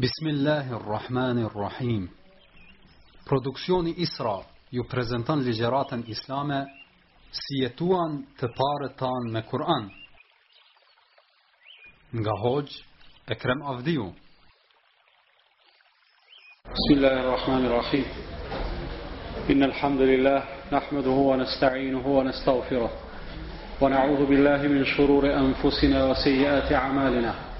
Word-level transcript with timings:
بسم 0.00 0.26
الله 0.28 0.76
الرحمن 0.76 1.44
الرحيم 1.44 2.08
برودكسيون 3.30 3.94
إسراء 4.02 4.46
يبرزنتان 4.72 5.38
لجرات 5.40 5.92
إسلام 5.92 6.66
سيتوان 7.32 8.24
تطارتان 8.38 9.32
من 9.32 9.40
قرآن 9.40 9.90
نغهوج 12.14 12.68
أكرم 13.28 13.62
أفديو 13.62 14.06
بسم 16.66 16.94
الله 16.96 17.20
الرحمن 17.20 17.66
الرحيم 17.66 18.04
إن 19.50 19.62
الحمد 19.62 20.00
لله 20.00 20.44
نحمده 20.72 21.10
ونستعينه 21.10 22.06
ونستغفره 22.06 22.90
ونعوذ 23.80 24.26
بالله 24.26 24.62
من 24.62 24.84
شرور 24.84 25.34
أنفسنا 25.36 26.04
وسيئات 26.10 26.72
أعمالنا 26.72 27.51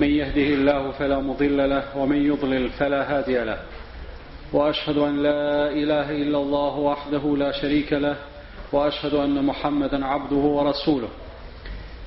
من 0.00 0.10
يهده 0.10 0.42
الله 0.54 0.90
فلا 0.90 1.18
مضل 1.20 1.70
له 1.70 1.96
ومن 1.98 2.26
يضلل 2.26 2.68
فلا 2.68 3.18
هادي 3.18 3.44
له 3.44 3.58
وأشهد 4.52 4.96
أن 4.98 5.16
لا 5.22 5.68
إله 5.70 6.10
إلا 6.10 6.38
الله 6.38 6.74
وحده 6.78 7.36
لا 7.38 7.52
شريك 7.52 7.92
له 7.92 8.16
وأشهد 8.72 9.14
أن 9.14 9.44
محمدا 9.44 10.06
عبده 10.06 10.36
ورسوله 10.36 11.08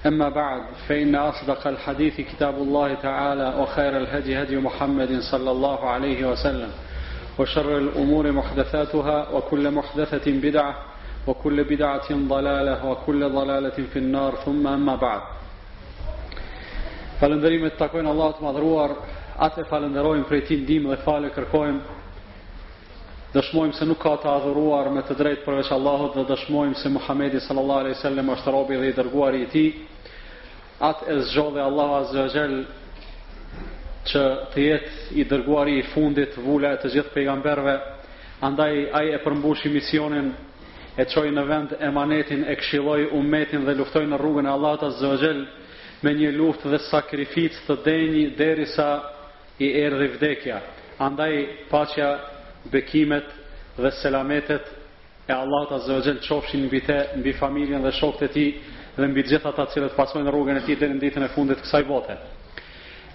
أما 0.06 0.30
بعد 0.30 0.62
فإن 0.88 1.16
أصدق 1.16 1.68
الحديث 1.68 2.22
كتاب 2.22 2.56
الله 2.58 2.94
تعالى 2.94 3.54
وخير 3.62 3.98
الهدي 3.98 4.42
هدي 4.44 4.58
محمد 4.58 5.20
صلى 5.32 5.52
الله 5.52 5.90
عليه 5.90 6.28
وسلم 6.28 6.70
وشر 7.40 7.78
الأمور 7.78 8.32
محدثاتها 8.32 9.30
وكل 9.30 9.72
محدثة 9.72 10.32
بدعة 10.32 10.76
وكل 11.28 11.64
بدعة 11.64 12.12
ضلالة 12.14 12.86
وكل 12.90 13.30
ضلالة 13.30 13.78
في 13.94 14.00
النار 14.00 14.36
ثم 14.46 14.68
أما 14.68 14.96
بعد 14.96 15.22
të 17.20 17.72
takojnë 17.78 18.10
Allah 18.10 18.32
të 18.38 18.44
madhruar, 18.44 18.92
atë 19.38 19.62
e 19.62 19.68
falënderojmë 19.70 20.26
e 20.38 20.42
ti 20.48 20.58
ndimë 20.62 20.90
dhe 20.94 21.04
fale 21.04 21.30
kërkojmë, 21.30 21.82
dëshmojmë 23.34 23.74
se 23.78 23.86
nuk 23.90 24.00
ka 24.02 24.14
të 24.22 24.30
adhuruar 24.38 24.92
me 24.94 25.02
të 25.08 25.16
drejtë 25.18 25.46
përveç 25.46 25.72
Allahut 25.74 26.16
dhe 26.18 26.24
dëshmojmë 26.32 26.76
se 26.82 26.90
Muhamedi 26.96 27.40
sallallahu 27.48 27.80
alaihi 27.80 28.00
sallam 28.02 28.30
është 28.36 28.52
robi 28.54 28.78
dhe 28.78 28.88
i 28.88 28.94
dërguar 28.94 29.34
i 29.42 29.46
ti, 29.52 29.66
atë 30.80 31.06
e 31.14 31.20
zxodhe 31.26 31.62
Allah 31.62 31.90
a 31.98 32.04
zëgjel 32.14 32.54
që 34.10 34.24
të 34.54 34.62
jetë 34.62 35.14
i 35.18 35.24
dërguar 35.34 35.68
i 35.74 35.82
fundit 35.94 36.38
vula 36.46 36.74
e 36.74 36.78
të 36.82 36.94
gjithë 36.94 37.14
pejgamberve, 37.14 37.76
andaj 38.48 38.74
aje 39.00 39.14
e 39.16 39.22
përmbushi 39.26 39.70
misionin 39.72 40.34
e 41.00 41.06
qoj 41.10 41.32
në 41.34 41.44
vend 41.50 41.76
emanetin 41.90 42.46
e 42.52 42.56
kshiloj 42.60 43.08
umetin 43.18 43.66
dhe 43.66 43.74
luftoj 43.80 44.06
në 44.12 44.20
rrugën 44.22 44.46
e 44.46 44.52
Allahut 44.54 44.84
a 44.84 44.92
zëgjelë, 45.00 45.48
me 46.04 46.12
një 46.20 46.34
luftë 46.36 46.72
dhe 46.74 46.80
sakrificë 46.90 47.64
të 47.68 47.76
denjë 47.86 48.24
derisa 48.40 48.88
i 49.64 49.70
erdhi 49.84 50.10
vdekja. 50.18 50.58
Andaj 51.06 51.34
paqja, 51.72 52.10
bekimet 52.72 53.28
dhe 53.78 53.92
selametet 54.02 54.68
e 55.28 55.34
Allahut 55.34 55.72
Azza 55.80 55.96
wa 55.98 56.04
Jall 56.06 56.20
qofshin 56.28 56.68
mbi 56.68 56.82
te, 56.86 56.98
mbi 57.20 57.34
familjen 57.40 57.84
dhe 57.84 57.92
shokët 57.96 58.24
e 58.30 58.34
tij 58.36 58.50
dhe 59.00 59.08
mbi 59.08 59.24
gjithë 59.30 59.50
ata 59.52 59.66
që 59.72 60.24
në 60.24 60.32
rrugën 60.32 60.60
e 60.60 60.66
tij 60.68 60.78
deri 60.80 60.94
në 60.94 61.02
ditën 61.06 61.26
e 61.28 61.32
fundit 61.36 61.64
kësaj 61.64 61.84
bote. 61.88 62.16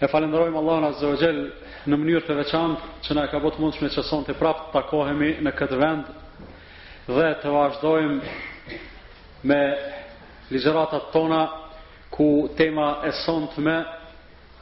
E 0.00 0.06
falenderojmë 0.08 0.58
Allahun 0.60 0.88
Azza 0.88 1.06
wa 1.12 1.18
Jell 1.20 1.40
në 1.88 1.94
mënyrë 1.98 2.24
të 2.26 2.36
veçantë 2.40 3.04
që 3.04 3.14
na 3.16 3.26
ka 3.30 3.38
bërë 3.42 3.56
të 3.56 3.62
mundshme 3.64 3.88
që 3.94 4.04
sonte 4.06 4.34
prapë 4.38 4.68
të 4.68 4.74
takohemi 4.78 5.30
në 5.44 5.52
këtë 5.60 5.78
vend 5.84 6.10
dhe 7.08 7.28
të 7.42 7.52
vazhdojmë 7.52 8.36
me 9.48 9.62
ligjëratat 10.50 11.10
tona 11.12 11.42
ku 12.10 12.48
tema 12.56 13.00
e 13.04 13.12
sënt 13.24 13.56
me 13.62 13.76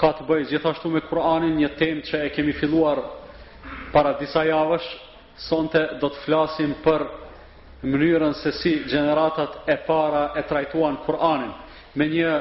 ka 0.01 0.11
të 0.13 0.25
bëjë 0.29 0.49
gjithashtu 0.51 0.91
me 0.93 1.01
Kur'anin, 1.09 1.55
një 1.61 1.71
temë 1.79 2.03
që 2.09 2.21
e 2.27 2.31
kemi 2.35 2.53
filluar 2.59 2.99
para 3.95 4.13
disa 4.21 4.43
javësh, 4.45 4.89
sonte 5.49 5.83
do 6.01 6.09
të 6.11 6.25
flasim 6.27 6.75
për 6.85 7.07
mënyrën 7.87 8.35
se 8.43 8.53
si 8.59 8.73
gjeneratat 8.91 9.69
e 9.69 9.77
para 9.87 10.29
e 10.37 10.43
trajtuan 10.49 10.99
Kur'anin 11.07 11.53
me 11.97 12.07
një 12.13 12.33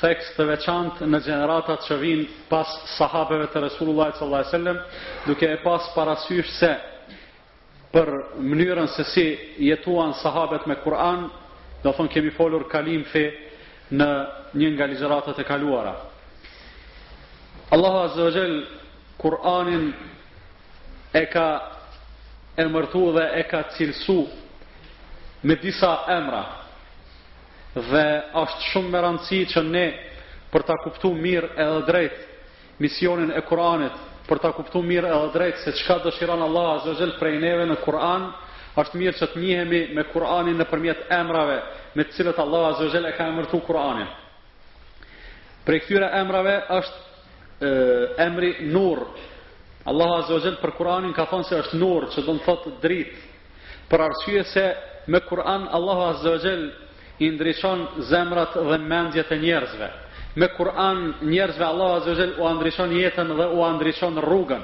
theks 0.00 0.28
të 0.36 0.44
veçant 0.46 1.00
në 1.10 1.20
gjeneratat 1.26 1.82
që 1.88 1.96
vinë 2.00 2.26
pas 2.48 2.70
sahabeve 2.96 3.48
të 3.50 3.64
Resulullah 3.64 4.12
s.a.s. 4.14 4.52
duke 5.26 5.48
e 5.52 5.58
pas 5.64 5.88
parasysh 5.94 6.52
se 6.58 6.72
për 7.94 8.08
mënyrën 8.38 8.86
se 8.94 9.04
si 9.14 9.26
jetuan 9.66 10.12
sahabet 10.22 10.66
me 10.70 10.76
Kur'an 10.84 11.26
do 11.82 11.92
thonë 11.92 12.12
kemi 12.14 12.30
folur 12.34 12.68
kalim 12.70 13.02
fe 13.14 13.24
në 13.98 14.06
një 14.60 14.70
nga 14.74 14.86
ligjëratat 14.86 15.38
e 15.38 15.44
kaluara. 15.44 15.94
Allahu 17.74 17.98
Azza 18.06 18.22
wa 18.24 18.30
Jall 18.30 18.56
Kur'anin 19.18 19.92
e 21.14 21.22
ka 21.32 21.46
emërtuar 22.56 23.14
dhe 23.18 23.24
e 23.40 23.44
ka 23.50 23.60
cilësu 23.76 24.20
me 25.42 25.54
disa 25.62 25.92
emra 26.16 26.42
dhe 27.74 28.04
është 28.42 28.62
shumë 28.70 28.90
me 28.92 29.00
rëndësi 29.04 29.38
që 29.54 29.60
ne 29.74 29.86
për 30.52 30.64
ta 30.66 30.74
kuptuar 30.84 31.18
mirë 31.22 31.52
edhe 31.64 31.82
drejt 31.86 32.16
misionin 32.82 33.30
e 33.36 33.40
Kur'anit, 33.48 33.94
për 34.28 34.38
ta 34.42 34.50
kuptuar 34.56 34.86
mirë 34.90 35.10
edhe 35.18 35.30
drejt 35.36 35.62
se 35.64 35.72
çka 35.78 35.98
dëshiron 36.06 36.42
Allahu 36.48 36.74
Azza 36.78 36.90
wa 36.94 37.00
Jall 37.02 37.16
prej 37.18 37.36
neve 37.42 37.66
në 37.70 37.76
Kur'an, 37.84 38.30
është 38.78 38.98
mirë 39.00 39.18
që 39.18 39.26
të 39.32 39.40
njihemi 39.40 39.80
me 39.94 40.04
Kur'anin 40.12 40.58
në 40.60 40.66
përmjet 40.70 41.06
emrave 41.10 41.56
me 41.96 42.04
të 42.04 42.14
cilët 42.16 42.38
Allah 42.38 42.66
Azogel 42.72 43.06
e 43.08 43.12
ka 43.16 43.26
emërtu 43.26 43.60
Kur'anin. 43.66 44.10
Pre 45.66 45.80
këtyre 45.80 46.10
emrave 46.20 46.54
është 46.76 46.98
e, 46.98 48.26
emri 48.26 48.50
nur. 48.72 48.98
Allah 49.90 50.10
Azogel 50.20 50.56
për 50.62 50.74
Kur'anin 50.78 51.12
ka 51.16 51.26
thonë 51.30 51.48
se 51.48 51.58
është 51.64 51.80
nur, 51.82 52.06
që 52.14 52.22
do 52.26 52.34
në 52.36 52.44
thotë 52.46 52.72
dritë. 52.82 53.26
Për 53.90 54.04
arsye 54.06 54.44
se 54.54 54.64
me 55.10 55.20
Kur'an 55.20 55.66
Allah 55.74 56.00
Azogel 56.12 56.70
i 57.20 57.28
ndryshon 57.34 57.86
zemrat 58.10 58.54
dhe 58.54 58.78
mendjet 58.78 59.32
e 59.34 59.38
njerëzve. 59.42 59.88
Me 60.38 60.46
Kur'an 60.56 61.12
njerëzve 61.26 61.64
Allah 61.66 61.90
Azogel 61.98 62.36
u 62.38 62.52
ndryshon 62.54 62.94
jetën 62.94 63.34
dhe 63.38 63.48
u 63.56 63.62
ndryshon 63.78 64.22
rrugën. 64.24 64.62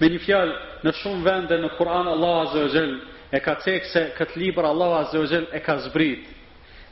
Me 0.00 0.06
një 0.10 0.20
fjalë, 0.26 0.54
në 0.84 0.92
shumë 1.02 1.22
vende 1.26 1.56
në 1.62 1.70
Kur'an 1.78 2.06
Allah 2.16 2.38
Azogel 2.48 2.92
njerëzve 2.96 3.16
e 3.32 3.40
ka 3.44 3.56
cek 3.60 3.84
se 3.92 4.02
këtë 4.16 4.40
libër 4.40 4.64
Allah 4.66 4.92
Azze 5.04 5.42
e 5.52 5.60
ka 5.64 5.76
zbrit 5.86 6.24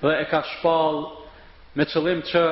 dhe 0.02 0.12
e 0.20 0.24
ka 0.30 0.40
shpal 0.52 0.96
me 1.76 1.84
qëllim 1.92 2.20
që 2.30 2.42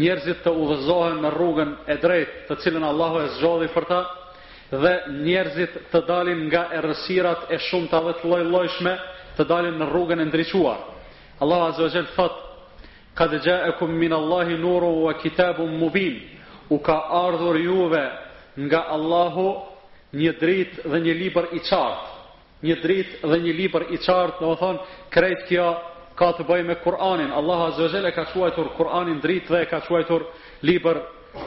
njerëzit 0.00 0.38
të 0.44 0.52
uvëzohen 0.62 1.18
në 1.24 1.30
rrugën 1.34 1.70
e 1.92 1.96
drejt 2.04 2.32
të 2.48 2.56
cilën 2.64 2.86
Allahu 2.92 3.20
e 3.24 3.28
zxodhi 3.36 3.68
për 3.74 3.84
ta 3.90 4.00
dhe 4.82 4.92
njerëzit 5.26 5.76
të 5.92 6.00
dalin 6.08 6.40
nga 6.48 6.62
errësirat 6.78 7.40
e 7.54 7.58
shumta 7.66 8.00
dhe 8.06 8.14
të 8.20 8.28
lloj-llojshme, 8.30 8.92
të 9.36 9.42
dalin 9.50 9.76
në 9.82 9.88
rrugën 9.90 10.20
e 10.22 10.26
ndriçuar. 10.30 10.76
Allahu 11.42 11.64
azza 11.72 11.84
fat 11.84 12.04
ka 12.14 12.14
thot: 12.14 12.34
"Qad 13.14 13.32
ja'akum 13.44 13.90
min 13.98 14.12
Allahi 14.12 14.54
nuru 14.58 14.90
wa 15.10 15.14
kitabun 15.14 15.76
mubin." 15.78 16.14
U 16.68 16.78
ka 16.78 16.94
ardhur 17.26 17.56
juve 17.58 18.04
nga 18.66 18.80
Allahu 18.96 19.48
një 20.20 20.32
dritë 20.40 20.78
dhe 20.90 20.98
një 21.04 21.14
libër 21.22 21.46
i 21.52 21.58
qartë. 21.68 22.09
një 22.64 22.74
dritë 22.82 23.28
dhe 23.30 23.38
një 23.42 23.52
libër 23.62 23.84
i 23.94 23.98
qartë, 24.04 24.38
domethënë 24.40 24.96
krejt 25.14 25.44
kjo 25.48 25.68
ka 26.18 26.28
të 26.36 26.44
bëjë 26.48 26.66
me 26.68 26.74
Kur'anin. 26.84 27.30
Allahu 27.32 27.62
Azza 27.70 27.82
wa 27.86 27.92
Jalla 27.94 28.10
ka 28.12 28.24
quajtur 28.32 28.68
Kur'anin 28.76 29.20
dritë 29.24 29.52
dhe 29.54 29.62
ka 29.70 29.78
quajtur 29.88 30.26
libër 30.68 30.96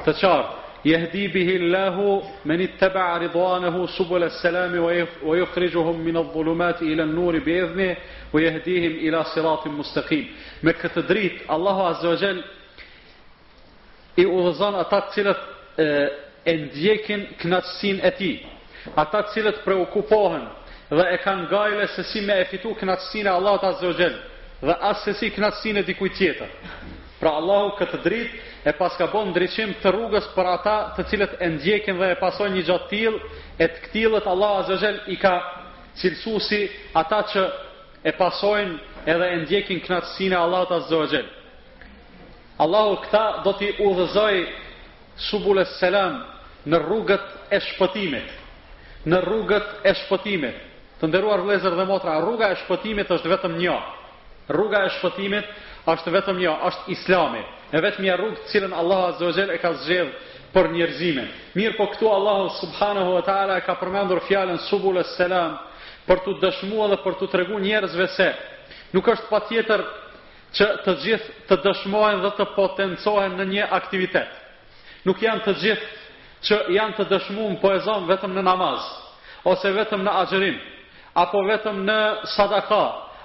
të 0.07 0.11
qartë. 0.21 0.59
Jehdi 0.83 1.27
bihi 1.31 1.55
Allahu 1.61 2.21
men 2.45 2.59
ittaba'a 2.61 3.19
ridwanahu 3.19 3.87
subul 3.87 4.23
as-salam 4.23 4.73
wa 5.23 5.35
yukhrijuhum 5.37 6.01
min 6.03 6.17
adh-dhulumati 6.19 6.89
ila 6.91 7.03
an-nur 7.03 7.37
bi'idhnihi 7.45 7.95
wa 8.33 8.41
yahdihim 8.41 8.93
ila 9.07 9.23
siratin 9.33 9.71
mustaqim. 9.77 10.25
Me 10.61 10.71
këtë 10.73 11.05
dritë 11.07 11.43
Allahu 11.47 11.81
Azza 11.93 12.07
wa 12.09 12.15
Jalla 12.19 12.43
i 14.17 14.25
udhëzon 14.25 14.75
ata 14.83 14.99
të 15.05 15.13
cilët 15.13 15.41
e, 15.77 15.85
e 16.49 16.57
ndjekin 16.65 17.21
kënaqësinë 17.39 18.01
e 18.07 18.11
tij. 18.17 18.35
Ata 18.97 19.23
të 19.23 19.31
cilët 19.37 19.63
preokupohen 19.65 20.43
dhe 20.97 21.13
e 21.15 21.19
kanë 21.23 21.47
gajle 21.51 21.87
se 21.95 22.03
si 22.11 22.21
me 22.21 22.35
e 22.41 22.45
fitu 22.51 22.73
knatësine 22.77 23.31
Allah 23.37 23.57
të 23.61 23.69
azogjel 23.73 24.15
dhe 24.67 24.75
asë 24.91 25.03
se 25.09 25.13
si 25.19 25.31
knatësine 25.35 25.83
dikuj 25.87 26.11
tjetër 26.17 26.49
pra 27.19 27.31
Allahu 27.39 27.73
këtë 27.79 27.99
drit 28.05 28.33
e 28.67 28.73
paska 28.77 29.07
bon 29.13 29.29
ndryqim 29.31 29.73
të 29.83 29.93
rrugës 29.93 30.27
për 30.35 30.49
ata 30.53 30.75
të 30.97 31.05
cilët 31.11 31.33
e 31.39 31.47
ndjekin 31.55 31.99
dhe 31.99 32.09
e 32.13 32.17
pasojnë 32.21 32.57
një 32.57 32.65
gjatë 32.69 32.89
tjil 32.91 33.17
e 33.63 33.67
të 33.71 33.83
këtjilët 33.85 34.27
Allah 34.33 34.53
azogjel 34.63 34.97
i 35.13 35.17
ka 35.23 35.33
cilësu 36.01 36.33
si 36.49 36.59
ata 37.01 37.19
që 37.31 37.41
e 38.03 38.11
pasojnë 38.19 39.07
edhe 39.13 39.27
e 39.29 39.37
ndjekin 39.43 39.81
knatësine 39.87 40.37
Allah 40.45 40.63
të 40.69 40.77
azogjel 40.81 41.27
Allahu 42.63 42.99
këta 43.07 43.23
do 43.47 43.53
t'i 43.57 43.71
u 43.85 43.89
dhezoj 43.97 44.35
subulles 45.29 45.71
selam 45.79 46.19
në 46.69 46.79
rrugët 46.85 47.25
e 47.55 47.59
shpëtimit 47.69 49.09
në 49.11 49.19
rrugët 49.25 49.67
e 49.89 49.95
shpëtimit 50.03 50.61
Të 51.03 51.09
nderuar 51.11 51.41
vëllezër 51.43 51.73
dhe 51.75 51.83
motra, 51.89 52.13
rruga 52.23 52.47
e 52.53 52.61
shpëtimit 52.61 53.09
është 53.11 53.27
vetëm 53.33 53.57
një. 53.59 53.73
Rruga 54.55 54.85
e 54.87 54.91
shpëtimit 54.95 55.49
është 55.91 56.13
vetëm 56.15 56.37
një, 56.39 56.53
është 56.69 56.93
Islami. 56.95 57.41
Është 57.75 57.81
vetëm 57.83 58.05
një 58.07 58.13
rrugë 58.21 58.37
të 58.39 58.51
cilën 58.53 58.75
Allahu 58.79 59.09
Azza 59.09 59.25
wa 59.27 59.33
Jell 59.35 59.51
e 59.51 59.57
ka 59.59 59.73
zgjedh 59.81 60.13
për 60.55 60.69
njerëzimin. 60.77 61.27
Mirë 61.59 61.75
po 61.75 61.89
këtu 61.91 62.07
Allahu 62.07 62.53
Subhanahu 62.61 63.17
wa 63.17 63.21
Taala 63.27 63.59
ka 63.67 63.75
përmendur 63.81 64.21
fjalën 64.29 64.61
subul 64.69 65.01
selam 65.17 65.57
për 66.07 66.23
të 66.23 66.37
dëshmuar 66.43 66.93
dhe 66.95 67.01
për 67.03 67.19
të 67.19 67.27
treguar 67.35 67.65
njerëzve 67.67 68.07
se 68.15 68.29
nuk 68.95 69.07
është 69.17 69.27
patjetër 69.31 69.83
që 70.55 70.69
të 70.87 70.97
gjithë 71.03 71.33
të 71.49 71.59
dëshmohen 71.67 72.23
dhe 72.23 72.31
të 72.39 72.47
potencohen 72.55 73.35
në 73.41 73.49
një 73.55 73.67
aktivitet. 73.75 74.29
Nuk 75.07 75.19
janë 75.27 75.43
të 75.49 75.57
gjithë 75.65 76.43
që 76.47 76.63
janë 76.77 76.95
të 76.99 77.07
dëshmuar 77.11 77.59
po 77.59 77.73
e 77.75 77.79
zon 77.87 78.05
vetëm 78.07 78.37
në 78.39 78.43
namaz 78.47 78.85
ose 79.49 79.71
vetëm 79.75 80.05
në 80.07 80.13
axhirim, 80.21 80.55
apo 81.17 81.39
vetëm 81.47 81.81
në 81.85 81.97
sadaka, 82.33 82.79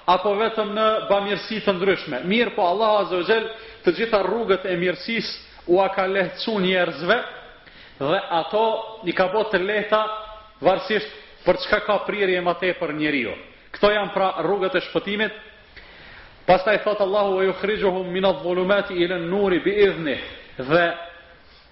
apo 0.09 0.33
vetëm 0.39 0.71
në 0.75 0.87
bamirësi 1.09 1.59
të 1.65 1.73
ndryshme. 1.77 2.19
Mirë 2.29 2.53
po 2.57 2.65
Allah 2.69 3.01
Azze 3.03 3.19
o 3.19 3.41
të 3.85 3.93
gjitha 3.97 4.19
rrugët 4.25 4.65
e 4.69 4.75
mirësis 4.77 5.29
u 5.69 5.79
a 5.81 5.89
ka 5.93 6.07
lehtësu 6.07 6.57
njerëzve, 6.59 7.17
dhe 7.99 8.19
ato 8.39 8.63
i 9.09 9.13
ka 9.13 9.27
botë 9.33 9.51
të 9.57 9.63
lehta 9.63 10.03
varsisht 10.61 11.09
për 11.45 11.59
çka 11.63 11.79
ka 11.85 11.97
prirje 12.05 12.37
e 12.37 12.41
matej 12.45 12.73
për 12.79 12.93
njeriu. 12.99 13.33
Këto 13.73 13.91
janë 13.93 14.13
pra 14.13 14.31
rrugët 14.43 14.75
e 14.75 14.81
shpëtimit. 14.87 15.33
Pastaj 16.47 16.79
thot 16.83 17.01
Allahu 17.01 17.41
e 17.41 17.53
ju 17.79 17.91
min 18.11 18.25
adh-dhulumati 18.25 18.93
ila 19.03 19.15
an-nuri 19.15 19.59
bi 19.59 19.71
idhni. 19.85 20.17
Dhe 20.57 20.85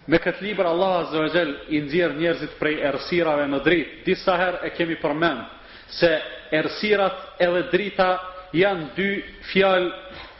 me 0.08 0.18
këtë 0.20 0.42
libër 0.44 0.66
Allah 0.66 1.00
azza 1.00 1.18
wa 1.20 1.30
jall 1.34 1.56
i 1.70 1.82
nxjerr 1.82 2.14
njerëzit 2.22 2.54
prej 2.60 2.76
errësirave 2.88 3.46
në 3.50 3.60
dritë. 3.66 3.92
Disa 4.06 4.38
herë 4.38 4.60
e 4.64 4.70
kemi 4.78 4.96
përmend 5.02 5.57
se 5.90 6.10
ersirat 6.52 7.36
edhe 7.42 7.64
drita 7.72 8.08
janë 8.56 8.88
dy 8.96 9.10
fjalë 9.52 9.90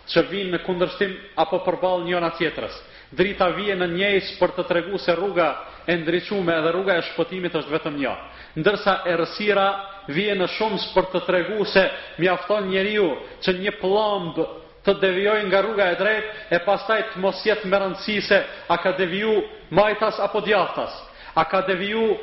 që 0.08 0.24
vinë 0.32 0.52
në 0.54 0.60
kundërshtim 0.64 1.14
apo 1.44 1.60
përballë 1.66 2.08
njëra 2.08 2.30
tjetrës. 2.38 2.76
Drita 3.16 3.48
vjen 3.56 3.80
në 3.84 3.88
njëjës 3.94 4.34
për 4.40 4.54
të 4.58 4.66
treguar 4.70 5.02
se 5.04 5.16
rruga 5.16 5.48
e 5.88 5.96
ndriçuar 6.02 6.52
edhe 6.60 6.72
rruga 6.76 6.98
e 7.00 7.04
shpëtimit 7.12 7.56
është 7.60 7.74
vetëm 7.76 7.98
një. 8.04 8.14
Ndërsa 8.60 8.94
errësira 9.08 9.68
vjen 10.12 10.40
në 10.42 10.48
shumës 10.56 10.90
për 10.96 11.08
të 11.14 11.22
treguar 11.28 11.68
se 11.72 11.84
mjafton 12.20 12.70
njeriu 12.72 13.08
që 13.44 13.58
një 13.62 13.76
pllomb 13.80 14.42
të 14.88 14.94
devijojë 15.04 15.46
nga 15.50 15.60
rruga 15.66 15.90
e 15.92 15.98
drejtë 16.00 16.56
e 16.56 16.60
pastaj 16.64 17.02
të 17.12 17.20
mos 17.24 17.42
jetë 17.44 17.68
më 17.68 18.20
se 18.24 18.40
a 18.72 18.76
ka 18.80 18.92
deviju 18.96 19.34
majtas 19.70 20.20
apo 20.20 20.40
djathtas. 20.42 20.92
A 21.36 21.44
ka 21.44 21.62
deviju 21.62 22.18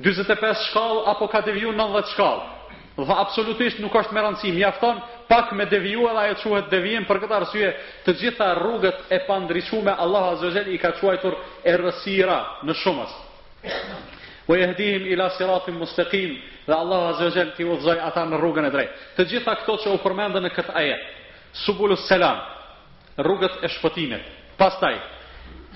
25 0.00 0.56
shkall 0.68 1.02
apo 1.06 1.28
ka 1.28 1.40
deviju 1.44 1.72
90 1.72 2.08
shkall. 2.14 2.40
Dhe 2.96 3.14
absolutisht 3.16 3.78
nuk 3.80 3.94
është 3.96 4.12
me 4.12 4.20
rëndësi, 4.24 4.50
mjafton 4.54 5.00
pak 5.28 5.52
me 5.56 5.64
deviju 5.66 6.08
edhe 6.10 6.20
ajo 6.26 6.36
quhet 6.42 6.68
devijim 6.74 7.04
për 7.08 7.20
këtë 7.22 7.36
arsye, 7.36 7.68
të 8.04 8.10
gjitha 8.20 8.48
rrugët 8.58 8.98
e 9.14 9.18
pandriqume, 9.28 9.92
Allahu 10.04 10.26
Azza 10.36 10.62
i 10.74 10.78
ka 10.78 10.90
quajtur 11.00 11.36
errësira 11.64 12.38
në 12.66 12.74
shumës. 12.82 13.12
Wa 14.48 14.56
yahdihim 14.58 15.06
ila 15.14 15.28
siratin 15.36 15.78
mustaqim, 15.78 16.32
dhe 16.66 16.74
Allahu 16.74 17.14
Azza 17.14 17.46
ti 17.56 17.64
udhëzoi 17.64 18.00
ata 18.08 18.24
në 18.28 18.40
rrugën 18.42 18.68
e 18.68 18.72
drejtë. 18.74 18.96
Të 19.16 19.26
gjitha 19.30 19.52
këto 19.62 19.76
që 19.84 19.94
u 19.94 19.98
përmendë 20.04 20.42
në 20.44 20.50
këtë 20.58 20.74
ajet. 20.82 21.04
Subulus 21.64 22.06
salam, 22.08 22.38
rrugët 23.18 23.64
e 23.64 23.68
shpëtimit. 23.76 24.24
Pastaj 24.58 24.96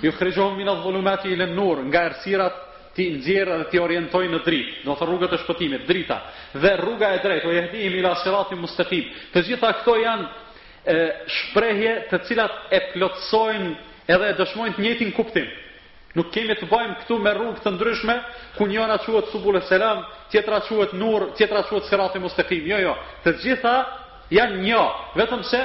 Ju 0.02 0.10
khrijohëm 0.12 0.56
min 0.58 0.68
adh-dhulumati 0.68 1.30
ila 1.32 1.46
nur 1.54 1.78
nga 1.86 2.00
errësirat 2.08 2.54
ti 2.94 3.10
nxjerr 3.18 3.58
dhe 3.58 3.66
ti 3.72 3.78
orientoj 3.82 4.28
në 4.30 4.38
dritë, 4.46 4.76
do 4.86 4.94
të 4.94 5.06
rrugët 5.08 5.32
e 5.36 5.40
shpëtimit, 5.42 5.82
drita 5.88 6.18
dhe 6.62 6.70
rruga 6.78 7.08
e 7.14 7.18
drejtë, 7.24 7.48
o 7.48 7.52
yahdihim 7.52 7.96
ila 8.00 8.12
siratin 8.22 8.60
mustaqim. 8.62 9.08
Të 9.34 9.42
gjitha 9.48 9.72
këto 9.80 9.96
janë 9.98 10.28
e, 10.86 10.96
shprehje 11.38 11.94
të 12.12 12.22
cilat 12.28 12.70
e 12.76 12.80
plotësojnë 12.92 13.74
edhe 14.14 14.30
e 14.30 14.36
dëshmojnë 14.38 14.76
të 14.76 14.84
njëjtin 14.86 15.14
kuptim. 15.16 15.50
Nuk 16.14 16.28
kemi 16.30 16.54
të 16.54 16.68
bëjmë 16.70 16.96
këtu 17.00 17.16
me 17.18 17.32
rrugë 17.34 17.64
të 17.64 17.72
ndryshme, 17.74 18.14
ku 18.54 18.68
njëra 18.70 19.00
quhet 19.02 19.32
subul 19.32 19.58
selam, 19.66 20.04
tjetra 20.30 20.60
quhet 20.68 20.92
nur, 20.94 21.32
tjetra 21.34 21.64
quhet 21.66 21.88
Sirati 21.90 22.22
mustaqim. 22.22 22.68
Jo, 22.70 22.78
jo. 22.78 22.94
Të 23.24 23.32
gjitha 23.42 23.74
janë 24.38 24.60
një, 24.62 24.82
vetëm 25.18 25.42
se 25.50 25.64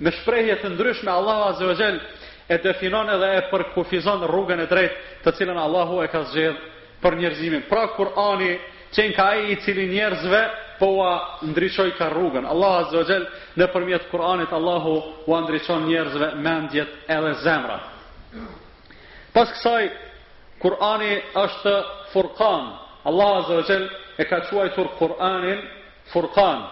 me 0.00 0.12
shprehje 0.20 0.60
të 0.62 0.70
ndryshme 0.76 1.10
Allahu 1.10 1.48
azza 1.50 1.66
wa 1.66 1.74
jalla 1.76 2.06
e 2.50 2.58
definon 2.58 3.06
edhe 3.14 3.30
e 3.38 3.42
përkufizon 3.50 4.24
rrugën 4.26 4.64
e 4.64 4.66
drejtë, 4.70 4.98
të 5.22 5.32
cilën 5.38 5.58
Allahu 5.66 6.00
e 6.02 6.08
ka 6.10 6.24
zgjedh 6.32 6.56
për 7.02 7.16
njerëzimin. 7.20 7.62
Pra 7.70 7.84
Kur'ani 7.94 8.50
qenë 8.94 9.14
ka 9.14 9.26
ai 9.36 9.44
i 9.52 9.58
cili 9.62 9.84
njerëzve 9.92 10.40
po 10.80 10.88
a 11.06 11.12
ndriçoi 11.46 11.92
ka 11.98 12.08
rrugën. 12.10 12.44
Allahu 12.52 12.74
Azza 12.82 12.96
wa 12.98 13.06
Jell 13.10 13.26
nëpërmjet 13.60 14.08
Kur'anit 14.10 14.50
Allahu 14.52 14.94
u 15.30 15.38
ndriçon 15.44 15.86
njerëzve 15.86 16.30
mendjet 16.46 16.90
edhe 17.16 17.32
zemrat. 17.44 17.86
Pas 19.32 19.52
kësaj 19.54 19.84
Kur'ani 20.62 21.20
është 21.44 21.76
Furqan. 22.12 22.64
Allahu 23.06 23.44
Azza 23.44 23.60
wa 23.60 23.78
e 24.18 24.24
ka 24.26 24.40
quajtur 24.50 24.88
Kur'anin 24.98 25.60
Furqan. 26.12 26.66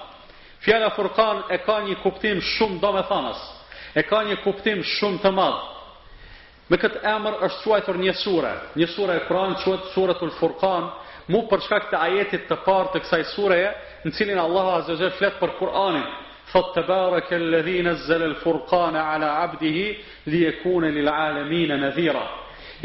Fjala 0.64 0.90
Furqan 0.96 1.44
e 1.54 1.58
ka 1.62 1.78
një 1.86 2.00
kuptim 2.02 2.42
shumë 2.42 2.80
domethënës 2.82 3.57
e 3.98 4.06
ka 4.06 4.20
një 4.28 4.36
kuptim 4.44 4.84
shumë 4.86 5.22
të 5.24 5.32
madh. 5.34 5.66
Me 6.70 6.76
këtë 6.78 7.00
emër 7.10 7.38
është 7.46 7.62
quajtur 7.64 7.98
një 8.02 8.12
sure, 8.22 8.50
një 8.78 8.86
sure 8.92 9.14
e 9.18 9.22
Kur'anit 9.26 9.62
quhet 9.64 9.86
Suratul 9.94 10.34
Furqan, 10.38 10.84
mu 11.32 11.40
për 11.50 11.62
shkak 11.64 11.86
të 11.90 12.00
ajetit 12.08 12.44
të 12.50 12.58
parë 12.66 12.90
të 12.92 13.00
kësaj 13.04 13.22
sureje, 13.34 13.70
në 14.04 14.12
cilin 14.16 14.40
Allahu 14.42 14.74
Azza 14.78 14.96
wa 15.00 15.10
flet 15.18 15.38
për 15.40 15.54
Kur'anin, 15.60 16.04
thot 16.52 16.68
te 16.74 16.84
barakal 16.88 17.46
ladhi 17.52 17.78
nazzala 17.86 18.24
al 18.28 18.36
furqana 18.42 19.02
ala 19.14 19.30
abdihi 19.46 19.86
li 20.28 20.38
yakuna 20.46 20.88
lil 20.92 21.08
alamin 21.12 21.72
nadhira. 21.82 22.22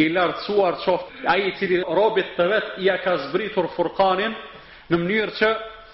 I 0.04 0.08
lartsuar 0.10 0.80
qoft 0.84 1.14
ai 1.32 1.48
i 1.48 1.54
cili 1.60 1.78
robit 1.86 2.32
të 2.38 2.48
vet 2.52 2.72
i 2.84 2.90
ka 3.04 3.14
zbritur 3.28 3.68
Furqanin 3.76 4.34
në 4.90 4.98
mënyrë 5.00 5.36
që 5.40 5.52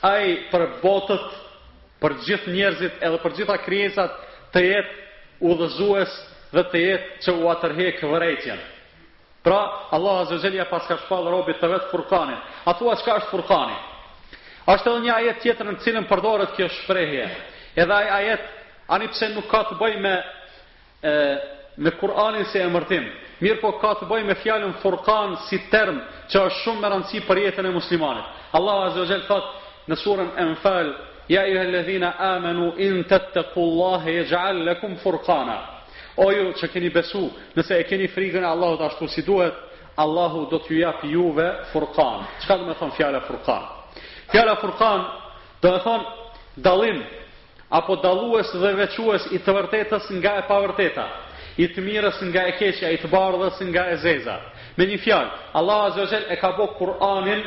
ai 0.10 0.32
për 0.54 0.64
botët 0.82 1.26
për 2.02 2.16
gjithë 2.26 2.54
njerëzit 2.56 3.04
edhe 3.06 3.20
për 3.26 3.36
gjitha 3.38 3.58
krijesat 3.66 4.16
të 4.54 4.64
jetë 4.66 4.98
u 5.44 5.56
dhëzues 5.56 6.14
dhe 6.52 6.64
të 6.72 6.82
jetë 6.84 7.24
që 7.26 7.36
u 7.40 7.48
atërhek 7.54 8.02
vërejtjen. 8.12 8.60
Pra, 9.44 9.60
Allah 9.96 10.18
Azizel 10.26 10.58
ja 10.58 10.66
pas 10.68 10.88
ka 10.90 10.98
shpalë 11.06 11.32
robit 11.32 11.60
të 11.62 11.70
vetë 11.72 11.88
furkanin. 11.92 12.40
A 12.68 12.74
thua 12.76 12.96
që 13.00 13.14
është 13.20 13.30
furkani? 13.30 13.78
Ashtë 14.70 14.92
edhe 14.92 15.04
një 15.06 15.14
ajet 15.16 15.40
tjetër 15.46 15.70
në 15.70 15.78
cilën 15.86 16.08
përdoret 16.10 16.52
kjo 16.58 16.68
shprejhje. 16.82 17.30
Edhe 17.80 17.98
ajet, 18.18 18.44
ani 18.92 19.08
pse 19.14 19.30
nuk 19.34 19.48
ka 19.52 19.64
të 19.70 19.78
bëj 19.80 19.94
me, 20.04 20.16
e, 21.02 21.14
me 21.78 21.92
Kur'anin 22.02 22.46
se 22.52 22.60
e 22.62 22.68
mërtim. 22.70 23.08
Mirë 23.42 23.62
po 23.62 23.72
ka 23.82 23.94
të 23.98 24.10
bëj 24.12 24.24
me 24.28 24.36
fjallën 24.44 24.76
furkan 24.84 25.38
si 25.48 25.58
term 25.72 26.02
që 26.30 26.44
është 26.50 26.62
shumë 26.66 26.84
me 26.84 26.92
rëndësi 26.92 27.24
për 27.28 27.42
jetën 27.46 27.66
e 27.70 27.74
muslimanit. 27.74 28.28
Allah 28.52 28.84
Azizel 28.90 29.24
thot 29.30 29.48
në 29.90 29.96
surën 30.04 30.30
e 30.38 30.44
më 30.52 30.58
يا 31.30 31.42
ايها 31.44 31.62
الذين 31.62 32.04
امنوا 32.04 32.72
ان 32.80 33.08
تتقوا 33.08 33.64
الله 33.64 34.08
يجعل 34.08 34.76
o 36.22 36.32
ju 36.36 36.54
që 36.60 36.68
keni 36.74 36.90
besu, 36.92 37.22
nëse 37.56 37.76
e 37.80 37.84
keni 37.88 38.08
frikën 38.12 38.44
Allahut 38.44 38.82
ashtu 38.82 39.08
si 39.08 39.22
duhet, 39.24 39.54
Allahu 39.96 40.50
do 40.52 40.60
t'ju 40.60 40.80
jap 40.82 41.00
juve 41.08 41.48
furkan. 41.72 42.18
Qka 42.44 42.56
dhe 42.60 42.66
me 42.68 42.74
thonë 42.80 42.92
fjala 42.98 43.20
Furqan? 43.28 43.64
Fjala 44.32 44.56
Furqan 44.62 45.00
dhe 45.62 45.70
me 45.72 45.78
thonë 45.86 46.06
dalim, 46.58 47.00
apo 47.78 47.96
dalues 47.96 48.52
dhe 48.62 48.72
veques 48.82 49.32
i 49.32 49.40
të 49.40 49.52
vërtetës 49.58 50.06
nga 50.20 50.34
e 50.42 50.48
pavërteta, 50.50 51.06
i 51.58 51.66
të 51.72 51.80
mirës 51.88 52.20
nga 52.28 52.42
e 52.52 52.52
keqja, 52.60 52.88
i 52.92 52.98
të 53.00 53.08
bardhës 53.16 53.58
nga 53.72 53.84
e 53.96 53.98
zeza. 54.06 54.36
Me 54.78 54.84
një 54.92 55.00
fjalë, 55.06 55.30
Allah 55.58 55.80
Azogel 55.88 56.24
e 56.28 56.36
ka 56.36 56.50
bo 56.58 56.66
Kur'anin, 56.78 57.42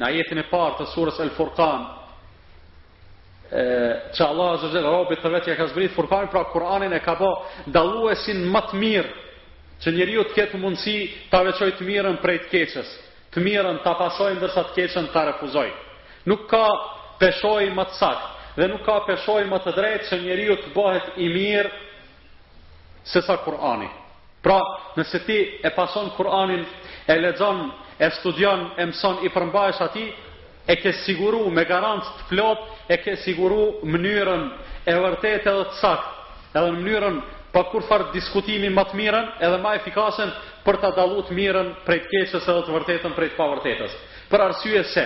në 0.00 0.06
jetin 0.18 0.38
e 0.42 0.48
partë 0.50 0.82
të 0.82 0.90
surës 0.96 1.18
El 1.22 1.30
Furkan, 1.38 1.80
që 3.50 4.22
Allah 4.22 4.52
azze 4.54 4.70
jalla 4.70 4.92
robit 4.94 5.22
të 5.24 5.30
vetë 5.32 5.54
ka 5.58 5.66
zbrit 5.72 5.94
furfan 5.94 6.28
pra 6.30 6.44
Kur'anin 6.52 6.92
e 6.94 7.00
ka 7.02 7.16
bë 7.18 7.30
dalluesin 7.74 8.44
më 8.52 8.60
të 8.68 8.78
mirë 8.82 9.10
që 9.82 9.92
njeriu 9.96 10.22
të 10.28 10.36
ketë 10.36 10.58
mundësi 10.60 10.94
ta 11.32 11.40
veçojë 11.46 11.74
të 11.78 11.86
mirën 11.88 12.20
prej 12.22 12.38
të 12.44 12.50
keqes 12.52 12.92
të 13.34 13.42
mirën 13.42 13.80
ta 13.82 13.96
pasojë 13.98 14.38
ndërsa 14.38 14.64
të 14.68 14.74
keqën 14.78 15.10
ta 15.12 15.24
refuzojë 15.32 15.74
nuk 16.30 16.46
ka 16.50 16.62
peshoj 17.20 17.64
më 17.74 17.84
të 17.90 17.94
sakë, 17.98 18.28
dhe 18.56 18.68
nuk 18.70 18.84
ka 18.86 18.96
peshoj 19.08 19.42
më 19.50 19.58
të 19.64 19.74
drejtë 19.78 20.08
që 20.10 20.20
njeriu 20.22 20.54
të 20.62 20.70
bëhet 20.76 21.10
i 21.24 21.28
mirë 21.34 21.72
se 23.04 23.22
sa 23.26 23.36
Kur'ani 23.42 23.90
pra 24.44 24.60
nëse 24.96 25.18
ti 25.26 25.36
e 25.66 25.70
pason 25.76 26.12
Kur'anin 26.16 26.62
e 27.10 27.18
lexon 27.22 27.66
e 27.98 28.06
studion 28.20 28.68
e 28.80 28.86
mëson 28.92 29.24
i 29.26 29.28
përmbajsh 29.34 29.82
atij 29.88 30.08
e 30.70 30.76
ke 30.78 30.92
siguru 31.02 31.50
me 31.50 31.64
garancë 31.66 32.12
të 32.20 32.26
plot, 32.30 32.60
e 32.86 32.94
ke 33.02 33.16
siguru 33.24 33.80
mënyrën 33.90 34.42
e 34.86 34.94
vërtet 35.02 35.40
edhe 35.48 35.64
të 35.72 35.78
sakt, 35.80 36.10
edhe 36.54 36.76
mënyrën 36.76 37.16
pa 37.50 37.64
po 37.64 37.72
kur 37.72 37.86
farë 37.88 38.12
diskutimi 38.14 38.70
më 38.70 38.84
të 38.90 38.98
mirën 39.00 39.26
edhe 39.42 39.58
ma 39.64 39.72
efikasën 39.80 40.30
për 40.62 40.78
të 40.84 40.90
dalu 40.94 41.24
të 41.26 41.34
mirën 41.38 41.72
prej 41.86 42.04
të 42.04 42.10
keqës 42.12 42.46
edhe 42.52 42.62
të 42.68 42.74
vërtetën 42.76 43.16
prej 43.16 43.30
të 43.32 43.38
pavërtetës. 43.40 43.96
Për 44.30 44.44
arsye 44.44 44.84
se, 44.94 45.04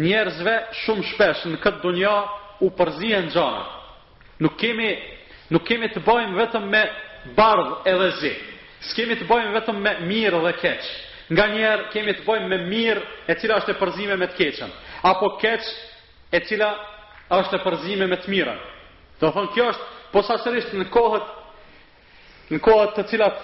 njerëzve 0.00 0.54
shumë 0.84 1.04
shpesh 1.10 1.44
në 1.52 1.60
këtë 1.60 1.82
dunja 1.84 2.14
u 2.64 2.70
përzien 2.78 3.28
gjana. 3.34 3.66
Nuk 4.40 4.56
kemi, 4.60 4.88
nuk 5.52 5.66
kemi 5.68 5.92
të 5.92 6.00
bojmë 6.08 6.40
vetëm 6.40 6.70
me 6.72 6.82
bardhë 7.36 7.84
edhe 7.92 8.08
zi. 8.22 8.32
S'kemi 8.88 9.16
të 9.20 9.28
bojmë 9.28 9.52
vetëm 9.60 9.76
me 9.84 9.92
mirë 10.08 10.40
dhe 10.46 10.54
keqë. 10.62 10.90
Nga 11.26 11.44
njerë 11.56 11.84
kemi 11.90 12.12
të 12.14 12.22
bojmë 12.22 12.48
me 12.48 12.58
mirë 12.70 13.02
e 13.26 13.34
cila 13.36 13.56
është 13.58 13.74
e 13.74 13.78
përzime 13.80 14.16
me 14.20 14.28
të 14.30 14.36
keqën 14.38 14.74
apo 15.12 15.30
keq 15.40 15.62
e 16.36 16.40
cila 16.48 16.72
është 17.38 17.58
e 17.58 17.62
përzime 17.66 18.06
me 18.10 18.18
të 18.20 18.30
mirën. 18.32 18.58
Do 19.20 19.30
thonë 19.34 19.52
kjo 19.54 19.68
është 19.72 19.92
posaçërisht 20.14 20.74
në 20.80 20.86
kohët 20.92 21.26
në 22.52 22.60
kohët 22.62 22.92
të 22.96 23.04
cilat 23.10 23.36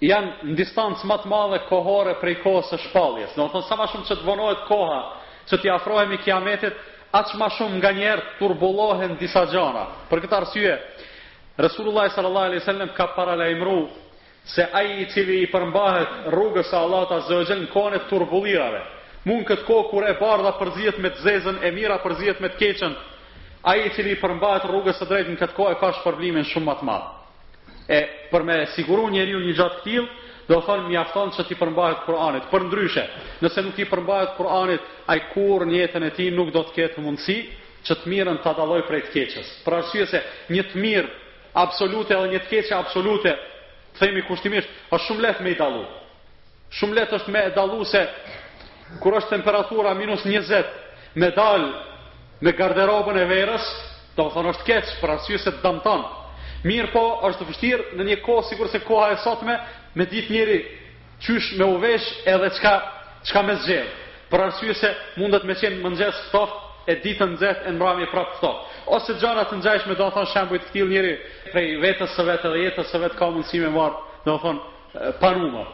janë 0.00 0.32
në 0.50 0.54
distancë 0.60 1.08
më 1.10 1.16
të 1.22 1.28
madhe 1.30 1.58
kohore 1.68 2.14
prej 2.20 2.38
kohës 2.44 2.70
së 2.72 2.78
shpalljes. 2.86 3.34
Do 3.36 3.48
thonë 3.52 3.68
sa 3.68 3.76
më 3.80 3.88
shumë 3.92 4.08
që 4.10 4.16
të 4.20 4.28
vonohet 4.30 4.62
koha, 4.70 5.00
që 5.48 5.60
të 5.60 5.72
afrohemi 5.74 6.18
kiametit, 6.24 6.76
aq 7.18 7.34
më 7.40 7.48
shumë 7.58 7.78
nganjëherë 7.80 8.28
turbullohen 8.38 9.16
disa 9.20 9.42
gjëra. 9.52 9.84
Për 10.10 10.24
këtë 10.24 10.38
arsye, 10.40 10.76
Resulullah 11.60 12.06
sallallahu 12.14 12.46
alaihi 12.48 12.62
wasallam 12.62 12.92
ka 12.96 13.06
paralajmëruar 13.16 13.90
se 14.54 14.64
ai 14.78 14.88
i 15.02 15.06
cili 15.12 15.36
i 15.44 15.48
përmbahet 15.52 16.08
rrugës 16.32 16.70
së 16.70 16.76
Allahut 16.78 17.10
azza 17.12 17.36
wa 17.36 17.44
jall 17.48 17.60
në 17.66 17.68
kohën 17.74 17.96
e 17.98 18.00
turbullirave, 18.08 18.78
Mund 19.28 19.44
këtë 19.44 19.64
kohë 19.68 19.88
kur 19.90 20.04
e 20.08 20.14
bardha 20.16 20.52
përzihet 20.56 20.98
me 21.04 21.10
të 21.12 21.24
zezën, 21.26 21.58
e 21.60 21.70
mira 21.76 21.98
përzihet 22.00 22.38
me 22.40 22.48
të 22.54 22.60
keqën. 22.62 22.94
Ai 23.68 23.82
i 23.84 23.90
cili 23.92 24.14
përmbahet 24.16 24.64
rrugës 24.68 24.96
së 25.02 25.08
drejtë 25.10 25.34
në 25.34 25.40
këtë 25.42 25.56
kohë 25.58 25.74
ka 25.82 25.90
shpërblimin 25.98 26.46
shumë 26.48 26.68
më 26.70 26.76
të 26.80 26.86
madh. 26.88 27.08
E 27.92 27.98
për 28.32 28.46
me 28.48 28.54
siguruar 28.76 29.12
njeriu 29.12 29.42
një 29.44 29.56
gjatë 29.58 29.80
të 29.82 29.86
tillë, 29.88 30.10
do 30.48 30.56
të 30.56 30.66
thonë 30.70 30.88
mjafton 30.88 31.34
se 31.36 31.44
ti 31.48 31.56
përmbahet 31.60 32.00
Kur'anit. 32.06 32.48
Përndryshe, 32.50 33.04
nëse 33.44 33.64
nuk 33.66 33.76
ti 33.76 33.84
përmbahet 33.92 34.32
Kur'anit, 34.38 34.88
ai 35.12 35.18
kur 35.34 35.66
në 35.68 35.76
jetën 35.82 36.06
e 36.08 36.12
tij 36.16 36.32
nuk 36.34 36.48
do 36.56 36.64
të 36.66 36.74
ketë 36.78 37.04
mundësi 37.04 37.36
që 37.86 38.00
të 38.00 38.10
mirën 38.14 38.40
ta 38.42 38.54
dalloj 38.56 38.82
prej 38.88 39.04
të 39.04 39.12
keqës. 39.14 39.52
Për 39.66 39.76
arsye 39.82 40.06
se 40.10 40.22
një 40.56 40.64
të 40.72 40.80
mirë 40.82 41.12
absolute 41.64 42.16
edhe 42.16 42.32
një 42.32 42.40
të 42.46 42.50
keqë 42.54 42.74
absolute, 42.78 43.36
themi 44.00 44.24
kushtimisht, 44.26 44.72
është 44.88 45.06
shumë 45.06 45.24
lehtë 45.26 45.44
me 45.44 45.54
i 45.54 45.60
dallu. 45.60 45.84
Shumë 46.78 46.98
lehtë 47.00 47.18
është 47.20 47.34
me 47.34 47.44
dalluse 47.56 48.02
kur 48.98 49.14
është 49.16 49.36
temperatura 49.36 49.94
minus 49.94 50.24
20, 50.26 50.62
me 51.14 51.30
dal 51.30 51.62
me 52.40 52.52
garderobën 52.56 53.18
e 53.20 53.26
verës, 53.28 53.66
do 54.16 54.24
të 54.26 54.34
thonë 54.34 54.52
është 54.54 54.66
keq 54.66 54.90
për 55.00 55.12
arsye 55.14 55.38
se 55.38 55.52
dëmton. 55.62 56.02
Mirë 56.66 56.90
po, 56.92 57.02
është 57.30 57.46
vështirë 57.50 57.98
në 57.98 58.06
një 58.10 58.16
kohë 58.24 58.48
sikur 58.50 58.68
se 58.72 58.80
koha 58.86 59.10
e 59.14 59.20
sotme, 59.22 59.56
me 59.94 60.06
ditë 60.08 60.32
njëri 60.34 60.58
qysh 61.24 61.54
me 61.58 61.66
uvesh 61.76 62.08
edhe 62.28 62.50
çka 62.58 62.74
çka 63.28 63.42
me 63.42 63.54
zgjell. 63.62 63.90
Për 64.30 64.44
arsye 64.48 64.74
se 64.80 64.90
mundet 65.20 65.44
me 65.44 65.54
qenë 65.60 65.80
mëngjes 65.84 66.22
ftoft 66.28 66.88
e 66.88 66.94
ditën 67.04 67.34
nxeht 67.34 67.66
e 67.68 67.74
mbrëmje 67.76 68.06
prapë 68.12 68.38
ftoft. 68.38 68.68
Ose 68.94 69.14
gjëra 69.22 69.44
të 69.50 69.60
ngjashme 69.60 69.96
do 69.98 70.06
të 70.06 70.14
thonë 70.18 70.30
shembull 70.34 70.60
të 70.64 70.72
till 70.74 70.88
njëri 70.92 71.14
prej 71.52 71.68
vetës 71.84 72.16
së 72.16 72.24
vetë 72.28 72.48
edhe 72.50 72.62
jetës 72.66 72.92
së 72.92 73.12
ka 73.18 73.28
mundësi 73.34 73.60
me 73.64 73.72
marr, 73.76 73.96
do 74.24 74.36
të 74.36 74.42
thonë 74.44 74.60
eh, 74.60 75.12
panumë. 75.20 75.64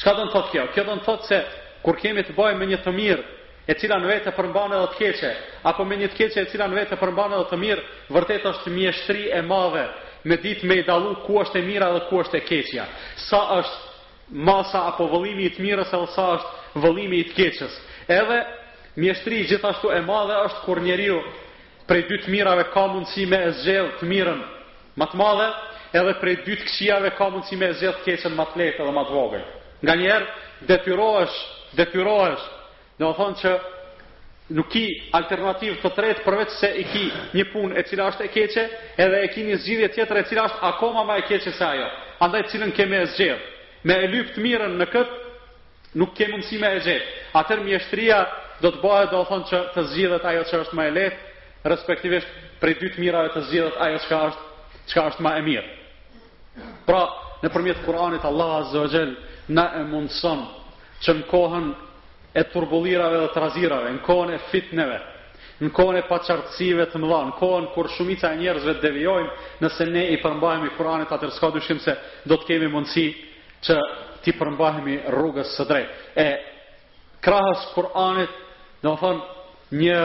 Çka 0.00 0.14
do 0.18 0.26
të 0.26 0.34
thotë 0.34 0.50
kjo? 0.52 0.68
Kjo 0.74 0.84
do 0.90 0.96
të 1.00 1.06
thotë 1.08 1.28
se 1.30 1.40
kur 1.82 1.98
kemi 1.98 2.22
të 2.24 2.34
bëjmë 2.36 2.58
me 2.62 2.66
një 2.72 2.78
të 2.84 2.92
mirë 2.94 3.22
e 3.70 3.74
cila 3.78 3.96
në 4.02 4.10
vetë 4.10 4.32
përmban 4.36 4.72
edhe 4.74 4.88
të 4.92 4.98
keqe, 4.98 5.30
apo 5.70 5.84
me 5.86 5.96
një 6.00 6.08
të 6.12 6.18
keqe 6.20 6.42
e 6.42 6.48
cila 6.50 6.66
në 6.70 6.78
vetë 6.80 6.98
përmban 6.98 7.34
edhe 7.36 7.46
të 7.52 7.58
mirë, 7.62 7.84
vërtet 8.14 8.48
është 8.52 8.72
mjeshtri 8.76 9.24
e 9.38 9.42
madhe 9.46 9.84
me 10.28 10.36
ditë 10.42 10.66
me 10.68 10.76
i 10.80 10.84
dallu 10.86 11.14
ku 11.26 11.40
është 11.42 11.58
e 11.58 11.66
mira 11.66 11.88
dhe 11.94 12.04
ku 12.08 12.20
është 12.22 12.38
e 12.38 12.40
keqja. 12.48 12.84
Sa 13.28 13.40
është 13.56 14.34
masa 14.48 14.84
apo 14.90 15.06
vëllimi 15.12 15.46
i 15.48 15.52
të 15.56 15.62
mirës 15.62 15.94
ose 15.98 16.14
sa 16.14 16.26
është 16.36 16.84
vëllimi 16.84 17.18
i 17.18 17.24
të 17.28 17.36
keqës. 17.38 17.72
Edhe 18.20 18.38
mjeshtri 19.02 19.42
gjithashtu 19.50 19.90
e 19.90 19.98
madhe 20.06 20.36
është 20.46 20.62
kur 20.66 20.82
njeriu 20.86 21.18
prej 21.88 22.04
dy 22.10 22.18
të 22.22 22.30
mirave 22.36 22.68
ka 22.72 22.86
mundësi 22.92 23.26
me 23.26 23.42
të 23.46 23.56
zgjedh 23.64 23.90
të 23.98 24.08
mirën 24.12 24.38
më 25.00 25.04
të 25.10 25.18
madhe, 25.18 25.48
edhe 25.98 26.14
prej 26.20 26.36
dy 26.46 26.54
të 26.60 26.68
këqijave 26.68 27.10
ka 27.18 27.26
mundësi 27.32 27.58
me 27.58 27.68
të 27.72 27.78
zgjedh 27.80 27.98
të 28.00 28.04
keqen 28.10 28.36
më 28.38 28.44
të 28.52 28.60
lehtë 28.62 28.84
edhe 28.84 28.94
më 28.96 29.04
të 29.08 29.14
vogël. 29.18 29.44
Nganjëherë 29.82 30.28
detyrohesh 30.70 31.36
detyrohesh. 31.76 32.42
Do 33.00 33.08
të 33.08 33.16
thonë 33.18 33.38
që 33.42 33.52
nuk 34.58 34.68
ki 34.74 34.82
alternativë 35.16 35.78
të 35.82 35.90
tretë 35.96 36.24
përveç 36.26 36.54
se 36.60 36.68
i 36.78 36.84
ki 36.92 37.04
një 37.38 37.44
punë 37.52 37.76
e 37.80 37.84
cila 37.88 38.08
është 38.12 38.26
e 38.26 38.30
keqe, 38.36 38.64
edhe 39.06 39.20
e 39.24 39.30
ki 39.32 39.44
një 39.48 39.58
zgjidhje 39.64 39.88
tjetër 39.96 40.20
e 40.20 40.24
cila 40.28 40.44
është 40.50 40.62
akoma 40.68 41.04
më 41.08 41.16
e 41.22 41.26
keqe 41.30 41.54
se 41.56 41.64
ajo. 41.66 41.88
Andaj 42.24 42.42
cilën 42.52 42.72
ke 42.76 42.84
e 43.00 43.06
zgjedh? 43.16 43.42
Me 43.86 43.94
e 44.04 44.08
lyp 44.12 44.34
të 44.34 44.42
mirën 44.44 44.76
në 44.78 44.86
këtë 44.90 45.18
nuk 45.98 46.12
ke 46.16 46.28
mundësi 46.30 46.58
më 46.62 46.68
e 46.76 46.80
zgjedh. 46.84 47.06
Atër 47.40 47.60
mjeshtria 47.66 48.18
do 48.62 48.70
të 48.70 48.82
bëhet, 48.84 49.08
do 49.12 49.16
të 49.22 49.28
thonë 49.32 49.48
që 49.50 49.58
të 49.74 49.80
zgjidhet 49.92 50.24
ajo 50.30 50.42
që 50.50 50.60
është 50.64 50.76
më 50.78 50.84
e 50.88 50.94
lehtë, 50.98 51.20
respektivisht 51.72 52.30
prej 52.60 52.74
dy 52.80 52.88
të 52.94 53.00
mirave 53.02 53.32
të 53.34 53.40
zgjidhet 53.48 53.76
ajo 53.82 53.98
që 54.06 54.16
është 54.28 54.42
çka 54.92 55.02
është 55.10 55.22
më 55.24 55.32
e 55.34 55.42
mirë. 55.48 55.70
Pra, 56.86 57.02
nëpërmjet 57.42 57.82
Kuranit 57.86 58.24
Allah 58.24 58.50
Azza 58.60 58.82
wa 58.84 58.90
Jall 58.92 59.12
na 59.48 59.64
e 59.80 59.84
mundson 59.92 60.40
që 61.02 61.14
në 61.18 61.24
kohën 61.30 61.66
e 62.34 62.44
turbulirave 62.52 63.18
dhe 63.24 63.32
trazirave, 63.34 63.90
në 63.98 64.02
kohën 64.06 64.32
e 64.36 64.38
fitneve, 64.52 64.98
në 65.62 65.70
kohën 65.74 65.98
e 65.98 66.04
paqartësive 66.08 66.86
të 66.92 67.00
mëdha, 67.02 67.18
në 67.28 67.34
kohën 67.40 67.66
kur 67.74 67.90
shumica 67.96 68.30
e 68.34 68.38
njerëzve 68.40 68.76
devijojnë, 68.82 69.34
nëse 69.62 69.86
ne 69.90 70.06
i 70.14 70.20
përmbahemi 70.22 70.72
Kur'anit, 70.78 71.12
atë 71.14 71.32
s'ka 71.36 71.50
dyshim 71.56 71.82
se 71.84 71.94
do 72.26 72.38
të 72.38 72.48
kemi 72.52 72.70
mundësi 72.72 73.04
që 73.66 73.76
ti 74.24 74.34
përmbahemi 74.38 75.00
rrugës 75.12 75.52
së 75.58 75.68
drejtë. 75.68 75.94
E 76.16 77.22
krahas 77.22 77.66
Kur'anit, 77.76 78.30
do 78.82 78.94
thonë 78.98 79.78
një 79.82 80.00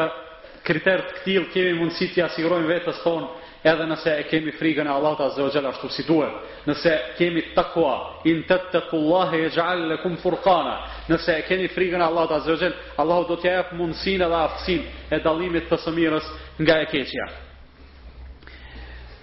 kriter 0.68 1.06
të 1.14 1.24
tillë 1.26 1.52
kemi 1.54 1.78
mundësi 1.80 2.10
të 2.16 2.26
asigurojmë 2.30 2.74
vetes 2.74 3.02
tonë 3.06 3.46
edhe 3.68 3.88
nëse 3.90 4.14
e 4.20 4.26
kemi 4.30 4.52
frikën 4.58 4.88
e 4.88 4.92
Allahut 4.94 5.20
azza 5.22 5.42
wa 5.44 5.50
jalla 5.54 5.70
ashtu 5.70 5.90
si 5.90 6.04
duhet, 6.08 6.34
nëse 6.68 6.92
kemi 7.18 7.42
takwa, 7.56 8.20
in 8.26 8.44
tattaqullaha 8.48 9.36
yaj'al 9.44 9.86
lakum 9.92 10.16
furqana, 10.22 10.76
nëse 11.10 11.36
e 11.42 11.46
keni 11.48 11.68
frikën 11.74 12.02
e 12.02 12.06
Allahut 12.06 12.32
azza 12.38 12.52
wa 12.52 12.58
jalla, 12.62 12.76
Allahu 13.04 13.26
do 13.32 13.38
t'ja 13.42 13.54
jap 13.60 13.72
mundësinë 13.80 14.30
dhe 14.32 14.40
aftësinë 14.44 15.16
e 15.16 15.20
dallimit 15.26 15.68
të 15.70 15.80
së 15.84 15.94
mirës 15.98 16.28
nga 16.62 16.80
e 16.84 16.90
keqja. 16.94 17.28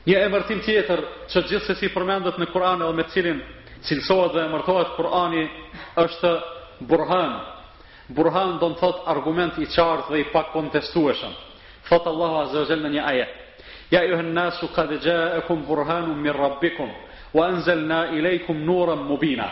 Një 0.05 0.21
emërtim 0.27 0.61
tjetër 0.67 1.01
që 1.33 1.45
gjithsesi 1.49 1.89
përmendet 1.95 2.37
në 2.41 2.51
Kur'an 2.53 2.83
edhe 2.85 2.93
me 2.99 3.07
cilin 3.15 3.39
cilësohet 3.89 4.35
dhe 4.37 4.47
emërtohet 4.51 4.91
Kur'ani 4.99 5.47
është 6.05 6.33
Burhan. 6.91 7.33
Burhan 8.13 8.59
do 8.61 8.69
të 8.75 8.81
thot 8.83 8.99
argument 9.09 9.57
i 9.59 9.65
qartë 9.65 10.13
dhe 10.13 10.21
i 10.21 10.27
pakontestueshëm. 10.35 11.33
Thot 11.89 12.05
Allahu 12.09 12.43
azza 12.43 12.61
wa 12.61 12.69
jalla 12.69 12.85
në 12.89 12.93
një 12.99 13.05
ajet: 13.13 13.33
Ja 13.95 14.03
juhen 14.05 14.35
nasu, 14.35 14.67
kad 14.75 14.91
e 14.93 14.99
gja 15.03 15.19
e 15.37 15.41
kum 15.47 15.63
burhanu 15.69 16.15
min 16.17 16.33
rabbikum, 16.33 16.91
wa 17.35 17.45
anzalna 17.47 18.01
i 18.17 18.21
laikum 18.23 18.65
nuram 18.67 19.03
mubina. 19.09 19.47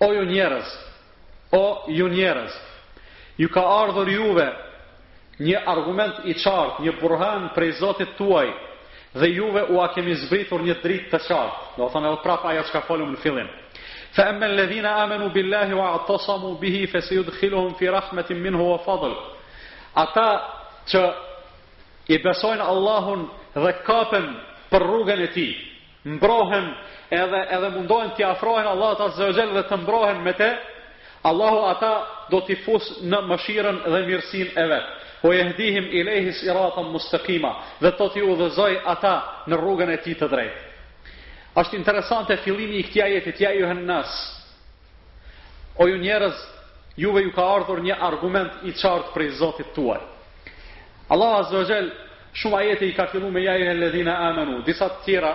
O 0.00 0.08
ju 0.16 0.24
njerëz, 0.28 0.68
o 1.60 1.84
ju 1.98 2.08
njerëz, 2.12 2.52
ju 3.40 3.48
ka 3.48 3.62
ardhur 3.82 4.10
juve, 4.12 4.48
një 5.38 5.62
argument 5.74 6.20
i 6.28 6.34
qartë, 6.34 6.82
një 6.84 6.92
burhan 7.00 7.46
prej 7.56 7.72
zotit 7.80 8.12
tuaj, 8.18 8.50
dhe 9.14 9.30
juve 9.36 9.62
u 9.72 9.78
kemi 9.94 10.14
zbritur 10.26 10.60
një 10.68 10.76
dritë 10.82 11.10
të 11.14 11.22
qartë. 11.30 11.72
Do 11.78 11.88
thonë 11.88 12.12
edhe 12.12 12.20
prapë 12.26 12.52
aja 12.52 12.66
që 12.68 12.74
ka 12.76 12.84
falu 12.90 13.06
në 13.12 13.22
fillim. 13.24 13.48
Fa 14.14 14.28
emme 14.32 14.48
në 14.48 14.56
ledhina 14.60 14.96
amenu 15.04 15.30
billahi 15.34 15.72
wa 15.78 15.94
atosamu 16.02 16.52
bihi, 16.60 16.84
fë 16.92 17.00
se 17.08 17.16
ju 17.16 17.24
dkhiluhun 17.30 17.76
fi 17.80 17.88
rahmetin 17.96 18.42
minhu 18.42 18.68
wa 18.72 18.76
fadl. 18.84 19.16
Ata 19.96 20.28
që 20.92 21.02
i 22.08 22.16
besojnë 22.24 22.64
Allahun 22.72 23.26
dhe 23.64 23.74
kapen 23.86 24.26
për 24.70 24.84
rrugën 24.84 25.22
e 25.24 25.30
ti, 25.32 25.46
mbrohen 26.04 26.66
edhe, 27.10 27.40
edhe 27.56 27.70
mundohen 27.76 28.10
t'i 28.16 28.24
afrohen 28.24 28.66
Allah 28.68 28.94
të 29.00 29.06
zëgjel 29.18 29.54
dhe 29.56 29.62
të 29.70 29.78
mbrohen 29.82 30.20
me 30.24 30.32
te, 30.36 30.48
Allahu 31.30 31.64
ata 31.72 31.92
do 32.30 32.40
t'i 32.46 32.56
fus 32.64 32.84
në 33.02 33.18
mëshiren 33.32 33.78
dhe 33.90 34.00
mirësin 34.06 34.52
e 34.54 34.64
vetë. 34.72 34.92
Po 35.18 35.32
e 35.34 35.40
hdihim 35.48 35.88
i 35.98 36.02
lehis 36.06 36.44
i 36.46 36.52
ratën 36.54 36.86
mustëkima 36.94 37.50
dhe 37.82 37.90
të 37.98 38.06
t'i 38.14 38.20
udhëzoj 38.22 38.74
ata 38.92 39.14
në 39.50 39.58
rrugën 39.58 39.90
e 39.90 39.96
ti 40.04 40.14
të 40.14 40.28
drejtë. 40.30 40.60
Ashtë 41.58 41.74
interesante 41.80 42.36
fillimi 42.44 42.78
i 42.78 42.84
këtja 42.86 43.08
jetë, 43.16 43.32
tja 43.40 43.50
ju 43.56 43.72
nësë. 43.80 44.20
O 45.82 45.88
ju 45.90 45.96
njerëz, 46.04 46.38
juve 47.02 47.24
ju 47.26 47.32
ka 47.34 47.46
ardhur 47.56 47.80
një 47.82 47.96
argument 48.02 48.62
i 48.68 48.74
qartë 48.78 49.10
prej 49.14 49.30
Zotit 49.40 49.74
tuaj. 49.74 49.98
Allah 51.10 51.34
Azogel 51.42 51.90
Shumë 52.38 52.56
ajete 52.60 52.86
i 52.86 52.92
ka 52.94 53.06
fillu 53.10 53.32
me 53.34 53.40
jajë 53.42 53.64
e 53.72 53.74
ledhina 53.74 54.12
amenu. 54.28 54.60
Disa 54.66 54.86
të 54.92 55.04
tjera, 55.08 55.30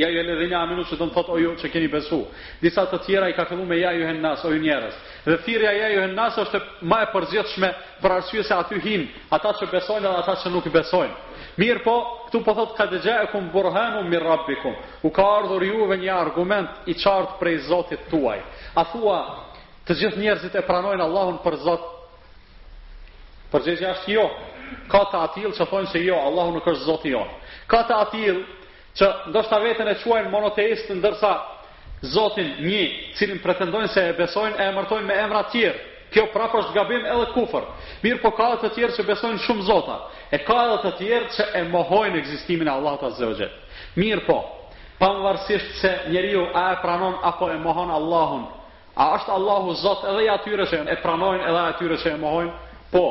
jajë 0.00 0.22
e 0.22 0.24
ledhina 0.24 0.62
amenu 0.64 0.86
që 0.88 0.96
të 0.96 1.08
në 1.08 1.12
thotë 1.16 1.32
ojo 1.34 1.50
që 1.60 1.68
keni 1.74 1.88
besu. 1.92 2.20
Disa 2.62 2.86
të 2.88 3.00
tjera 3.04 3.28
i 3.28 3.34
ka 3.36 3.44
fillu 3.50 3.66
me 3.68 3.76
jajë 3.76 4.06
e 4.08 4.14
nësë, 4.22 4.46
ojo 4.48 4.60
njerës. 4.62 4.96
Dhe 5.26 5.36
firja 5.44 5.72
jajë 5.76 5.98
e 6.06 6.14
nësë 6.16 6.44
është 6.46 6.60
ma 6.88 7.02
e 7.04 7.10
përzjetëshme 7.12 7.70
për 8.00 8.14
arsye 8.16 8.44
se 8.48 8.56
aty 8.56 8.80
hinë, 8.86 9.08
ata 9.36 9.52
që 9.60 9.68
besojnë 9.74 10.08
dhe 10.08 10.16
ata 10.22 10.36
që 10.44 10.54
nuk 10.54 10.70
besojnë. 10.78 11.36
Mirë 11.60 11.82
po, 11.84 11.96
këtu 12.28 12.40
po 12.46 12.54
thotë 12.56 12.76
ka 12.80 12.86
dëgje 12.94 13.16
e 13.20 13.28
kumë 13.34 13.52
burhenu 13.52 14.00
mirë 14.08 14.28
rabbikum. 14.32 14.78
U 15.04 15.10
ka 15.12 15.26
ardhur 15.36 15.66
juve 15.68 15.98
një 16.00 16.14
argument 16.14 16.86
i 16.88 16.94
qartë 17.02 17.36
prej 17.40 17.58
zotit 17.68 18.08
tuaj. 18.08 18.38
A 18.72 18.82
thua 18.94 19.18
të 19.84 19.98
gjithë 20.02 20.22
njerëzit 20.24 20.56
e 20.56 20.64
pranojnë 20.70 21.04
Allahun 21.04 21.42
për 21.44 21.62
zot, 21.68 21.88
Përgjegjë 23.50 23.88
është 23.90 24.12
jo, 24.14 24.24
ka 24.90 25.02
të 25.10 25.16
atil 25.28 25.52
që 25.58 25.66
thonë 25.70 25.90
që 25.92 26.02
jo, 26.04 26.18
Allahu 26.28 26.52
nuk 26.56 26.66
është 26.68 26.86
zotë 26.86 27.12
jonë. 27.14 27.38
Ka 27.70 27.80
të 27.88 27.96
atil 28.06 28.40
që 28.98 29.08
ndoshta 29.30 29.58
vetën 29.64 29.88
e 29.92 29.96
quajnë 30.02 30.32
monoteistë 30.34 30.94
në 30.94 31.00
ndërsa 31.02 31.30
zotin 32.14 32.50
një, 32.64 32.84
cilin 33.18 33.40
pretendojnë 33.44 33.90
se 33.94 34.04
e 34.10 34.14
besojnë 34.18 34.58
e 34.60 34.68
emërtojnë 34.72 35.06
me 35.08 35.16
emra 35.24 35.42
tjirë. 35.54 35.86
Kjo 36.10 36.24
prapë 36.34 36.58
është 36.58 36.74
gabim 36.74 37.04
edhe 37.06 37.26
kufër. 37.36 37.66
Mirë 38.02 38.18
po 38.22 38.30
ka 38.34 38.48
të 38.58 38.70
tjerë 38.74 38.94
që 38.96 39.04
besojnë 39.12 39.42
shumë 39.44 39.66
zota. 39.68 39.98
E 40.34 40.38
ka 40.42 40.56
edhe 40.66 40.78
të 40.82 40.90
tjerë 40.98 41.28
që 41.36 41.44
e 41.54 41.60
mohojnë 41.70 42.18
egzistimin 42.18 42.66
e 42.66 42.72
Allah 42.74 42.96
të 42.98 43.10
zëvëgjet. 43.20 43.52
Mirë 43.96 44.24
po, 44.26 44.40
pa 44.98 45.10
se 45.82 45.92
njeriu 46.08 46.46
a 46.54 46.64
e 46.72 46.80
pranon 46.82 47.14
apo 47.22 47.50
e 47.50 47.58
mohon 47.58 47.90
Allahun. 47.90 48.44
A 48.96 49.04
është 49.16 49.32
Allahu 49.32 49.74
zot 49.74 50.02
edhe 50.04 50.24
i 50.24 50.28
atyre 50.28 50.66
që 50.66 50.82
e 50.90 50.96
pranojnë 51.02 51.46
edhe 51.48 51.58
atyre 51.70 51.96
që 52.02 52.08
e 52.14 52.18
mohojnë? 52.18 52.52
Po, 52.92 53.04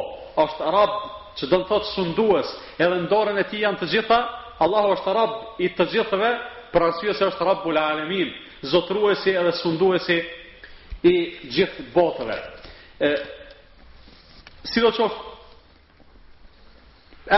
është 0.44 0.72
rabë 0.72 1.10
që 1.38 1.46
do 1.52 1.60
të 1.62 1.68
thotë 1.70 1.90
sundues, 1.94 2.50
edhe 2.82 2.98
ndorën 3.06 3.38
e 3.42 3.46
tij 3.50 3.62
janë 3.66 3.80
të 3.82 3.90
gjitha, 3.94 4.18
Allahu 4.64 4.94
është 4.98 5.14
Rabb 5.16 5.38
i 5.64 5.70
të 5.76 5.86
gjithëve, 5.94 6.32
për 6.74 6.86
arsye 6.90 7.14
se 7.18 7.28
është 7.30 7.46
Rabbul 7.48 7.78
Alamin, 7.80 8.32
zotruesi 8.68 9.32
edhe 9.40 9.54
sunduesi 9.58 10.20
i 11.10 11.16
gjithë 11.56 11.88
botëve. 11.96 12.38
Ë 13.08 13.12
si 14.70 14.82
do 14.84 14.92
të 14.92 15.00
thotë 15.02 15.28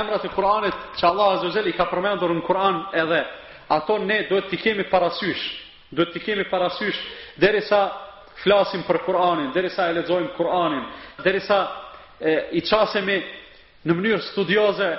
emrat 0.01 0.23
e 0.25 0.31
Kur'anit 0.33 0.77
që 0.97 1.05
Allah 1.07 1.33
Azza 1.35 1.49
wa 1.61 1.67
i 1.67 1.73
ka 1.77 1.85
përmendur 1.91 2.31
në 2.31 2.41
Kur'an 2.47 2.81
edhe 2.97 3.19
ato 3.69 3.97
ne 3.97 4.25
duhet 4.29 4.47
t'i 4.49 4.57
kemi 4.57 4.83
parasysh, 4.89 5.43
duhet 5.91 6.13
t'i 6.13 6.19
kemi 6.19 6.43
parasysh 6.49 6.97
derisa 7.37 7.81
flasim 8.43 8.81
për 8.87 8.97
Kur'anin, 9.05 9.51
derisa 9.53 9.89
e 9.89 9.93
lexojmë 9.93 10.33
Kur'anin, 10.37 10.83
derisa 11.23 11.57
e, 12.19 12.47
i 12.51 12.61
çasemi 12.61 13.19
në 13.87 13.95
mënyrë 13.97 14.25
studioze 14.31 14.89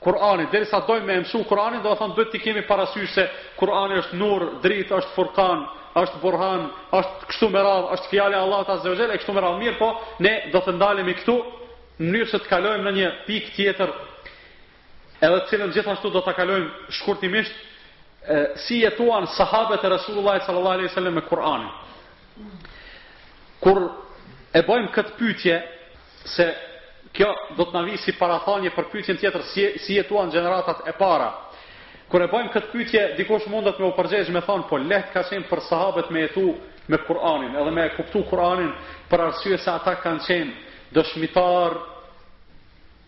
Kur'anit, 0.00 0.48
deri 0.52 0.64
sa 0.68 0.78
dojmë 0.88 1.04
me 1.06 1.16
mësu 1.26 1.42
Kur'anin, 1.48 1.82
do 1.84 1.90
të 1.92 1.98
thonë 2.00 2.14
duhet 2.16 2.30
të 2.32 2.38
kemi 2.46 2.62
parasysh 2.68 3.10
se 3.12 3.26
Kur'ani 3.60 3.98
është 4.00 4.16
nur, 4.20 4.46
dritë, 4.64 4.94
është 4.96 5.12
furkan, 5.16 5.66
është 6.00 6.20
burhan, 6.22 6.62
është 6.96 7.28
kështu 7.32 7.50
me 7.52 7.60
radhë, 7.66 7.88
është 7.98 8.08
fjala 8.12 8.38
e 8.38 8.40
Allahut 8.46 8.70
Azza 8.72 8.90
wa 8.94 9.16
kështu 9.18 9.34
me 9.36 9.40
radhë 9.44 9.58
mirë, 9.64 9.76
po 9.82 9.88
ne 10.24 10.32
do 10.54 10.60
të 10.64 10.72
ndalemi 10.78 11.14
këtu 11.18 11.36
në 12.00 12.06
mënyrë 12.08 12.30
se 12.32 12.38
të 12.40 12.48
kalojmë 12.48 12.84
në 12.88 12.92
një 12.98 13.10
pikë 13.26 13.52
tjetër. 13.58 13.92
Edhe 15.20 15.40
të 15.42 15.46
cilën 15.52 15.74
gjithashtu 15.76 16.10
do 16.14 16.22
ta 16.24 16.32
kalojmë 16.32 16.70
shkurtimisht 17.00 17.60
si 18.64 18.80
jetuan 18.86 19.28
sahabët 19.36 19.84
e 19.84 19.90
Resulullah 19.98 20.40
sallallahu 20.46 20.78
alaihi 20.78 20.88
wasallam 20.88 21.12
me 21.20 21.26
Kur'anin. 21.28 21.68
Kur 23.60 23.84
e 24.56 24.64
bëjmë 24.64 24.92
këtë 24.96 25.16
pyetje 25.18 25.60
se 26.36 26.48
kjo 27.16 27.30
do 27.58 27.64
të 27.66 27.74
na 27.74 27.82
vi 27.86 27.96
si 28.00 28.12
parathënie 28.18 28.70
për 28.74 28.90
pyetjen 28.92 29.18
tjetër 29.18 29.44
si 29.52 29.64
si 29.84 29.96
jetuan 29.98 30.30
gjeneratat 30.30 30.84
e 30.88 30.92
para. 30.98 31.30
Kur 32.10 32.22
e 32.24 32.28
bëjmë 32.30 32.50
këtë 32.54 32.70
pyetje, 32.72 33.02
dikush 33.18 33.46
mund 33.50 33.70
me 33.78 33.86
u 33.86 33.92
përgjigj 33.96 34.32
me 34.34 34.42
thonë, 34.46 34.66
po 34.68 34.78
leht 34.78 35.10
ka 35.14 35.22
qenë 35.26 35.46
për 35.50 35.60
sahabët 35.68 36.10
me 36.10 36.24
jetu 36.26 36.46
me 36.90 36.98
Kur'anin, 37.06 37.54
edhe 37.54 37.70
me 37.70 37.88
kuptu 37.96 38.24
Kur'anin 38.30 38.70
për 39.10 39.24
arsye 39.28 39.58
se 39.58 39.70
ata 39.70 39.94
kanë 40.02 40.24
qenë 40.26 40.52
dëshmitar 40.94 41.76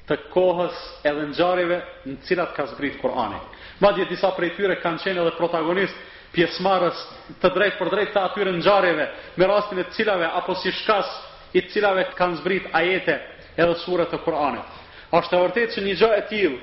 të 0.07 0.17
kohës 0.35 0.77
edhe 1.07 1.25
ngjarjeve 1.31 1.81
në 2.07 2.15
të 2.17 2.27
cilat 2.31 2.55
ka 2.55 2.67
zbrit 2.75 3.01
Kur'ani. 3.03 3.41
Madje 3.83 4.07
disa 4.11 4.31
prej 4.37 4.55
tyre 4.59 4.79
kanë 4.83 5.03
qenë 5.03 5.23
edhe 5.25 5.35
protagonist 5.39 5.97
pjesëmarrës 6.35 7.03
të 7.43 7.51
drejtë 7.55 7.79
për 7.79 7.91
drejtë 7.97 8.15
të 8.15 8.23
atyre 8.29 8.55
ngjarjeve, 8.59 9.09
me 9.37 9.47
rastin 9.51 9.83
e 9.83 9.87
cilave 9.95 10.31
apo 10.31 10.55
si 10.63 10.71
shkas 10.73 11.11
i 11.53 11.61
cilave 11.73 12.07
kanë 12.17 12.39
zbrit 12.39 12.71
ajete 12.73 13.19
edhe 13.57 13.75
surat 13.85 14.11
të 14.13 14.21
Kur'anit. 14.25 14.81
Ashtë 15.13 15.35
të 15.35 15.41
vërtet 15.43 15.75
që 15.75 15.85
një 15.85 15.95
gjë 16.01 16.11
e 16.17 16.23
tilë, 16.31 16.61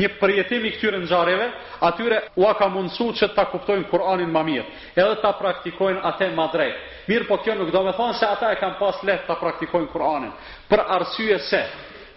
një 0.00 0.08
përjetim 0.20 0.64
i 0.68 0.72
këtyre 0.76 1.00
gjareve, 1.10 1.48
atyre 1.88 2.20
u 2.38 2.46
ka 2.54 2.68
mundësu 2.70 3.08
që 3.18 3.32
ta 3.34 3.44
kuptojnë 3.50 3.88
Kur'anin 3.90 4.30
ma 4.30 4.44
mirë, 4.46 4.66
edhe 4.94 5.16
ta 5.22 5.32
praktikojnë 5.38 6.02
atë 6.12 6.28
ma 6.36 6.46
drejtë. 6.52 6.78
Mirë 7.10 7.26
po 7.26 7.40
kjo 7.42 7.54
nuk 7.58 7.72
do 7.74 7.82
me 7.82 7.92
thonë 7.98 8.18
se 8.18 8.26
ata 8.26 8.52
e 8.54 8.58
kam 8.60 8.76
pas 8.78 9.00
letë 9.02 9.26
ta 9.26 9.34
praktikojnë 9.40 9.90
Kur'anin, 9.92 10.32
për 10.70 10.84
arsye 10.98 11.38
se 11.50 11.62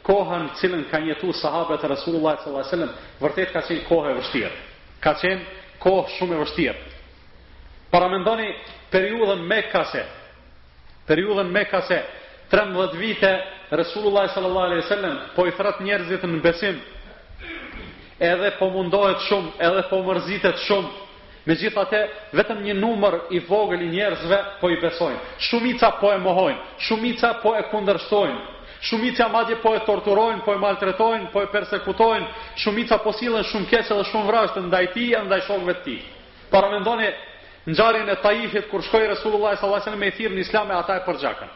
kohën 0.05 0.49
cilën 0.59 0.83
ka 0.91 0.99
njëtu 0.99 1.33
sahabet 1.41 1.83
e 1.83 1.87
Rasulullah 1.87 2.35
s.a.s. 2.43 2.73
vërtet 3.21 3.53
ka 3.55 3.61
qenë 3.63 3.85
kohë 3.87 4.09
e 4.11 4.17
vështirë, 4.19 4.49
ka 5.03 5.13
qenë 5.21 5.43
kohë 5.79 6.09
shumë 6.17 6.35
e 6.35 6.39
vështirë. 6.43 6.81
Paramendoni 7.91 8.49
periudhën 8.91 9.41
me 9.47 9.59
kase, 9.71 10.03
periudhën 11.07 11.49
me 11.55 11.63
kase, 11.71 12.01
13 12.53 12.97
vite 12.97 13.43
Resulullah 13.71 14.27
sallallahu 14.29 14.65
alaihi 14.69 14.81
wasallam 14.85 15.15
po 15.35 15.47
i 15.49 15.51
thrat 15.57 15.79
njerëzit 15.81 16.21
në 16.29 16.41
besim. 16.45 16.75
Edhe 18.21 18.51
po 18.59 18.67
mundohet 18.75 19.23
shumë, 19.25 19.49
edhe 19.57 19.81
po 19.89 20.03
mërzitet 20.05 20.59
shumë. 20.61 20.91
Megjithatë, 21.49 22.01
vetëm 22.37 22.59
një 22.67 22.75
numër 22.77 23.15
i 23.35 23.39
vogël 23.49 23.81
i 23.87 23.89
njerëzve 23.95 24.37
po 24.61 24.69
i 24.69 24.77
besojnë. 24.83 25.17
Shumica 25.47 25.89
po 25.99 26.11
e 26.13 26.19
mohojnë, 26.21 26.59
shumica 26.87 27.31
po 27.41 27.55
e 27.57 27.63
kundërshtojnë. 27.73 28.37
Shumica 28.87 29.25
madje 29.33 29.57
po 29.65 29.73
e 29.75 29.81
torturojnë, 29.89 30.43
po 30.45 30.53
e 30.53 30.61
maltretojnë, 30.61 31.31
po 31.33 31.41
e 31.43 31.49
persekutojnë. 31.55 32.27
Shumica 32.61 33.01
po 33.03 33.15
sillen 33.17 33.43
shumë 33.49 33.69
keq 33.73 33.91
edhe 33.97 34.05
shumë 34.11 34.29
vrasë 34.29 34.65
ndaj 34.69 34.91
tij, 34.93 35.17
ndaj 35.25 35.41
shokëve 35.49 35.75
të 35.81 35.85
tij. 35.89 35.99
Para 36.53 36.69
mendoni 36.69 37.09
ngjarjen 37.71 38.13
e 38.13 38.19
Taifit 38.23 38.69
kur 38.69 38.85
shkoi 38.85 39.09
Resulullah 39.15 39.57
sallallahu 39.57 39.81
alaihi 39.81 39.89
wasallam 39.89 40.05
me 40.05 40.15
thirrën 40.19 40.71
e 40.71 40.75
ata 40.79 40.93
e 41.01 41.05
përgjakën 41.09 41.51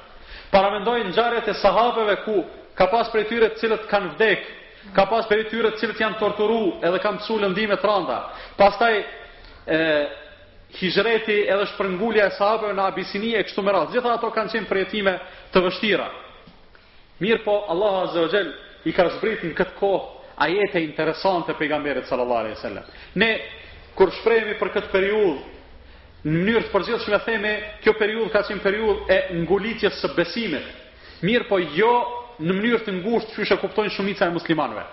paramendojnë 0.53 1.13
gjarët 1.15 1.49
e 1.51 1.55
sahabeve 1.61 2.19
ku 2.25 2.37
ka 2.77 2.87
pas 2.91 3.09
për 3.11 3.19
e 3.23 3.27
tyre 3.29 3.49
cilët 3.57 3.87
kanë 3.89 4.11
vdek, 4.15 4.43
ka 4.95 5.07
pas 5.09 5.25
për 5.27 5.41
e 5.43 5.47
tyre 5.51 5.71
cilët 5.81 5.99
janë 6.01 6.19
torturu 6.21 6.59
edhe 6.85 6.99
kanë 7.03 7.21
pësu 7.23 7.39
lëndime 7.41 7.75
të 7.81 7.89
randa. 7.89 8.19
Pastaj, 8.59 8.99
e, 9.75 9.79
hijreti 10.77 11.39
edhe 11.49 11.65
shpërngulja 11.73 12.27
e 12.29 12.35
sahabeve 12.37 12.75
në 12.77 12.85
abisinie 12.91 13.39
e 13.39 13.43
kështu 13.47 13.61
më 13.65 13.75
Gjitha 13.93 14.13
ato 14.13 14.29
kanë 14.35 14.51
qenë 14.53 14.69
për 14.69 14.77
jetime 14.83 15.17
të 15.53 15.63
vështira. 15.65 16.07
Mirë 17.19 17.41
po, 17.43 17.55
Allah 17.71 18.01
Azzeogel 18.09 18.51
i 18.87 18.93
ka 18.93 19.07
zbrit 19.17 19.43
në 19.49 19.55
këtë 19.57 19.75
kohë 19.79 20.05
ajete 20.37 20.81
interesante 20.85 21.53
pejgamberit 21.57 22.05
sallallahu 22.05 22.39
alaihi 22.39 22.55
wasallam. 22.59 22.83
Ne 23.15 23.31
kur 23.97 24.11
shprehemi 24.13 24.53
për 24.59 24.69
këtë 24.75 24.91
periudhë, 24.93 25.41
në 26.27 26.43
mënyrë 26.43 26.63
të 26.67 26.71
përgjithshme 26.73 27.17
themi, 27.23 27.51
kjo 27.83 27.93
periudhë 27.95 28.31
ka 28.33 28.41
qenë 28.47 28.63
periudhë 28.63 29.05
e 29.07 29.19
ngulitjes 29.43 29.99
së 30.01 30.09
besimit. 30.15 30.65
Mirë, 31.23 31.45
po 31.47 31.59
jo 31.61 31.93
në 32.43 32.53
mënyrë 32.53 32.81
të 32.85 32.95
ngushtë 32.99 33.31
që 33.31 33.35
shoqëtojnë 33.35 33.61
kuptojnë 33.63 33.93
shumica 33.95 34.27
e 34.27 34.33
muslimanëve. 34.35 34.83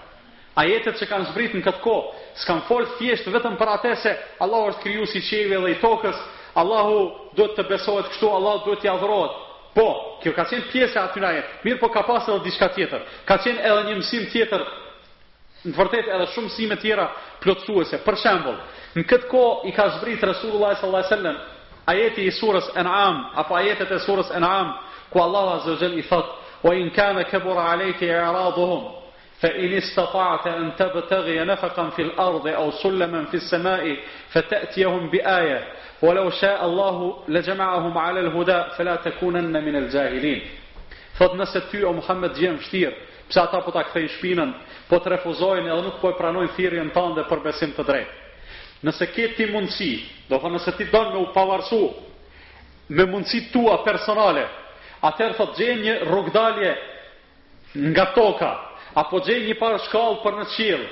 Ajetet 0.55 1.01
që 1.01 1.09
kanë 1.11 1.27
zbritur 1.33 1.59
në 1.59 1.65
këtë 1.67 1.83
kohë, 1.83 2.13
s'kan 2.43 2.61
fol 2.69 2.87
thjesht 3.01 3.27
vetëm 3.35 3.57
për 3.59 3.73
atë 3.75 3.95
se 4.05 4.13
Allahu 4.45 4.71
është 4.71 4.85
krijuar 4.85 5.11
si 5.11 5.25
qeve 5.29 5.59
dhe 5.65 5.73
i 5.75 5.79
tokës, 5.83 6.21
Allahu 6.55 7.03
duhet 7.35 7.57
të 7.59 7.67
besohet 7.73 8.13
kështu, 8.13 8.31
Allahu 8.31 8.63
duhet 8.69 8.81
t'i 8.85 8.93
adhurohet. 8.95 9.35
Po, 9.75 9.89
kjo 10.23 10.33
ka 10.37 10.45
qenë 10.53 10.69
pjesë 10.71 10.99
e 11.01 11.03
aty 11.03 11.21
na 11.25 11.33
jetë. 11.35 11.61
Mirë, 11.67 11.81
po 11.83 11.89
ka 11.91 12.05
pasur 12.07 12.37
edhe 12.37 12.47
diçka 12.47 12.69
tjetër. 12.77 13.03
Ka 13.27 13.41
qenë 13.43 13.59
edhe 13.67 13.83
një 13.89 13.97
mësim 13.99 14.29
tjetër. 14.31 14.63
Në 15.65 15.75
vërtet 15.75 16.13
edhe 16.15 16.29
shumë 16.37 16.55
sime 16.55 16.77
tjera 16.79 17.09
plotësuese. 17.43 17.99
Për 18.07 18.21
shembull, 18.23 18.61
Në 18.95 19.03
këtë 19.11 19.27
ko 19.31 19.39
i 19.67 19.73
ka 19.75 19.89
zbrit 19.97 20.23
Resulullah 20.23 20.75
sallallahu 20.79 21.07
alaihi 21.07 21.13
wasallam 21.13 21.39
ajeti 21.93 22.23
i 22.31 22.35
surës 22.37 22.69
An'am 22.83 23.17
apo 23.43 23.57
ajetet 23.59 23.91
e 23.91 23.99
surës 24.05 24.29
An'am 24.39 24.69
ku 25.11 25.23
Allahu 25.23 25.55
azza 25.55 25.73
wa 25.75 25.81
jalla 25.81 25.99
i 25.99 26.05
thot: 26.11 26.29
"Wa 26.65 26.71
in 26.81 26.91
kana 26.95 27.25
kabura 27.25 27.65
alayka 27.73 28.05
i'raduhum 28.07 28.85
fa 29.43 29.49
in 29.63 29.73
istata'ta 29.81 30.53
an 30.61 30.73
tabtaghi 30.79 31.35
nafaqan 31.51 31.91
fil 31.97 32.13
ardi 32.27 32.55
aw 32.61 32.71
sulaman 32.83 33.27
fis 33.33 33.43
sama'i 33.51 33.99
fata'tiyahum 34.33 35.11
bi 35.13 35.19
ayah 35.39 35.65
walau 36.03 36.31
sha'a 36.31 36.59
Allahu 36.67 37.27
lajma'ahum 37.37 37.97
'ala 37.99 38.21
al-huda 38.27 38.59
fala 38.77 38.95
takunanna 39.03 39.61
min 39.61 39.75
al-jahilin." 39.77 40.41
Thot 41.19 41.35
nëse 41.35 41.61
ty 41.71 41.83
o 41.85 41.93
Muhammed 41.93 42.31
djem 42.35 42.57
vështirë, 42.63 42.95
pse 43.29 43.41
ata 43.43 43.59
po 43.65 43.71
ta 43.75 43.83
kthejnë 43.87 44.11
shpinën, 44.19 44.51
po 44.89 44.97
të 45.03 45.09
refuzojnë 45.19 45.67
edhe 45.75 45.83
nuk 45.89 45.99
po 46.01 46.09
e 46.15 46.19
pranojnë 46.21 46.55
thirrjen 46.57 46.91
tënde 46.97 47.23
për 47.31 47.39
besim 47.47 47.73
të 47.77 47.83
drejtë. 47.91 48.23
nëse 48.85 49.07
ke 49.15 49.25
ti 49.39 49.47
mundësi, 49.53 49.91
do 50.29 50.39
thë 50.41 50.51
nëse 50.55 50.75
ti 50.77 50.87
donë 50.93 51.15
me 51.15 51.23
u 51.25 51.31
pavarësu, 51.35 51.81
me 52.93 53.07
mundësi 53.09 53.41
tua 53.53 53.79
personale, 53.85 54.45
atërë 55.09 55.37
thot 55.39 55.57
gjenë 55.57 55.85
një 55.87 55.95
rrugdalje 56.09 56.73
nga 57.95 58.07
toka, 58.17 58.51
apo 59.01 59.23
gjenë 59.27 59.49
një 59.51 59.57
parë 59.61 59.81
shkallë 59.87 60.21
për 60.25 60.37
në 60.39 60.47
qilë, 60.57 60.91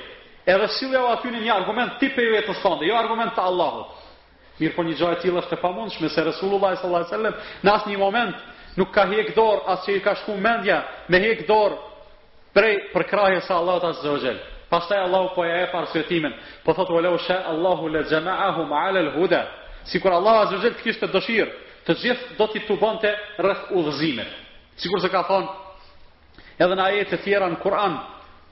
edhe 0.53 0.67
sile 0.77 0.97
o 0.99 1.11
aty 1.13 1.31
një 1.37 1.51
argument 1.53 1.99
ti 2.01 2.09
për 2.15 2.27
i 2.29 2.31
vetës 2.39 2.63
tënde, 2.65 2.87
jo 2.89 2.95
argument 2.99 3.33
të 3.37 3.45
Allahot. 3.49 3.99
Mirë 4.59 4.75
po 4.75 4.83
një 4.85 4.97
gjojë 4.99 5.19
tjilë 5.23 5.41
është 5.41 5.55
e 5.55 5.61
pamundshme, 5.63 6.09
se 6.13 6.23
Resulullah 6.27 6.75
s.a.s. 6.77 7.15
në 7.63 7.71
asë 7.71 7.89
një 7.89 7.97
moment 7.97 8.35
nuk 8.77 8.91
ka 8.93 9.07
hek 9.09 9.31
dorë 9.37 9.65
asë 9.73 9.87
që 9.87 9.95
i 9.97 10.03
ka 10.05 10.13
shku 10.21 10.35
mendja 10.41 10.81
me 11.09 11.17
hek 11.23 11.45
dorë 11.49 11.77
prej 12.53 12.75
përkraje 12.93 13.41
sa 13.47 13.57
Allahot 13.61 13.87
asë 13.93 14.05
zëgjelë. 14.05 14.43
Pastaj 14.73 14.99
Allahu 15.05 15.35
po 15.35 15.45
ja 15.45 15.55
jep 15.55 15.75
arsyetimin. 15.75 16.33
Po 16.65 16.73
thot 16.73 16.89
wala 16.89 17.09
usha 17.13 17.43
Allahu 17.51 17.87
la 17.89 18.01
jama'ahum 18.09 18.71
'ala 18.73 18.99
al-huda. 19.05 19.45
Sikur 19.85 20.11
Allahu 20.11 20.37
azza 20.43 20.55
wajalla 20.55 20.77
kishte 20.83 21.07
dëshirë, 21.13 21.51
të 21.85 21.93
gjithë 22.01 22.37
do 22.39 22.47
t'i 22.47 22.59
tubonte 22.67 23.11
rreth 23.43 23.63
udhëzimit. 23.77 24.29
Sikur 24.81 25.01
se 25.03 25.09
ka 25.13 25.21
thon 25.29 25.45
edhe 26.63 26.75
në 26.79 26.83
ajete 26.89 27.11
të 27.17 27.21
tjera 27.25 27.47
në 27.53 27.57
Kur'an, 27.63 27.93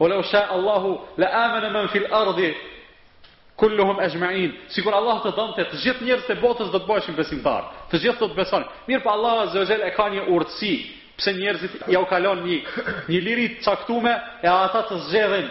wala 0.02 0.18
usha 0.22 0.42
Allahu 0.56 0.92
la 1.22 1.28
amana 1.46 1.70
man 1.76 1.88
fil 1.94 2.06
ardi 2.22 2.52
kulluhum 3.60 3.98
ajma'in. 4.06 4.52
Sikur 4.76 4.94
Allah 5.00 5.18
të 5.26 5.32
dhonte 5.38 5.64
të 5.72 5.82
gjithë 5.84 6.04
njerëzit 6.08 6.30
e 6.30 6.36
botës 6.46 6.70
do 6.74 6.78
të 6.80 6.88
bëheshin 6.90 7.18
besimtar. 7.18 7.64
Të 7.90 7.96
gjithë 8.04 8.20
do 8.28 8.30
të 8.36 8.64
Mirë 8.88 9.02
po 9.04 9.10
Allah 9.18 9.42
azza 9.48 9.58
wajalla 9.64 9.86
e 9.90 9.96
ka 9.98 10.06
një 10.14 10.22
urtësi 10.36 10.74
pse 11.18 11.34
njerëzit 11.40 11.74
ja 11.94 12.00
u 12.00 12.06
kalon 12.06 12.46
një 12.46 12.58
një 13.10 13.20
liri 13.28 13.48
caktume 13.66 14.14
e 14.44 14.48
ata 14.66 14.82
të 14.90 14.96
zgjedhin 15.10 15.50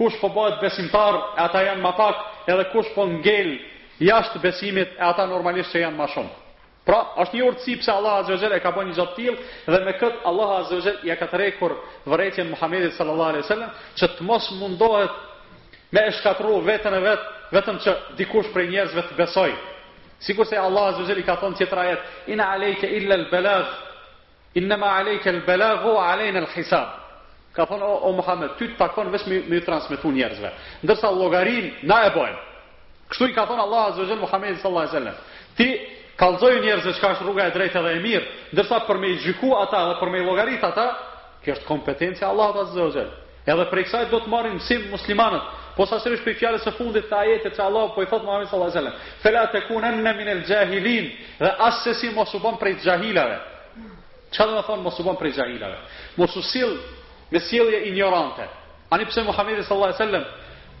kush 0.00 0.16
po 0.20 0.28
bëhet 0.36 0.56
besimtar 0.64 1.14
e 1.36 1.40
ata 1.44 1.60
janë 1.68 1.82
më 1.84 1.92
pak 2.00 2.16
edhe 2.48 2.64
kush 2.72 2.88
po 2.96 3.04
ngel 3.12 3.50
jashtë 4.08 4.40
besimit 4.40 4.94
e 4.96 5.02
ata 5.10 5.26
normalisht 5.28 5.74
që 5.74 5.82
janë 5.84 5.98
më 5.98 6.06
shumë 6.14 6.36
pra 6.88 7.00
është 7.20 7.36
një 7.36 7.48
urtësi 7.50 7.74
pse 7.82 7.92
Allah 7.92 8.14
azza 8.22 8.48
e 8.56 8.60
ka 8.64 8.70
bën 8.76 8.86
një 8.88 8.96
zot 8.96 9.12
till 9.18 9.36
dhe 9.66 9.80
me 9.84 9.92
kët 10.00 10.16
Allah 10.30 10.48
azza 10.62 10.94
ja 11.04 11.16
ka 11.20 11.26
tërhequr 11.32 11.74
vërejtjen 12.12 12.46
e 12.48 12.52
Muhamedit 12.54 12.94
sallallahu 12.96 13.30
alaihi 13.34 13.44
wasallam 13.46 13.70
që 14.00 14.06
të 14.16 14.20
mos 14.28 14.44
mundohet 14.60 15.12
me 15.92 16.00
e 16.08 16.12
shkatru 16.16 16.54
veten 16.66 16.94
e 16.98 17.02
vet 17.06 17.22
vetëm 17.54 17.76
që 17.84 17.92
dikush 18.16 18.48
prej 18.54 18.68
njerëzve 18.70 19.02
të 19.08 19.14
besojë. 19.20 19.58
sikur 20.26 20.46
se 20.46 20.56
Allah 20.56 20.84
azza 20.96 21.12
i 21.12 21.22
ka 21.22 21.36
thënë 21.36 21.56
tjetra 21.56 21.84
jetë 21.84 22.04
inna 22.32 22.46
alayka 22.54 22.86
illa 22.86 23.14
al-balagh 23.20 23.68
inma 24.54 24.88
alejka 25.00 25.30
al 25.30 25.40
balaghu 25.46 25.88
wa 25.94 26.04
al-hisab 26.12 26.99
ka 27.60 27.66
thonë, 27.70 27.84
o, 27.86 27.98
o 28.08 28.12
Muhammed, 28.16 28.54
ty 28.58 28.68
të 28.72 28.78
takon 28.80 29.10
vesh 29.12 29.26
me, 29.28 29.38
me 29.52 29.60
transmitu 29.64 30.10
njerëzve. 30.14 30.50
Ndërsa 30.84 31.10
logarin, 31.12 31.66
na 31.88 31.98
e 32.08 32.12
bojmë. 32.14 32.40
Kështu 33.12 33.28
i 33.30 33.34
ka 33.36 33.44
thonë 33.48 33.64
Allah 33.66 33.86
azze 33.90 34.16
Muhammed 34.24 34.60
sallallahu 34.60 34.86
alaihi 34.86 34.94
wasallam. 34.94 35.22
Ti 35.58 35.66
kallzoj 36.20 36.52
njerëzve 36.64 36.92
që 36.98 37.10
është 37.14 37.26
rruga 37.26 37.46
e 37.48 37.54
drejtë 37.56 37.82
dhe 37.84 37.92
e 37.96 38.02
mirë, 38.04 38.26
ndërsa 38.54 38.80
për 38.88 39.00
me 39.02 39.10
gjyku 39.24 39.50
ata 39.62 39.80
dhe 39.90 39.94
për 40.00 40.12
me 40.12 40.20
llogarit 40.26 40.64
ata, 40.70 40.86
kjo 41.44 41.52
është 41.56 41.68
kompetenca 41.70 42.22
e 42.26 42.30
Allahut 42.30 43.18
Edhe 43.48 43.64
për 43.70 43.80
kësaj 43.86 44.04
do 44.12 44.18
të 44.20 44.28
marrin 44.28 44.58
msim 44.58 44.82
muslimanët. 44.92 45.46
Po 45.74 45.86
sa 45.88 45.96
sërish 45.98 46.20
për 46.26 46.34
fjalën 46.36 46.60
së 46.60 46.74
fundit 46.76 47.06
të 47.08 47.16
ajetit 47.22 47.54
që 47.56 47.62
Allah 47.64 47.86
po 47.94 48.02
i 48.04 48.06
thot 48.06 48.20
Muhammed 48.26 48.50
sallallahu 48.50 48.68
alaihi 48.68 48.84
wasallam, 48.84 48.98
"Fela 49.22 49.46
takunanna 49.54 50.12
min 50.18 50.28
al-jahilin" 50.28 51.06
dhe 51.40 51.50
asse 51.68 51.94
si 51.94 52.10
mos 52.14 52.34
u 52.34 52.38
bën 52.38 52.58
prej 52.60 52.76
xahilave. 52.84 53.38
Çfarë 54.32 54.52
do 54.54 54.60
të 54.60 54.66
thonë 54.68 54.82
mos 54.86 55.00
u 55.00 55.04
bën 55.08 55.16
prej 55.18 55.32
xahilave? 55.32 55.78
Mos 56.18 56.36
u 56.36 56.42
sill 56.42 56.76
me 57.30 57.40
sjellje 57.40 57.82
ignorante. 57.88 58.42
Ani 58.90 59.04
pse 59.06 59.22
Muhamedi 59.22 59.62
sallallahu 59.62 59.90
alaihi 59.94 60.02
wasallam 60.02 60.24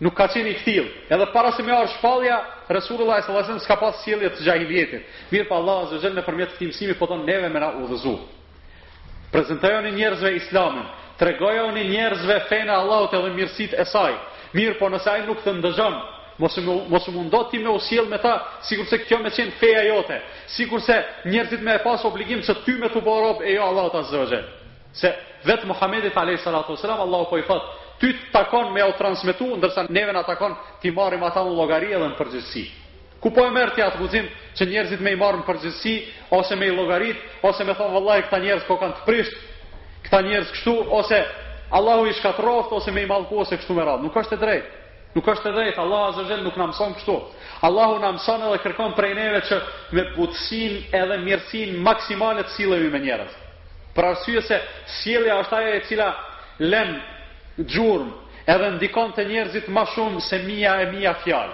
nuk 0.00 0.14
ka 0.14 0.26
qenë 0.28 0.48
i 0.48 0.54
kthill, 0.54 0.86
edhe 1.14 1.26
para 1.32 1.52
se 1.52 1.62
më 1.62 1.72
ardh 1.76 1.92
shpallja, 1.98 2.36
Resulullah 2.68 3.20
sallallahu 3.22 3.44
alaihi 3.44 3.48
wasallam 3.48 3.64
s'ka 3.66 3.76
pas 3.80 4.02
sjellje 4.04 4.30
të 4.30 4.42
xahilietit. 4.44 5.02
Mirë 5.32 5.48
pa 5.48 5.54
Allahu 5.56 5.84
azza 5.86 5.98
jalla 6.06 6.20
nëpërmjet 6.22 6.52
kthimsimit 6.56 6.98
po 6.98 7.06
ton 7.06 7.24
neve 7.26 7.48
me 7.48 7.60
na 7.60 7.68
udhëzu. 7.78 8.18
Prezantojoni 9.32 9.90
njerëzve 9.92 10.32
Islamin, 10.36 10.86
tregojoni 11.18 11.84
njerëzve 11.88 12.40
fen 12.48 12.68
e 12.68 12.72
Allahut 12.74 13.12
edhe 13.14 13.30
mirësitë 13.36 13.76
e 13.78 13.84
saj. 13.84 14.14
Mirë 14.54 14.78
po 14.78 14.88
nëse 14.90 15.10
ai 15.10 15.26
nuk 15.26 15.42
të 15.44 15.52
ndëzon 15.60 15.96
Mos 16.40 16.56
mos 16.88 17.06
mundo 17.12 17.42
ti 17.50 17.58
me 17.58 17.68
usjell 17.68 18.06
me 18.08 18.16
ta, 18.18 18.34
sikurse 18.62 18.96
kjo 19.04 19.18
më 19.18 19.28
çën 19.30 19.50
feja 19.60 19.82
jote, 19.92 20.16
sikurse 20.46 21.02
njerzit 21.24 21.60
më 21.60 21.74
e 21.74 21.78
pas 21.84 22.04
obligim 22.08 22.40
se 22.42 22.54
ty 22.64 22.72
me 22.80 22.88
tu 22.88 23.00
borop 23.00 23.42
e 23.44 23.52
jo 23.54 23.88
ta 23.92 24.00
zëxhë. 24.08 24.40
Se 24.92 25.10
vetë 25.46 25.68
Muhammedit 25.70 26.16
a.s. 26.16 26.46
Allah 26.46 27.26
po 27.30 27.38
i 27.38 27.44
thotë, 27.46 27.78
ty 28.00 28.12
të 28.16 28.30
takon 28.34 28.72
me 28.74 28.82
o 28.84 28.92
transmitu, 28.98 29.46
ndërsa 29.60 29.84
neve 29.90 30.14
në 30.16 30.22
takon 30.26 30.54
ti 30.82 30.90
marim 30.90 31.22
ata 31.22 31.42
në 31.46 31.52
logari 31.58 31.92
edhe 31.94 32.06
në 32.10 32.16
përgjithsi. 32.18 32.64
Ku 33.20 33.30
po 33.36 33.44
e 33.46 33.52
mërë 33.52 33.74
tja 33.76 33.86
atë 33.90 33.98
guzim 34.00 34.28
që 34.56 34.66
njerëzit 34.70 35.00
me 35.04 35.12
i 35.12 35.18
marim 35.20 35.42
përgjithsi, 35.46 35.94
ose 36.32 36.56
me 36.56 36.70
i 36.70 36.74
logarit, 36.74 37.18
ose 37.44 37.64
me 37.68 37.74
thonë 37.76 37.92
vëllaj 37.98 38.22
këta 38.26 38.38
njerëz 38.42 38.64
ko 38.66 38.78
kanë 38.80 38.96
të 38.98 39.04
prisht, 39.06 39.36
këta 40.06 40.20
njerëz 40.26 40.52
kështu, 40.56 40.74
ose 41.00 41.18
Allahu 41.76 42.06
i 42.08 42.14
shkatroft, 42.18 42.72
ose 42.74 42.90
me 42.96 43.04
i 43.04 43.08
malku, 43.10 43.36
ose 43.44 43.60
kështu 43.60 43.76
me 43.76 43.84
radhë. 43.86 44.02
Nuk 44.08 44.16
është 44.22 44.34
e 44.34 44.40
drejtë. 44.46 44.78
Nuk 45.18 45.28
është 45.34 45.50
e 45.50 45.52
drejtë, 45.58 45.76
Allahu 45.84 46.08
azhajal 46.14 46.42
nuk 46.48 46.56
na 46.56 46.70
mëson 46.72 46.96
kështu. 46.96 47.18
Allahu 47.68 48.00
na 48.02 48.10
mëson 48.16 48.46
edhe 48.48 48.62
kërkon 48.64 48.96
prej 48.96 49.12
neve 49.20 49.44
që 49.50 49.60
me 49.92 50.08
edhe 51.02 51.20
mirësinë 51.28 51.84
maksimale 51.90 52.48
të 52.48 52.72
me 52.96 53.04
njerëzit 53.04 53.46
për 54.00 54.08
arsye 54.14 54.40
se 54.40 54.58
sjellja 54.98 55.34
është 55.42 55.56
ajo 55.58 55.72
e 55.76 55.80
cila 55.88 56.08
lën 56.72 56.90
gjurm 57.68 58.08
edhe 58.50 58.70
ndikon 58.78 59.12
te 59.14 59.24
njerëzit 59.28 59.68
më 59.76 59.82
shumë 59.94 60.20
se 60.24 60.38
mia 60.46 60.72
e 60.82 60.86
mia 60.92 61.12
fjalë. 61.24 61.52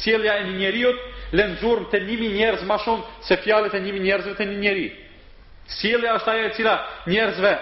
Sjellja 0.00 0.36
e 0.40 0.44
një 0.48 0.54
njeriu 0.62 0.92
lën 1.34 1.56
gjurm 1.60 1.88
te 1.90 1.98
1000 2.00 2.28
njerëz 2.38 2.62
më 2.68 2.76
shumë 2.84 3.04
se 3.26 3.36
fjalët 3.42 3.74
e 3.76 3.80
1000 3.86 4.04
njerëzve 4.06 4.34
te 4.38 4.46
një 4.50 4.58
njeriu. 4.64 4.92
Sjellja 5.78 6.14
është 6.18 6.30
ajo 6.30 6.44
e 6.48 6.52
cila 6.56 6.74
njerëzve 7.10 7.52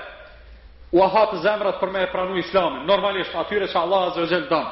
u 0.97 1.07
hap 1.15 1.35
zemrat 1.43 1.81
për 1.81 1.91
me 1.95 2.03
e 2.05 2.11
pranu 2.13 2.37
islamin, 2.43 2.85
normalisht 2.87 3.35
atyre 3.39 3.67
që 3.73 3.79
Allah 3.81 4.03
azze 4.11 4.27
zhe 4.29 4.43
don. 4.51 4.67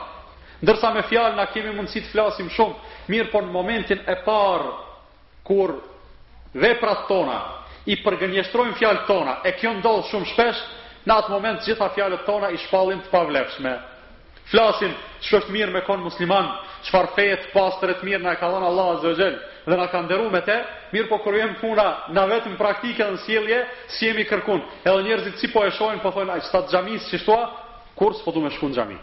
Ndërsa 0.60 0.90
me 0.92 1.02
fjalë 1.08 1.36
na 1.40 1.46
kemi 1.48 1.72
mundësi 1.72 2.02
të 2.04 2.10
flasim 2.12 2.50
shumë, 2.52 2.74
mirë 3.08 3.30
por 3.32 3.42
në 3.46 3.52
momentin 3.54 4.02
e 4.12 4.16
parë 4.26 4.70
kur 5.48 5.78
veprat 6.52 7.06
tona, 7.08 7.38
i 7.88 7.96
përgënjeshtrojmë 8.04 8.76
fjalët 8.78 9.06
tona. 9.08 9.38
E 9.46 9.54
kjo 9.58 9.70
ndodh 9.78 10.08
shumë 10.10 10.28
shpesh, 10.32 10.64
në 11.06 11.14
atë 11.22 11.32
moment 11.32 11.60
të 11.60 11.70
gjitha 11.70 11.88
fjalët 11.96 12.26
tona 12.28 12.50
i 12.52 12.58
shpallin 12.66 13.00
të 13.06 13.12
pavlefshme. 13.12 13.76
Flasim 14.50 14.92
ç'është 15.22 15.52
mirë, 15.54 15.70
mirë 15.70 15.74
me 15.78 15.82
kon 15.86 16.00
musliman, 16.02 16.48
çfarë 16.88 17.12
feje 17.14 17.36
të 17.44 17.52
pastër 17.54 17.94
të 18.00 18.08
mirë 18.08 18.24
na 18.26 18.34
ka 18.38 18.48
dhënë 18.50 18.66
Allahu 18.66 18.96
Azza 18.96 19.12
dhe 19.60 19.78
na 19.78 19.86
ka 19.92 20.00
nderuar 20.02 20.32
me 20.34 20.40
të, 20.42 20.56
mirë 20.92 21.08
po 21.08 21.20
kur 21.22 21.36
puna 21.60 21.86
na 22.16 22.24
vetëm 22.26 22.56
praktike 22.58 23.04
dhe 23.04 23.20
sjellje, 23.26 23.60
si 23.94 24.06
jemi 24.10 24.24
kërkun. 24.26 24.60
Edhe 24.84 25.02
njerëzit 25.06 25.38
si 25.38 25.52
po 25.52 25.62
e 25.64 25.70
shohin, 25.70 26.02
po 26.02 26.10
thonë 26.10 26.32
ai 26.34 26.40
stad 26.50 26.66
xhamis 26.72 27.06
si 27.08 27.18
kur 27.18 27.46
kurs 27.94 28.20
po 28.24 28.32
duhet 28.32 28.50
të 28.52 28.56
shkon 28.56 28.74
xhami. 28.74 28.98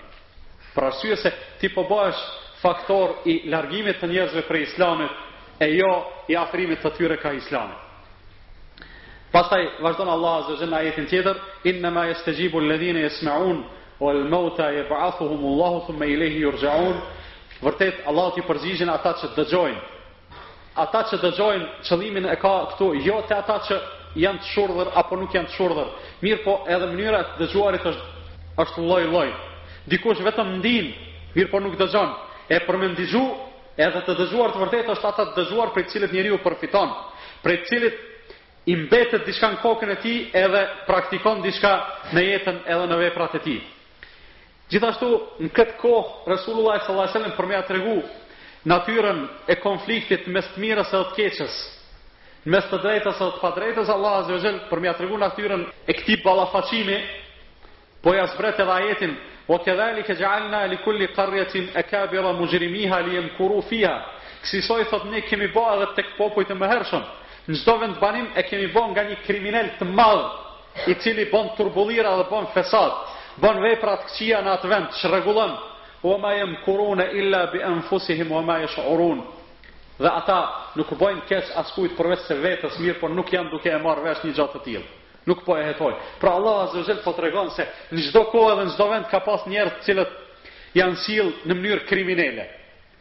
Për 0.75 0.83
arsye 0.83 1.15
se 1.17 1.31
ti 1.61 1.69
po 1.69 1.87
bëhesh 1.89 2.19
faktor 2.61 3.15
i 3.25 3.49
largimit 3.49 4.01
të 4.01 4.07
njerëzve 4.11 4.41
prej 4.49 4.63
Islamit 4.71 5.09
e 5.61 5.69
jo 5.77 5.93
i 6.27 6.35
afrimit 6.35 6.81
të 6.83 6.89
tyre 6.97 7.17
ka 7.21 7.31
Islamit. 7.31 7.87
Pastaj 9.38 9.67
vazhdon 9.80 10.10
Allahu 10.10 10.38
azza 10.41 10.54
wa 10.56 10.60
jalla 10.63 10.78
ayetin 10.82 11.06
tjetër, 11.12 11.36
inna 11.69 11.89
ma 11.93 12.04
yastajibu 12.08 12.58
alladhina 12.58 13.00
yasma'un 13.00 13.58
wal 14.00 14.23
mauta 14.34 14.71
yub'athuhum 14.73 15.41
Allahu 15.52 15.82
thumma 15.86 16.06
ilayhi 16.13 16.39
yurja'un. 16.45 16.95
Vërtet 17.62 17.95
Allahu 18.10 18.32
ti 18.36 18.41
përzijen 18.47 18.89
ata 18.89 19.12
që 19.19 19.28
dëgjojnë. 19.38 19.82
Ata 20.84 21.02
që 21.10 21.15
dëgjojnë 21.26 21.67
qëllimin 21.88 22.26
e 22.34 22.38
ka 22.41 22.54
këtu, 22.73 22.86
jo 23.06 23.21
te 23.30 23.36
ata 23.38 23.60
që 23.67 23.76
janë 24.23 24.39
të 24.41 24.50
shurdhur 24.56 24.89
apo 25.02 25.13
nuk 25.21 25.36
janë 25.38 25.47
të 25.52 25.56
shurdhur. 25.60 25.93
Mirë 26.26 26.41
po 26.45 26.56
edhe 26.73 26.88
mënyra 26.95 27.19
e 27.23 27.28
dëgjuarit 27.43 27.86
është 27.93 28.10
është 28.62 28.88
lloj-lloj. 28.89 29.30
Dikush 29.91 30.23
vetëm 30.32 30.50
ndin, 30.58 30.89
mirë 31.38 31.52
po 31.54 31.62
nuk 31.62 31.78
dëgjon. 31.78 32.10
E 32.56 32.63
për 32.65 32.76
më 32.82 32.89
ndihju, 32.95 33.23
edhe 33.86 34.02
të 34.02 34.17
dëgjuar 34.19 34.50
të 34.56 34.63
vërtetë 34.65 34.95
është 34.97 35.08
ata 35.13 35.23
të 35.30 35.36
dëgjuar 35.43 35.73
për 35.76 35.84
të 35.86 35.89
cilët 35.93 36.13
njeriu 36.17 36.39
përfiton, 36.45 36.89
për 37.45 37.50
të 37.60 37.67
cilët 37.69 37.97
i 38.67 38.75
mbetet 38.75 39.21
diçka 39.27 39.49
në 39.53 39.60
kokën 39.63 39.93
e 39.93 39.97
tij 40.03 40.17
edhe 40.36 40.62
praktikon 40.89 41.39
diçka 41.43 41.71
në 42.15 42.23
jetën 42.27 42.58
edhe 42.67 42.88
në 42.91 42.97
veprat 43.06 43.38
e 43.39 43.41
tij. 43.45 43.60
Gjithashtu 44.71 45.10
në 45.45 45.51
këtë 45.56 45.77
kohë 45.82 46.27
Resulullah 46.34 46.80
sallallahu 46.82 47.06
alajhi 47.06 47.15
wasallam 47.15 47.36
për 47.38 47.47
më 47.47 47.56
ia 47.56 47.62
tregu 47.69 47.93
natyrën 48.67 49.21
e 49.47 49.56
konfliktit 49.63 50.25
mes 50.36 50.49
të 50.51 50.60
mirës 50.65 50.91
dhe 50.91 50.99
të 51.08 51.15
keqes. 51.19 51.56
Mes 52.47 52.67
të 52.69 52.77
drejtës 52.84 53.21
dhe 53.21 53.30
të 53.36 53.39
padrejtës 53.41 53.89
Allahu 53.95 54.21
azza 54.23 54.36
wajel 54.36 54.60
për 54.71 54.80
më 54.84 54.88
ia 54.89 54.93
tregu 54.99 55.17
natyrën 55.21 55.63
e 55.88 55.93
këtij 55.99 56.17
ballafaçimi, 56.25 56.97
po 58.03 58.13
ja 58.15 58.27
zbret 58.34 58.60
edhe 58.63 58.75
ajetin 58.82 59.15
Wa 59.47 59.62
kadhalika 59.63 60.12
ja'alna 60.19 60.65
li 60.67 60.75
kulli 60.84 61.08
qaryatin 61.15 61.69
akabira 61.80 62.34
mujrimiha 62.36 62.97
li 63.06 63.13
yamkuru 63.15 63.62
fiha. 63.69 63.93
Kësi 64.43 64.60
soi 64.67 64.84
thot 64.91 65.06
ne 65.08 65.21
kemi 65.23 65.47
bërë 65.56 65.77
edhe 65.86 65.93
tek 65.95 66.10
popujt 66.17 66.49
e 66.51 66.56
mëhershëm, 66.60 67.03
në 67.51 67.55
çdo 67.62 67.73
vend 67.79 67.97
banim 68.01 68.27
e 68.36 68.41
kemi 68.49 68.67
bën 68.73 68.89
nga 68.91 69.03
një 69.07 69.17
kriminal 69.25 69.69
të 69.79 69.86
madh, 69.95 70.25
i 70.88 70.93
cili 71.01 71.23
bën 71.31 71.47
turbullira 71.57 72.12
dhe 72.19 72.25
bën 72.31 72.49
fesat, 72.55 72.93
bën 73.41 73.62
vepra 73.63 73.93
të 73.97 74.07
këqija 74.10 74.41
në 74.43 74.51
atë 74.57 74.67
vend, 74.73 74.88
çrregullon. 74.99 75.53
Wa 76.07 76.17
ma 76.21 76.33
yamkuruna 76.36 77.05
illa 77.19 77.45
bi 77.51 77.62
anfusihim 77.63 78.29
wa 78.36 78.41
ma 78.45 78.60
yash'urun. 78.63 79.19
Dhe 80.03 80.10
ata 80.19 80.38
nuk 80.75 80.91
bojnë 80.99 81.25
keq 81.29 81.45
askujt 81.63 81.95
përveç 81.97 82.21
se 82.27 82.36
vetës 82.43 82.75
mirë, 82.79 82.99
por 83.01 83.10
nuk 83.17 83.31
janë 83.33 83.49
duke 83.51 83.71
e 83.73 83.79
marrë 83.81 84.03
vesh 84.05 84.21
një 84.25 84.33
gjatë 84.38 84.57
të 84.60 84.63
tillë 84.67 84.88
nuk 85.27 85.41
po 85.43 85.57
e 85.60 85.63
hetoj. 85.67 85.91
Pra 86.23 86.31
Allah 86.38 86.62
azza 86.69 86.93
po 87.03 87.12
po 87.12 87.13
tregon 87.17 87.49
se 87.51 87.65
në 87.91 87.99
çdo 88.07 88.21
kohë 88.31 88.53
dhe 88.60 88.63
në 88.67 88.73
çdo 88.75 88.86
vend 88.91 89.07
ka 89.12 89.19
pas 89.27 89.41
njerëz 89.47 89.73
të 89.75 89.83
cilët 89.88 90.12
janë 90.73 90.95
sill 91.03 91.33
në 91.47 91.53
mënyrë 91.55 91.83
kriminale. 91.89 92.45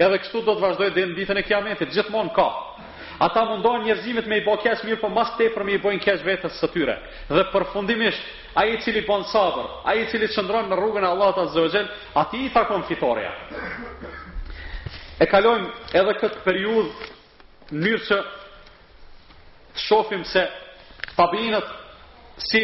Edhe 0.02 0.18
kështu 0.18 0.40
do 0.46 0.56
të 0.56 0.60
vazhdoj 0.66 0.90
dhe 0.90 1.04
në 1.06 1.14
ditën 1.20 1.38
e 1.38 1.42
Kiametit, 1.46 1.92
gjithmonë 1.94 2.32
ka. 2.34 2.48
Ata 3.18 3.44
mundohen 3.44 3.82
njerëzimit 3.82 4.26
me 4.28 4.36
i 4.38 4.44
bo 4.44 4.56
kesh 4.60 4.82
mirë, 4.84 4.98
po 5.00 5.08
mas 5.08 5.30
te 5.38 5.46
për 5.54 5.64
me 5.64 5.76
i 5.76 5.80
bojnë 5.80 6.02
kesh 6.04 6.24
vetës 6.26 6.58
së 6.60 6.68
tyre. 6.74 6.98
Dhe 7.30 7.44
përfundimisht, 7.52 8.22
a 8.60 8.66
i 8.68 8.74
cili 8.84 9.00
bon 9.08 9.24
sabër, 9.30 9.68
a 9.88 9.94
i 9.96 10.04
cili 10.12 10.28
qëndron 10.32 10.68
në 10.68 10.76
rrugën 10.76 11.04
e 11.04 11.08
Allah 11.14 11.30
të 11.36 11.46
zëvëgjel, 11.54 11.86
ati 12.22 12.40
i 12.44 12.50
takon 12.52 12.84
fitoria. 12.88 13.30
E 15.20 15.28
kalojmë 15.30 15.70
edhe 16.00 16.14
këtë 16.20 16.42
periud 16.44 16.90
mirë 17.72 18.02
që 18.10 18.18
të 18.26 19.84
shofim 19.86 20.24
se 20.34 20.44
tabinët 21.16 21.72
si 22.50 22.60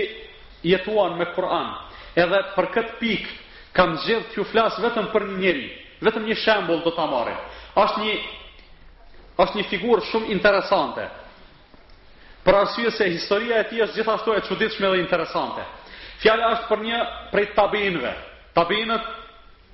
jetuan 0.68 1.16
me 1.16 1.30
Kur'an. 1.32 1.72
Edhe 2.16 2.42
për 2.54 2.68
këtë 2.76 2.98
pikë, 3.00 3.38
kam 3.72 3.96
gjithë 4.04 4.34
t'ju 4.34 4.44
flasë 4.52 4.84
vetëm 4.84 5.08
për 5.16 5.28
njëri, 5.32 5.64
vetëm 6.04 6.28
një 6.28 6.36
shembol 6.44 6.84
të 6.84 6.92
t'amare. 6.98 7.38
Ashtë 7.80 8.04
një 8.04 8.16
është 9.40 9.56
një 9.58 9.64
figurë 9.70 10.04
shumë 10.10 10.32
interesante. 10.34 11.06
Për 12.44 12.56
arsye 12.58 12.90
se 12.90 13.06
historia 13.14 13.60
e 13.62 13.68
tij 13.70 13.82
është 13.86 13.96
gjithashtu 14.00 14.34
e 14.36 14.40
çuditshme 14.48 14.88
dhe 14.90 15.00
interesante. 15.04 15.62
Fjala 16.22 16.52
është 16.56 16.68
për 16.68 16.82
një 16.86 16.98
prej 17.32 17.46
tabinëve. 17.56 18.12
Tabinët 18.56 19.06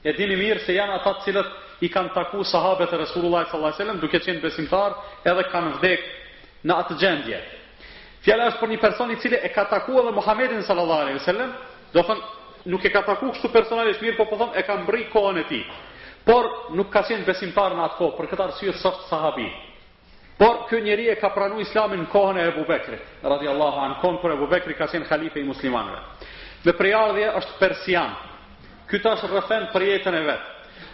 e 0.04 0.12
dini 0.14 0.36
mirë 0.38 0.62
se 0.66 0.76
janë 0.76 0.94
ata 0.98 1.12
të 1.18 1.24
cilët 1.24 1.48
i 1.82 1.88
kanë 1.88 2.12
taku 2.14 2.44
sahabët 2.44 2.92
e 2.92 3.00
Resulullah 3.02 3.46
sallallahu 3.46 3.68
alajhi 3.68 3.82
wasallam 3.82 4.00
duke 4.02 4.20
qenë 4.26 4.42
besimtar 4.42 4.90
edhe 5.24 5.44
kanë 5.52 5.72
vdek 5.78 6.00
në 6.66 6.76
atë 6.84 6.98
gjendje. 7.00 7.38
Fjala 8.24 8.48
është 8.50 8.60
për 8.60 8.68
një 8.68 8.80
person 8.84 9.10
i 9.10 9.16
cili 9.22 9.38
e 9.42 9.52
ka 9.54 9.64
takuar 9.64 10.04
edhe 10.04 10.14
Muhamedit 10.18 10.64
sallallahu 10.66 11.00
alajhi 11.02 11.18
wasallam, 11.20 11.50
do 11.94 12.02
thonë 12.08 12.22
nuk 12.72 12.84
e 12.84 12.90
ka 12.92 13.02
taku 13.02 13.32
kështu 13.32 13.48
personalisht 13.56 14.02
mirë, 14.02 14.16
por 14.18 14.28
po 14.30 14.36
thonë 14.42 14.56
e 14.60 14.66
ka 14.66 14.74
mbrë 14.82 15.02
kohën 15.14 15.40
e 15.42 15.44
tij 15.48 15.64
por 16.28 16.68
nuk 16.76 16.90
ka 16.92 17.00
qenë 17.08 17.24
besimtar 17.24 17.72
në 17.72 17.84
atë 17.86 17.96
kohë, 18.02 18.14
për 18.18 18.26
këtë 18.28 18.44
arsye 18.44 18.72
sot 18.82 18.98
sahabi. 19.08 19.46
Por 20.38 20.66
ky 20.68 20.82
njeri 20.84 21.06
e 21.10 21.14
ka 21.18 21.30
pranuar 21.34 21.62
Islamin 21.64 22.02
në 22.04 22.08
kohën 22.12 22.36
e 22.38 22.46
Ebu 22.50 22.64
Bekrit, 22.68 23.06
radhiyallahu 23.24 23.78
anhu, 23.86 23.96
kohën 24.02 24.18
kur 24.20 24.34
Ebu 24.34 24.46
Bekri 24.50 24.74
ka 24.76 24.86
qenë 24.92 25.08
halife 25.08 25.40
i 25.40 25.46
muslimanëve. 25.48 26.02
Dhe 26.66 26.74
prejardhja 26.76 27.30
është 27.40 27.56
persian. 27.62 28.12
Ky 28.90 29.00
tash 29.00 29.24
rrëfen 29.24 29.70
për 29.72 29.86
jetën 29.88 30.18
e 30.20 30.22
vet. 30.28 30.44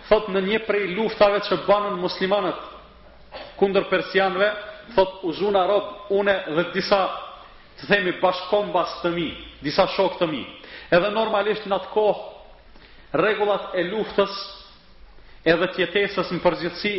Thot 0.08 0.30
në 0.30 0.40
një 0.46 0.60
prej 0.68 0.86
luftave 0.94 1.42
që 1.48 1.58
banën 1.66 1.98
muslimanët 2.00 2.62
kundër 3.58 3.88
persianëve, 3.90 4.48
thot 4.94 5.22
u 5.26 5.32
zhuna 5.34 5.66
rob 5.66 6.10
unë 6.14 6.34
dhe 6.56 6.64
disa 6.76 7.02
të 7.80 7.88
themi 7.90 8.12
bashkombas 8.22 9.00
të 9.02 9.10
mi, 9.18 9.28
disa 9.66 9.86
shok 9.96 10.20
të 10.22 10.28
mi. 10.30 10.44
Edhe 10.94 11.10
normalisht 11.10 11.66
në 11.66 11.80
atë 11.80 11.92
kohë 11.92 13.18
rregullat 13.18 13.72
e 13.80 13.88
luftës 13.90 14.36
edhe 15.44 15.68
tjetesës 15.76 16.30
në 16.34 16.40
përgjithsi 16.44 16.94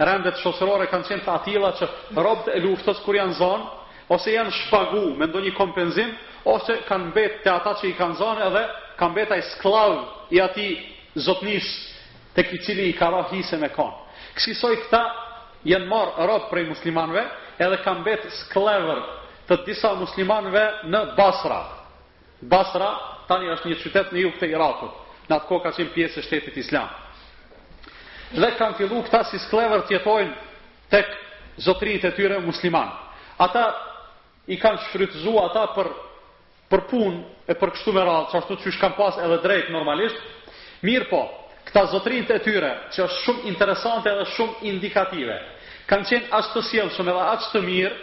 rendet 0.00 0.38
shosërore 0.40 0.86
kanë 0.90 1.08
qenë 1.10 1.24
të 1.26 1.32
atila 1.34 1.70
që 1.78 1.88
robët 2.16 2.54
e 2.56 2.60
luftës 2.64 3.02
kur 3.04 3.18
janë 3.18 3.36
zonë, 3.38 3.66
ose 4.12 4.32
janë 4.34 4.54
shpagu 4.62 5.02
me 5.18 5.28
ndonjë 5.28 5.52
kompenzim, 5.56 6.14
ose 6.48 6.78
kanë 6.88 7.12
betë 7.16 7.42
të 7.44 7.52
ata 7.52 7.74
që 7.80 7.90
i 7.90 7.96
kanë 7.98 8.18
zonë 8.22 8.46
edhe 8.48 8.62
kanë 9.00 9.16
betë 9.18 9.36
ai 9.36 9.44
sklavë 9.52 10.00
i 10.36 10.40
ati 10.44 10.66
zotnis 11.26 11.68
të 12.34 12.46
këtë 12.48 12.64
cili 12.66 12.86
i 12.90 12.96
kara 12.96 13.24
me 13.62 13.68
konë. 13.68 13.96
Kësisoj 14.36 14.76
këta 14.84 15.02
jenë 15.68 15.86
marë 15.86 16.26
robë 16.26 16.48
prej 16.50 16.64
muslimanve 16.70 17.22
edhe 17.62 17.78
kanë 17.84 18.04
betë 18.06 18.30
sklavër 18.40 19.00
të 19.48 19.60
disa 19.68 19.90
muslimanve 20.00 20.64
në 20.88 21.00
Basra. 21.16 21.60
Basra 22.42 22.90
tani 23.28 23.52
është 23.54 23.68
një 23.68 23.76
qytet 23.84 24.12
në 24.12 24.18
jug 24.24 24.34
të 24.40 24.48
Irakut, 24.50 24.92
në 25.28 25.36
atë 25.36 25.46
kohë 25.48 25.62
ka 25.62 25.70
qenë 25.76 25.92
pjesë 25.94 26.18
e 26.20 26.26
shtetit 26.26 26.56
islamë 26.64 26.94
dhe 28.34 28.52
kanë 28.58 28.78
fillu 28.80 29.02
këta 29.06 29.22
si 29.28 29.38
sklever 29.44 29.82
të 29.86 29.98
jetojnë 29.98 30.32
tek 30.92 31.08
zotrit 31.64 32.04
e 32.04 32.12
tyre 32.16 32.38
musliman. 32.44 32.90
Ata 33.40 33.66
i 34.52 34.56
kanë 34.60 34.82
shfrytëzu 34.88 35.34
ata 35.44 35.66
për, 35.76 35.88
për 36.72 36.82
punë 36.90 37.20
e 37.52 37.56
për 37.58 37.72
kështu 37.76 37.94
me 37.96 38.04
radhë, 38.06 38.30
që 38.32 38.40
ashtu 38.40 38.56
që 38.62 38.74
shkanë 38.78 38.98
pas 38.98 39.18
edhe 39.22 39.38
drejtë 39.44 39.74
normalisht, 39.74 40.18
mirë 40.86 41.08
po, 41.10 41.22
këta 41.68 41.84
zotrit 41.92 42.30
e 42.30 42.38
tyre, 42.44 42.72
që 42.92 43.04
është 43.06 43.22
shumë 43.26 43.48
interesante 43.52 44.10
edhe 44.12 44.26
shumë 44.36 44.62
indikative, 44.72 45.36
kanë 45.90 46.08
qenë 46.10 46.32
ashtë 46.40 46.56
të 46.58 46.64
sjellë 46.70 46.96
shumë 46.96 47.14
edhe 47.14 47.28
ashtë 47.34 47.54
të 47.58 47.64
mirë, 47.68 47.94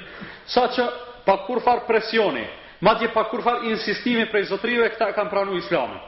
sa 0.50 0.68
që 0.76 0.86
pa 1.26 1.38
kur 1.48 1.62
farë 1.66 1.88
presioni, 1.90 2.46
ma 2.82 2.94
dje 3.00 3.10
pa 3.14 3.26
kur 3.32 3.42
farë 3.46 3.68
insistimi 3.74 4.28
prej 4.32 4.50
zotrive, 4.54 4.90
këta 4.94 5.12
e 5.12 5.18
kanë 5.18 5.34
pranu 5.34 5.58
islamin. 5.60 6.00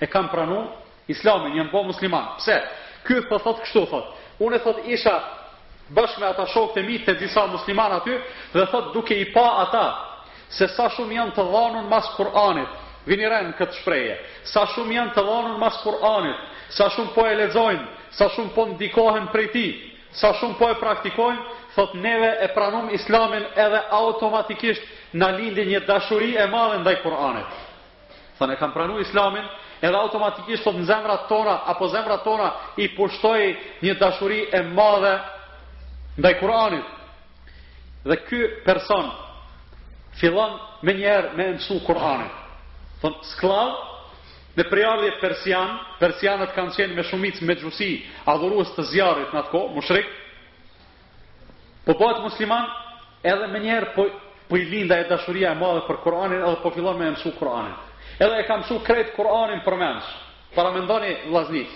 E 0.00 0.06
kanë 0.10 0.30
pranu 0.32 0.64
islamin, 1.12 1.56
jenë 1.58 1.72
po 1.72 1.82
musliman. 1.86 2.34
Pse? 2.38 2.58
Pse? 2.60 2.88
Ky 3.10 3.26
po 3.26 3.42
thot 3.42 3.64
kështu 3.66 3.82
thot. 3.90 4.06
Unë 4.46 4.60
thot 4.62 4.84
isha 4.86 5.16
bashkë 5.96 6.22
me 6.22 6.26
ata 6.30 6.44
shokët 6.52 6.78
e 6.78 6.82
mi 6.86 6.96
të 7.02 7.16
disa 7.18 7.42
muslimanë 7.50 7.94
aty 7.98 8.14
dhe 8.54 8.66
thot 8.70 8.92
duke 8.94 9.10
i 9.10 9.26
pa 9.34 9.48
ata 9.66 9.82
se 10.54 10.68
sa 10.76 10.86
shumë 10.94 11.16
janë 11.18 11.34
të 11.34 11.42
dhanun 11.48 11.88
mas 11.90 12.06
Kur'anit. 12.16 12.70
Vini 13.08 13.26
rën 13.32 13.50
këtë 13.58 13.80
shprehje. 13.82 14.14
Sa 14.52 14.62
shumë 14.74 14.94
janë 14.94 15.14
të 15.16 15.24
dhanun 15.28 15.58
mas 15.58 15.74
Kur'anit, 15.82 16.38
sa 16.78 16.86
shumë 16.94 17.10
po 17.16 17.26
e 17.26 17.34
lexojnë, 17.40 17.84
sa 18.18 18.28
shumë 18.34 18.54
po 18.54 18.66
ndikohen 18.76 19.26
prej 19.34 19.48
tij, 19.56 19.72
sa 20.20 20.30
shumë 20.38 20.54
po 20.60 20.68
e 20.70 20.76
praktikojnë, 20.78 21.42
thot 21.74 21.94
neve 22.04 22.30
e 22.44 22.48
pranum 22.54 22.92
islamin 22.94 23.42
edhe 23.64 23.82
automatikisht 23.98 24.86
në 25.18 25.32
lindi 25.40 25.66
një 25.72 25.82
dashuri 25.90 26.30
e 26.36 26.46
madhe 26.54 26.78
ndaj 26.84 27.00
Kur'anit. 27.02 27.50
Thënë 28.38 28.54
kanë 28.54 28.60
kam 28.62 28.72
pranu 28.76 29.00
islamin, 29.02 29.46
edhe 29.82 29.96
automatikisht 29.96 30.64
sot 30.66 30.76
në 30.76 30.86
zemrat 30.88 31.22
tona, 31.30 31.54
apo 31.70 31.86
zemrat 31.88 32.24
tona 32.24 32.50
i 32.82 32.88
pushtoj 32.96 33.46
një 33.82 33.94
dashuri 34.00 34.40
e 34.54 34.62
madhe 34.62 35.14
ndaj 36.20 36.34
Kur'anit. 36.40 36.84
Dhe 38.04 38.16
ky 38.26 38.40
person 38.64 39.08
fillon 40.20 40.58
me 40.82 40.92
njerë 40.96 41.30
me 41.36 41.46
mësu 41.54 41.80
Kur'anit. 41.86 42.36
Thonë, 43.00 43.24
sklav, 43.32 43.70
në 44.56 44.66
prejardhje 44.68 45.14
persian, 45.20 45.76
persianët 46.00 46.52
kanë 46.56 46.74
qenë 46.76 46.96
me 46.96 47.04
shumic 47.08 47.38
me 47.42 47.54
xhusi, 47.56 48.02
adhuruës 48.28 48.74
të 48.76 48.84
zjarit 48.92 49.32
në 49.32 49.38
atë 49.40 49.50
kohë, 49.54 49.72
mushrik, 49.78 50.08
po 51.86 51.94
bëhet 51.96 52.20
musliman, 52.24 52.66
edhe 53.24 53.46
me 53.48 53.62
njerë 53.64 53.94
po, 53.94 54.04
po 54.50 54.58
i 54.60 54.66
linda 54.68 54.98
e 55.00 55.06
dashuria 55.08 55.54
e 55.54 55.60
madhe 55.60 55.86
për 55.88 56.02
Kur'anin 56.04 56.42
edhe 56.44 56.58
po 56.62 56.74
fillon 56.76 56.98
me 57.00 57.12
mësu 57.14 57.32
Kur'anit 57.38 57.86
edhe 58.20 58.38
e 58.40 58.46
kam 58.46 58.62
su 58.64 58.78
krejt 58.86 59.12
Kur'anin 59.16 59.62
për 59.64 59.76
mens, 59.80 60.04
para 60.54 60.70
me 60.74 60.82
ndoni 60.84 61.12
vlaznit, 61.30 61.68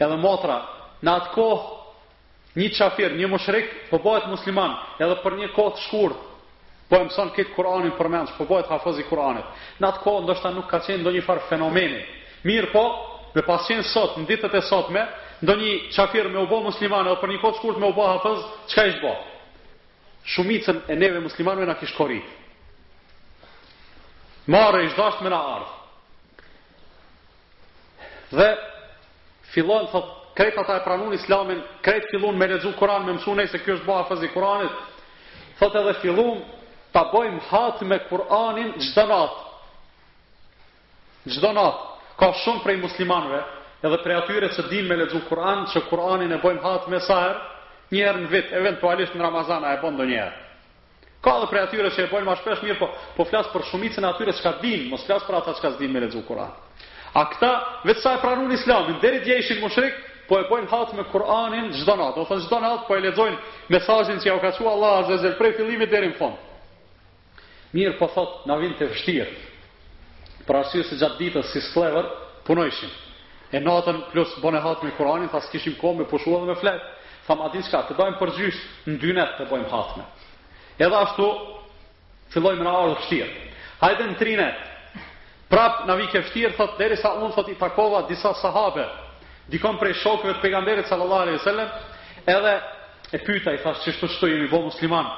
edhe 0.00 0.16
motra, 0.16 0.56
në 1.04 1.10
atë 1.20 1.32
kohë, 1.36 1.66
një 2.60 2.68
qafir, 2.78 3.12
një 3.18 3.28
mushrik, 3.28 3.66
përbohet 3.90 4.24
po 4.28 4.32
musliman, 4.32 4.72
edhe 5.02 5.18
për 5.22 5.36
një 5.42 5.48
kohë 5.56 5.74
të 5.76 5.82
shkurë, 5.88 6.16
po 6.88 6.96
e 7.00 7.06
mëson 7.08 7.32
këtë 7.36 7.52
Kur'anin 7.56 7.92
për 7.98 8.08
mens, 8.14 8.32
po 8.38 8.46
bëhet 8.48 8.70
hafëz 8.72 9.02
i 9.02 9.06
Kur'anit. 9.10 9.50
Në 9.80 9.88
atë 9.88 10.02
kohë 10.04 10.22
ndoshta 10.26 10.52
nuk 10.54 10.66
ka 10.70 10.78
qenë 10.86 11.02
ndonjë 11.02 11.24
farë 11.26 11.44
fenomeni. 11.50 12.00
Mirë 12.44 12.70
po, 12.72 12.84
me 13.34 13.42
pasjen 13.44 13.82
sot, 13.92 14.16
në 14.20 14.26
ditët 14.30 14.54
e 14.54 14.60
sotme, 14.68 15.02
ndonjë 15.44 15.74
çafir 15.96 16.28
me 16.32 16.40
u 16.40 16.46
bë 16.50 16.62
musliman 16.70 17.04
edhe 17.08 17.20
për 17.24 17.32
një 17.34 17.40
kohë 17.44 17.54
të 17.56 17.60
shkurt 17.60 17.80
me 17.82 17.90
u 17.90 17.94
bë 17.98 18.08
hafëz, 18.14 18.40
çka 18.72 18.86
ishtë 18.92 19.02
bë? 19.04 19.14
Shumicën 20.34 20.78
e 20.88 20.94
neve 21.02 21.20
muslimanëve 21.26 21.66
na 21.68 21.76
kish 21.80 21.92
Mare 24.46 24.82
i 24.84 24.90
shdasht 24.92 25.22
me 25.24 25.30
na 25.32 25.38
ardhë. 25.56 26.42
Dhe 28.36 28.48
fillon, 29.54 29.86
thot, 29.92 30.10
kretë 30.36 30.60
ata 30.60 30.76
e 30.80 30.82
pranun 30.84 31.14
islamin, 31.16 31.62
krejt 31.84 32.10
fillon 32.10 32.36
me 32.36 32.48
lezu 32.50 32.74
kuran, 32.78 33.06
me 33.06 33.14
mësu 33.16 33.34
nej 33.38 33.48
se 33.48 33.60
kjo 33.62 33.78
është 33.78 33.88
bëha 33.88 34.02
fëzi 34.10 34.28
kuranit, 34.34 34.82
thot 35.60 35.78
edhe 35.80 35.94
fillon 36.02 36.42
ta 36.92 37.06
bojmë 37.12 37.40
hatë 37.50 37.88
me 37.88 37.98
kuranin 38.10 38.74
gjdo 38.84 39.06
natë. 39.12 39.42
gjdo 41.32 41.52
natë. 41.52 41.92
Ka 42.20 42.28
shumë 42.44 42.62
prej 42.66 42.76
muslimanve, 42.84 43.40
edhe 43.82 44.02
prej 44.04 44.16
atyre 44.18 44.48
që 44.52 44.68
din 44.68 44.86
me 44.88 44.96
lezu 45.00 45.20
kuran, 45.28 45.64
që 45.72 45.86
kuranin 45.88 46.32
e 46.36 46.40
bojmë 46.44 46.62
hatë 46.68 46.90
me 46.92 47.00
saherë, 47.00 47.40
njerë 47.96 48.18
në 48.26 48.30
vitë, 48.34 48.54
eventualisht 48.60 49.14
në 49.16 49.22
Ramazana 49.24 49.72
e 49.74 49.80
bëndo 49.82 50.04
njerë. 50.10 50.43
Ka 51.24 51.32
dhe 51.40 51.46
prej 51.50 51.62
atyre 51.64 51.90
që 51.96 52.04
e 52.04 52.08
bojnë 52.10 52.26
ma 52.28 52.34
shpesh 52.36 52.60
mirë, 52.66 52.76
po, 52.76 52.86
po 53.16 53.24
flasë 53.30 53.48
për 53.54 53.62
shumicën 53.70 54.04
atyre 54.04 54.32
që 54.36 54.42
ka 54.44 54.50
din, 54.60 54.82
mos 54.90 55.04
flasë 55.08 55.24
për 55.24 55.36
ata 55.38 55.54
që 55.56 55.62
ka 55.64 55.70
zdin 55.78 55.92
me 55.94 56.02
lezu 56.04 56.20
Kur'an. 56.28 56.50
A 57.16 57.22
këta, 57.32 57.52
vetë 57.88 58.02
sa 58.04 58.12
e 58.16 58.20
pranun 58.20 58.52
islamin, 58.52 58.98
deri 59.00 59.22
dje 59.24 59.38
ishin 59.40 59.62
mushrik, 59.62 59.96
po 60.28 60.36
e 60.36 60.44
bojnë 60.50 60.68
hatë 60.68 60.98
me 60.98 61.06
Kur'anin 61.12 61.70
gjdo 61.78 61.94
natë, 61.96 62.24
ofën 62.26 62.42
gjdo 62.44 62.58
natë, 62.66 62.84
po 62.90 62.96
e 62.98 63.02
lezojnë 63.06 63.38
mesajin 63.72 64.20
që 64.20 64.28
ja 64.28 64.34
u 64.36 64.42
ka 64.44 64.50
qua 64.58 64.74
Allah, 64.76 64.96
zë 65.08 65.16
zërë 65.24 65.38
prej 65.40 65.52
fillimit 65.62 65.94
deri 65.96 66.10
në 66.12 66.18
fond. 66.18 66.36
Mirë 67.74 67.96
po 68.02 68.10
thotë, 68.16 68.42
na 68.50 68.58
vinë 68.60 68.76
të 68.82 68.90
vështirë, 68.90 69.28
për 70.44 70.60
arsye 70.60 70.84
se 70.90 70.98
gjatë 71.00 71.20
ditës 71.22 71.54
si 71.56 71.64
slever, 71.70 72.10
punojshin. 72.46 72.92
E 73.54 73.62
natën 73.64 74.04
plus 74.12 74.36
bone 74.44 74.60
hatë 74.60 74.90
me 74.90 74.92
Kur'anin, 75.00 75.32
thasë 75.32 75.56
kishim 75.56 75.78
kohë 75.80 76.02
me 76.02 76.08
pushua 76.12 76.42
dhe 76.44 76.52
me 76.52 76.60
fletë. 76.60 76.92
Tha 77.24 77.32
ma 77.40 77.48
di 77.48 77.62
shka, 77.64 77.80
të 77.88 77.96
dojmë 77.96 78.18
përgjysh, 78.20 78.60
në 78.90 78.98
dynet 79.00 79.38
të 79.38 79.46
bojmë 79.48 79.70
hatme. 79.72 80.04
Edhe 80.78 80.96
ashtu, 80.98 81.26
fillojmë 82.34 82.64
në 82.66 82.72
ardhë 82.76 82.94
fështirë. 83.02 83.42
Hajde 83.82 84.06
në 84.08 84.16
trine, 84.18 84.46
prapë 85.50 85.84
në 85.88 85.96
vike 86.02 86.22
fështirë, 86.24 86.54
thotë, 86.58 86.78
dheri 86.80 86.96
sa 86.98 87.12
unë, 87.20 87.32
thot 87.36 87.50
i 87.52 87.58
takova 87.60 88.00
disa 88.08 88.32
sahabe, 88.40 88.86
dikon 89.52 89.78
prej 89.78 89.94
shokëve 90.02 90.34
të 90.38 90.42
pegamberit 90.42 90.88
sallallare 90.90 91.36
e 91.36 91.42
sellem, 91.46 91.70
edhe 92.26 92.54
e 93.14 93.20
pyta 93.22 93.52
i 93.54 93.60
thashtë 93.62 93.84
që 93.86 93.94
shtu 93.98 94.08
shtu 94.16 94.30
jemi 94.32 94.48
bo 94.50 94.64
musliman, 94.66 95.12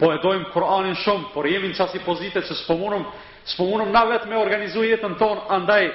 po 0.00 0.12
e 0.14 0.20
dojmë 0.24 0.48
Kur'anin 0.54 0.96
shumë, 1.02 1.32
por 1.34 1.48
jemi 1.50 1.72
në 1.72 1.78
qasi 1.82 2.00
pozite 2.06 2.40
që 2.48 2.56
s'pomunum, 2.62 3.04
s'pomunum 3.50 3.92
na 3.92 4.06
vetë 4.14 4.30
me 4.30 4.38
organizu 4.40 4.86
jetën 4.86 5.18
tonë, 5.20 5.48
andaj, 5.56 5.90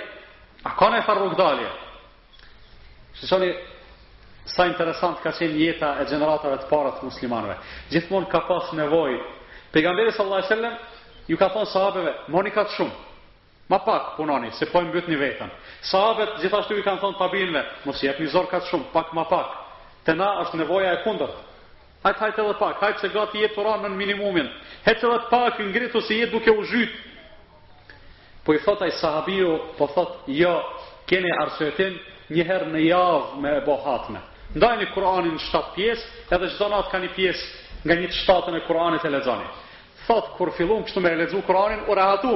a 0.67 0.75
kone 0.79 1.01
farë 1.07 1.31
dalje? 1.39 1.71
Shë 3.17 3.29
shoni, 3.31 3.49
Sa 4.43 4.65
interesant 4.67 5.21
ka 5.23 5.31
qenë 5.39 5.55
jeta 5.61 5.93
e 6.03 6.07
gjeneratorëve 6.09 6.59
të 6.63 6.67
parë 6.67 6.89
të 6.97 7.05
muslimanëve. 7.07 7.53
Gjithmonë 7.93 8.27
ka 8.33 8.41
pas 8.49 8.71
nevojë. 8.75 9.21
Pejgamberi 9.71 10.11
sallallahu 10.11 10.41
alajhi 10.41 10.51
wasallam 10.51 11.29
ju 11.31 11.37
ka 11.39 11.47
thonë 11.53 11.71
sahabeve, 11.73 12.13
"Moni 12.27 12.51
ka 12.51 12.65
shumë. 12.65 12.91
Ma 13.69 13.77
pak 13.79 14.15
punoni, 14.17 14.51
se 14.51 14.65
po 14.65 14.79
e 14.79 14.83
mbytni 14.89 15.15
veten." 15.15 15.49
Sahabet 15.81 16.35
gjithashtu 16.41 16.75
i 16.77 16.83
kanë 16.83 16.99
thonë 17.05 17.17
pabinve, 17.21 17.61
"Mos 17.85 18.03
i 18.03 18.09
një 18.09 18.27
zor 18.29 18.47
ka 18.51 18.59
shumë, 18.67 18.83
pak 18.93 19.13
ma 19.13 19.23
pak." 19.23 19.47
Te 20.05 20.13
na 20.15 20.27
është 20.43 20.53
nevoja 20.57 20.91
e 20.93 21.03
kundërt. 21.05 21.35
Hajt 22.03 22.17
hajt 22.19 22.37
edhe 22.37 22.53
pak, 22.59 22.79
hajt 22.83 22.99
se 22.99 23.07
gati 23.09 23.37
jetë 23.37 23.63
ranë 23.63 23.87
në 23.87 23.95
minimumin. 23.95 24.49
Hajt 24.85 25.03
edhe 25.03 25.19
pak 25.29 25.57
ngritu 25.59 26.01
se 26.01 26.13
jetë 26.19 26.31
duke 26.31 26.51
u 26.51 26.63
zhyt. 26.65 26.91
Po 28.43 28.53
i 28.53 28.57
thot 28.59 28.81
ai 28.81 28.91
sahabiu, 28.91 29.57
po 29.77 29.87
thot, 29.87 30.23
"Jo, 30.27 30.61
keni 31.07 31.29
arsyetin 31.31 31.97
një 32.29 32.43
herë 32.45 32.69
në 32.75 32.79
javë 32.89 33.35
me 33.41 33.61
bohatme." 33.65 34.19
ndajni 34.55 34.87
Kur'anin 34.93 35.37
në 35.37 35.43
7 35.49 35.71
pjesë, 35.75 36.07
edhe 36.33 36.49
çdo 36.53 36.67
natë 36.73 36.91
ka 36.91 36.99
një 37.03 37.11
pjesë 37.17 37.83
nga 37.83 37.97
një 37.99 38.09
të 38.13 38.19
7 38.23 38.57
e 38.59 38.63
Kur'anit 38.67 39.05
e 39.05 39.11
lexoni. 39.11 39.47
Thot 40.05 40.29
kur 40.37 40.51
fillon 40.57 40.83
kështu 40.85 41.01
me 41.01 41.13
lexu 41.17 41.41
Kur'anin, 41.47 41.85
u 41.89 41.95
rehatu. 41.95 42.33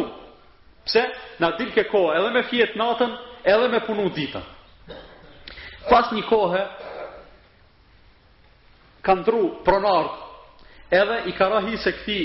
Pse? 0.88 1.04
Na 1.40 1.52
dil 1.60 1.72
ke 1.76 1.86
kohë, 1.92 2.16
edhe 2.20 2.32
me 2.38 2.44
fjet 2.50 2.76
natën, 2.80 3.12
edhe 3.46 3.70
me 3.74 3.80
punu 3.86 4.08
ditën. 4.16 4.46
Pas 5.90 6.12
një 6.12 6.24
kohë 6.30 6.64
ka 9.06 9.14
ndru 9.16 9.54
pronar 9.64 10.10
edhe 10.92 11.22
i 11.32 11.36
ka 11.36 11.48
rahi 11.54 11.78
se 11.80 11.92
këti 11.92 12.20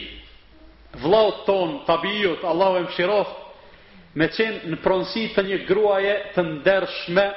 vlaut 1.03 1.45
ton, 1.47 1.81
tabijut, 1.87 2.43
Allahu 2.45 2.77
e 2.83 2.87
mshiroth, 2.89 3.33
me 4.15 4.27
qenë 4.29 4.71
në 4.71 4.79
pronsi 4.83 5.29
të 5.35 5.45
një 5.51 5.59
gruaje 5.69 6.17
të 6.35 6.43
ndershme 6.51 7.29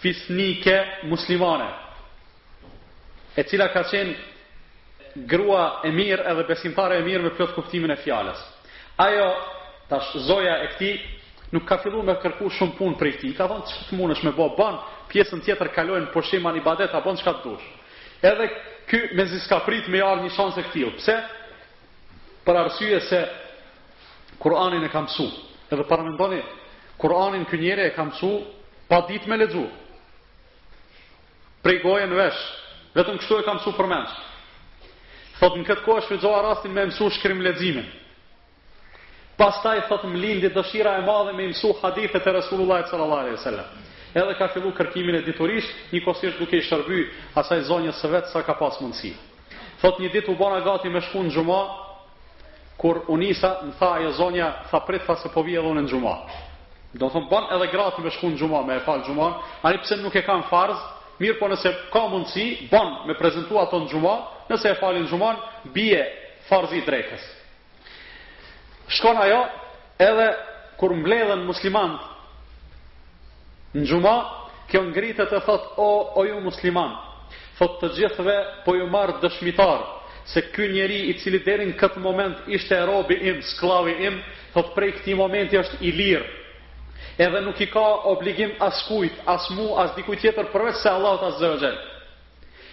fisnike 0.00 1.00
muslimane, 1.04 1.68
e 3.36 3.44
cila 3.44 3.68
ka 3.70 3.82
qenë 3.84 5.20
grua 5.28 5.82
e 5.84 5.90
mirë 5.92 6.24
edhe 6.32 6.44
besimtare 6.48 6.98
e 6.98 7.04
mirë 7.04 7.24
me 7.28 7.32
plot 7.36 7.52
kuptimin 7.54 7.92
e 7.94 7.98
fjalës. 8.00 8.40
Ajo 9.00 9.26
tash 9.90 10.14
zoja 10.26 10.56
e 10.64 10.68
këtij 10.72 10.96
nuk 11.52 11.66
ka 11.68 11.78
filluar 11.82 12.04
me 12.08 12.14
kërku 12.22 12.48
shumë 12.56 12.76
punë 12.78 12.96
prej 13.00 13.18
tij. 13.20 13.34
Ka 13.36 13.46
thonë 13.50 13.66
çfarë 13.68 13.98
mundesh 14.00 14.22
me 14.24 14.32
bë, 14.36 14.46
bën 14.58 14.78
pjesën 15.10 15.44
tjetër 15.44 15.70
kalojnë 15.76 16.12
pushim 16.14 16.46
an 16.48 16.56
ibadet 16.60 16.94
apo 16.96 17.12
çka 17.20 17.32
të 17.36 17.42
dush. 17.46 17.66
Edhe 18.22 18.46
ky 18.88 18.98
me 19.16 19.24
ska 19.44 19.60
prit 19.66 19.86
me 19.92 20.00
ardh 20.00 20.24
një 20.24 20.32
shans 20.36 20.56
e 20.56 20.64
këtij. 20.68 20.88
Pse? 20.96 21.16
Për 22.46 22.56
arsye 22.56 23.00
se 23.10 23.20
Kur'anin 24.40 24.84
e 24.84 24.88
ka 24.88 25.00
mësuar. 25.04 25.34
Edhe 25.70 25.84
para 25.84 26.02
mendoni, 26.02 26.40
Kur'anin 26.96 27.44
ky 27.44 27.56
njeri 27.58 27.82
e 27.90 27.92
ka 27.92 28.04
mësuar 28.08 28.40
pa 28.88 29.04
ditë 29.08 29.28
me 29.28 29.36
lexuar 29.36 29.72
prej 31.62 31.80
goje 31.84 32.06
në 32.08 32.16
vesh. 32.20 32.40
Vetëm 32.96 33.20
kështu 33.20 33.38
e 33.40 33.46
kam 33.46 33.60
su 33.62 33.72
për 33.76 33.86
mensh. 33.92 34.14
Thot, 35.40 35.54
në 35.56 35.64
këtë 35.68 35.84
kohë 35.86 36.04
shvizoha 36.08 36.42
rastin 36.48 36.74
me 36.74 36.84
mësu 36.90 37.10
shkrim 37.16 37.40
ledzimin. 37.44 37.86
Pas 39.40 39.56
taj, 39.64 39.86
thot, 39.88 40.02
më 40.04 40.18
lindi 40.20 40.50
dëshira 40.52 40.98
e 41.00 41.04
madhe 41.06 41.32
me 41.32 41.46
mësu 41.48 41.72
hadithet 41.80 42.26
e 42.28 42.34
Resulullah 42.38 42.82
e 42.82 42.88
Cëllallare 42.90 43.32
e 43.36 43.42
Sallam. 43.44 43.70
Edhe 44.10 44.34
ka 44.36 44.48
fillu 44.52 44.72
kërkimin 44.74 45.16
e 45.20 45.22
diturisht, 45.24 45.70
një 45.94 46.02
kosisht 46.04 46.40
duke 46.42 46.58
i 46.58 46.64
shërby 46.66 46.98
asaj 47.40 47.62
zonjës 47.70 48.00
së 48.02 48.10
vetë 48.10 48.32
sa 48.34 48.42
ka 48.42 48.56
pas 48.58 48.76
mundësi. 48.82 49.14
Thot, 49.80 50.00
një 50.02 50.10
ditë 50.16 50.34
u 50.34 50.36
bona 50.36 50.58
gati 50.66 50.90
me 50.90 51.00
shku 51.08 51.22
në 51.28 51.32
gjuma, 51.36 51.62
kur 52.80 53.02
unisa, 53.12 53.54
më 53.64 53.76
tha 53.80 53.92
e 54.02 54.12
zonja, 54.18 54.50
tha 54.70 54.80
prit 54.88 55.04
fa 55.06 55.14
se 55.22 55.28
po 55.32 55.42
vi 55.44 55.56
në 55.56 55.86
gjuma. 55.88 56.16
Do 56.92 57.06
thonë, 57.08 57.28
bon 57.30 57.48
edhe 57.54 57.70
gratë 57.72 58.02
me 58.02 58.10
shku 58.10 58.32
në 58.34 58.40
gjuma, 58.42 58.60
me 58.66 58.76
e 58.80 58.84
falë 58.84 59.06
gjuma, 59.08 59.32
ani 59.62 59.78
pëse 59.78 60.00
nuk 60.02 60.16
e 60.20 60.24
kam 60.26 60.42
farzë, 60.50 60.99
Mirë 61.20 61.36
po 61.36 61.50
nëse 61.52 61.70
ka 61.92 62.06
mundësi, 62.08 62.46
bon 62.70 62.94
me 63.08 63.12
prezentu 63.18 63.58
ato 63.60 63.76
në 63.82 63.90
gjumë, 63.92 64.12
nëse 64.48 64.70
e 64.72 64.76
falin 64.80 65.04
në 65.04 65.72
bie 65.74 65.98
farzi 66.48 66.78
i 66.80 66.84
drekës. 66.86 67.20
Shkon 68.88 69.16
ajo, 69.22 69.42
edhe 70.00 70.30
kur 70.80 70.94
mbledhen 70.96 71.44
muslimant 71.44 72.00
në 73.76 73.84
gjumë, 73.86 74.14
kjo 74.70 74.82
ngritet 74.88 75.32
e 75.36 75.40
thot, 75.44 75.68
o, 75.76 75.90
o 76.16 76.24
ju 76.24 76.40
musliman, 76.42 76.96
thot 77.58 77.76
të 77.82 77.90
gjithve 77.98 78.34
po 78.64 78.74
ju 78.78 78.86
marë 78.90 79.20
dëshmitar, 79.22 79.82
se 80.30 80.40
ky 80.54 80.70
njeri 80.72 81.02
i 81.10 81.18
cili 81.20 81.42
deri 81.44 81.66
në 81.68 81.76
këtë 81.80 82.00
moment 82.00 82.48
ishte 82.54 82.76
e 82.78 82.86
robi 82.88 83.18
im, 83.30 83.42
sklavi 83.42 83.98
im, 84.08 84.16
thot 84.54 84.72
prej 84.74 84.94
këti 85.00 85.14
momenti 85.18 85.58
është 85.58 85.82
i 85.88 85.92
lirë, 85.96 86.26
edhe 87.18 87.40
nuk 87.40 87.60
i 87.60 87.66
ka 87.70 87.82
obligim 88.12 88.50
as 88.60 88.84
kujt, 88.88 89.12
as 89.26 89.48
mu, 89.54 89.72
as 89.78 89.94
dikuj 89.96 90.16
tjetër 90.22 90.50
përveç 90.52 90.80
se 90.82 90.88
Allah 90.90 91.18
të 91.20 91.30
wa 91.40 91.72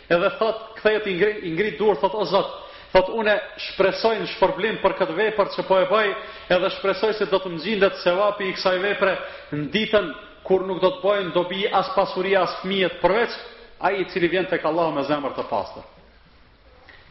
Edhe 0.09 0.29
thot, 0.39 0.59
kthehet 0.77 1.07
i 1.11 1.51
ngrit, 1.51 1.73
i 1.73 1.77
dur 1.77 1.97
thot 1.99 2.13
o 2.15 2.23
Zot, 2.31 2.51
thot 2.93 3.09
unë 3.11 3.33
shpresoj 3.69 4.13
në 4.21 4.27
shpërblim 4.35 4.77
për 4.81 4.93
këtë 5.01 5.13
vepër 5.17 5.47
që 5.55 5.63
po 5.67 5.79
e 5.81 5.85
bëj, 5.89 6.13
edhe 6.55 6.69
shpresoj 6.79 7.11
se 7.17 7.25
do 7.27 7.39
të 7.39 7.49
më 7.57 7.89
se 8.01 8.11
vapi 8.15 8.47
i 8.47 8.53
kësaj 8.55 8.77
vepre 8.85 9.17
në 9.51 9.65
ditën 9.73 10.07
kur 10.47 10.63
nuk 10.67 10.79
do 10.81 10.89
të 10.95 11.03
bëjnë 11.03 11.43
bi 11.49 11.65
as 11.71 11.89
pasuria 11.95 12.41
as 12.41 12.55
fëmijët 12.61 13.01
përveç 13.01 13.29
ai 13.83 13.93
i 14.01 14.05
cili 14.05 14.27
vjen 14.31 14.45
tek 14.47 14.63
Allahu 14.65 14.95
me 14.95 15.03
zemër 15.03 15.31
të 15.35 15.43
pastër. 15.49 15.83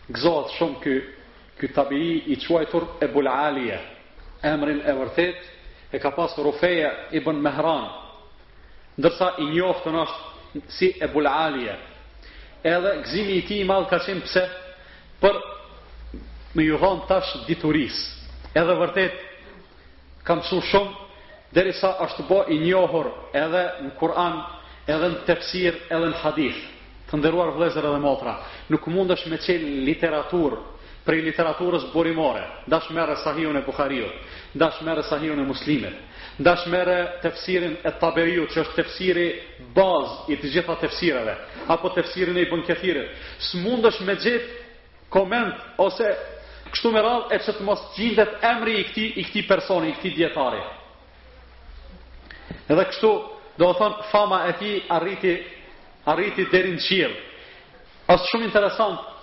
Gëzohet 0.09 0.57
shumë 0.57 0.81
ky 0.81 0.95
ky 1.61 1.69
tabi 1.77 2.03
i 2.33 2.37
quajtur 2.47 2.87
Ebul 3.05 3.29
Alia, 3.29 3.79
emrin 4.43 4.81
e 4.89 4.93
vërtetë 4.93 5.56
e 5.97 5.99
ka 5.99 6.13
pas 6.15 6.33
Rufeja 6.45 6.91
bën 7.13 7.39
Mehran, 7.45 7.87
ndërsa 9.01 9.29
i 9.43 9.49
njoftën 9.55 9.97
është 10.05 10.65
si 10.77 10.89
e 11.01 11.07
bulalje, 11.15 11.75
Edhe 12.75 12.93
gzimi 13.05 13.35
i 13.39 13.43
ti 13.47 13.57
i 13.63 13.67
malë 13.69 13.87
ka 13.91 13.99
qimë 14.05 14.25
pse 14.27 14.41
për 15.23 15.35
me 16.57 16.63
ju 16.67 16.77
hanë 16.83 17.05
tash 17.09 17.29
dituris. 17.49 17.95
Edhe 18.59 18.75
vërtet, 18.81 19.15
kam 20.27 20.41
su 20.49 20.59
shumë, 20.73 20.95
deri 21.55 21.73
sa 21.79 21.93
është 22.09 22.27
bo 22.29 22.39
i 22.55 22.59
njohur 22.67 23.07
edhe 23.45 23.63
në 23.85 23.91
Kur'an, 24.01 24.37
edhe 24.93 25.13
në 25.15 25.21
tepsir, 25.29 25.79
edhe 25.95 26.09
në 26.13 26.19
hadith. 26.25 26.59
Të 27.07 27.21
ndëruar 27.21 27.55
vlezër 27.57 27.87
edhe 27.87 28.03
motra. 28.03 28.33
Nuk 28.73 28.89
mund 28.91 29.15
është 29.15 29.31
me 29.31 29.39
qenë 29.47 29.79
literaturë, 29.93 30.57
prej 31.07 31.23
literaturës 31.23 31.87
burimore, 31.95 32.43
dash 32.71 32.89
merë 32.91 33.15
sahihun 33.23 33.61
e 33.61 33.65
Bukhariot, 33.65 34.19
dash 34.59 34.83
merë 34.85 35.05
sahihun 35.07 35.39
e 35.41 35.45
muslimit, 35.47 35.95
dash 36.43 36.67
merë 36.73 36.99
tefsirin 37.23 37.77
e 37.87 37.93
taberiu, 38.01 38.49
që 38.51 38.65
është 38.65 38.81
tefsiri 38.81 39.27
bazë 39.77 40.35
i 40.35 40.39
të 40.43 40.53
gjitha 40.57 40.77
tefsireve, 40.83 41.37
apo 41.73 41.93
tefsirin 41.97 42.37
e 42.41 42.45
i 42.45 42.49
bënkethirit, 42.51 43.13
së 43.49 43.63
mund 43.63 43.87
është 43.93 44.07
me 44.09 44.19
gjithë 44.25 44.65
koment, 45.15 45.55
ose 45.79 46.11
kështu 46.73 46.91
me 46.93 47.05
radhë 47.07 47.37
e 47.37 47.41
që 47.47 47.55
të 47.61 47.69
mos 47.69 47.85
gjindet 47.97 48.35
emri 48.51 48.81
i 48.83 48.89
këti, 48.91 49.07
i 49.23 49.29
këti 49.31 49.47
personi, 49.49 49.95
i 49.95 49.97
këti 50.01 50.15
djetari. 50.19 50.65
Edhe 52.67 52.85
kështu, 52.91 53.13
do 53.63 53.71
thonë, 53.79 54.09
fama 54.11 54.43
e 54.51 54.57
ti 54.59 54.73
arriti, 54.93 55.37
arriti 56.11 56.49
derin 56.53 56.77
qilë. 56.83 57.23
Asë 58.11 58.29
shumë 58.33 58.49
interesantë, 58.51 59.15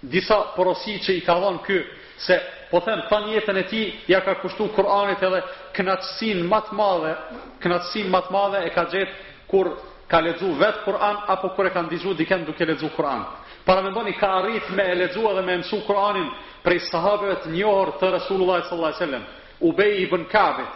disa 0.00 0.52
porosi 0.54 0.98
që 1.02 1.16
i 1.18 1.24
ka 1.26 1.34
dhënë 1.42 1.64
ky 1.66 1.78
se 2.22 2.36
po 2.70 2.78
them 2.84 3.00
tan 3.10 3.28
jetën 3.32 3.56
e 3.58 3.62
tij 3.66 3.86
ja 4.08 4.20
ka 4.22 4.34
kushtu 4.40 4.68
Kur'anit 4.74 5.22
edhe 5.26 5.40
kënaqësinë 5.74 6.44
më 6.46 6.58
të 6.68 6.76
madhe, 6.78 7.14
kënaqësinë 7.62 8.12
më 8.14 8.20
të 8.26 8.32
madhe 8.36 8.58
e 8.68 8.74
ka 8.74 8.84
gjetë 8.92 9.14
kur 9.50 9.72
ka 10.10 10.20
lexuar 10.22 10.56
vet 10.60 10.82
Kur'an 10.84 11.16
apo 11.26 11.48
kur 11.56 11.66
e 11.66 11.70
ka 11.74 11.82
ndihmuar 11.82 12.14
dikën 12.16 12.44
duke 12.46 12.64
lexuar 12.66 12.94
Kur'an. 12.96 13.22
Para 13.64 13.82
më 13.82 14.12
ka 14.18 14.26
arrit 14.38 14.70
me 14.70 14.82
e 14.90 14.94
lexuar 14.94 15.34
dhe 15.34 15.42
me 15.42 15.56
mësu 15.58 15.82
Kur'anin 15.86 16.30
prej 16.62 16.80
sahabëve 16.90 17.40
të 17.42 17.48
njohur 17.52 17.90
të 17.98 18.10
Resulullah 18.12 18.62
sallallahu 18.62 18.92
alaihi 18.92 19.02
wasallam, 19.02 19.24
Ubay 19.60 20.02
ibn 20.02 20.24
Ka'bit, 20.24 20.68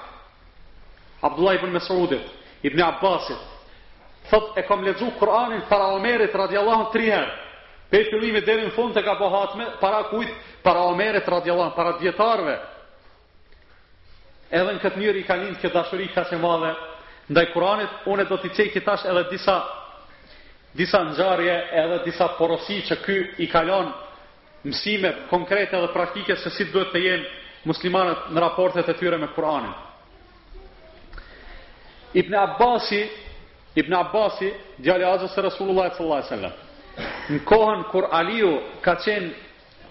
Abdullah 1.22 1.54
ibn 1.54 1.70
Mas'udit, 1.72 2.22
Ibn 2.62 2.82
Abbasit. 2.82 3.38
Thot 4.30 4.58
e 4.58 4.62
kam 4.66 4.82
lexuar 4.84 5.14
Kur'anin 5.18 5.62
para 5.68 5.92
Omerit 5.94 6.34
radhiyallahu 6.34 6.80
anhu 6.80 6.90
3 6.92 7.10
herë. 7.10 7.41
Pesë 7.92 8.08
fillime 8.08 8.40
deri 8.40 8.64
në 8.70 8.72
fund 8.72 8.94
të 8.96 9.02
ka 9.04 9.18
bohatme 9.20 9.66
po 9.74 9.80
para 9.82 9.98
kujt, 10.08 10.30
para 10.64 10.86
Omerit 10.88 11.26
radhiyallahu 11.28 11.68
anhu, 11.68 11.76
para 11.76 11.98
djetarve. 12.00 12.54
Edhe 14.50 14.72
në 14.72 14.80
këtë 14.80 15.00
njëri 15.02 15.20
i 15.20 15.26
kalin 15.28 15.58
këtë 15.60 15.74
dashëri 15.76 16.08
ka 16.14 16.24
që 16.30 16.38
madhe 16.40 16.70
Ndaj 17.32 17.44
Kuranit, 17.52 17.92
unë 18.10 18.24
do 18.28 18.36
t'i 18.42 18.50
qekë 18.56 18.80
i 18.80 18.82
tash 18.88 19.04
edhe 19.12 19.22
disa 19.30 19.58
Disa 20.76 21.00
nxarje 21.04 21.58
edhe 21.82 21.98
disa 22.06 22.28
porosi 22.38 22.78
që 22.88 22.96
ky 23.04 23.16
i 23.44 23.46
kalon 23.52 23.90
Mësime 24.64 25.12
konkrete 25.30 25.80
dhe 25.80 25.90
praktike 25.92 26.36
se 26.42 26.50
si 26.56 26.64
duhet 26.72 26.90
të 26.92 27.02
jenë 27.06 27.30
Muslimanët 27.68 28.26
në 28.34 28.44
raportet 28.44 28.88
e 28.92 28.96
tyre 29.00 29.20
me 29.22 29.28
Kuranit 29.36 29.72
Ibn 32.22 32.36
Abbasi 32.42 33.02
Ibn 33.82 33.96
Abbasi, 34.02 34.52
djali 34.84 35.08
azës 35.14 35.36
e 35.38 35.46
Rasulullah 35.50 35.86
e 35.90 35.96
sallallahu 35.96 36.22
alaihi 36.22 36.34
sallam 36.34 36.60
në 37.30 37.42
kohën 37.46 37.84
kur 37.92 38.08
Aliu 38.16 38.54
ka 38.82 38.94
qenë 38.98 39.30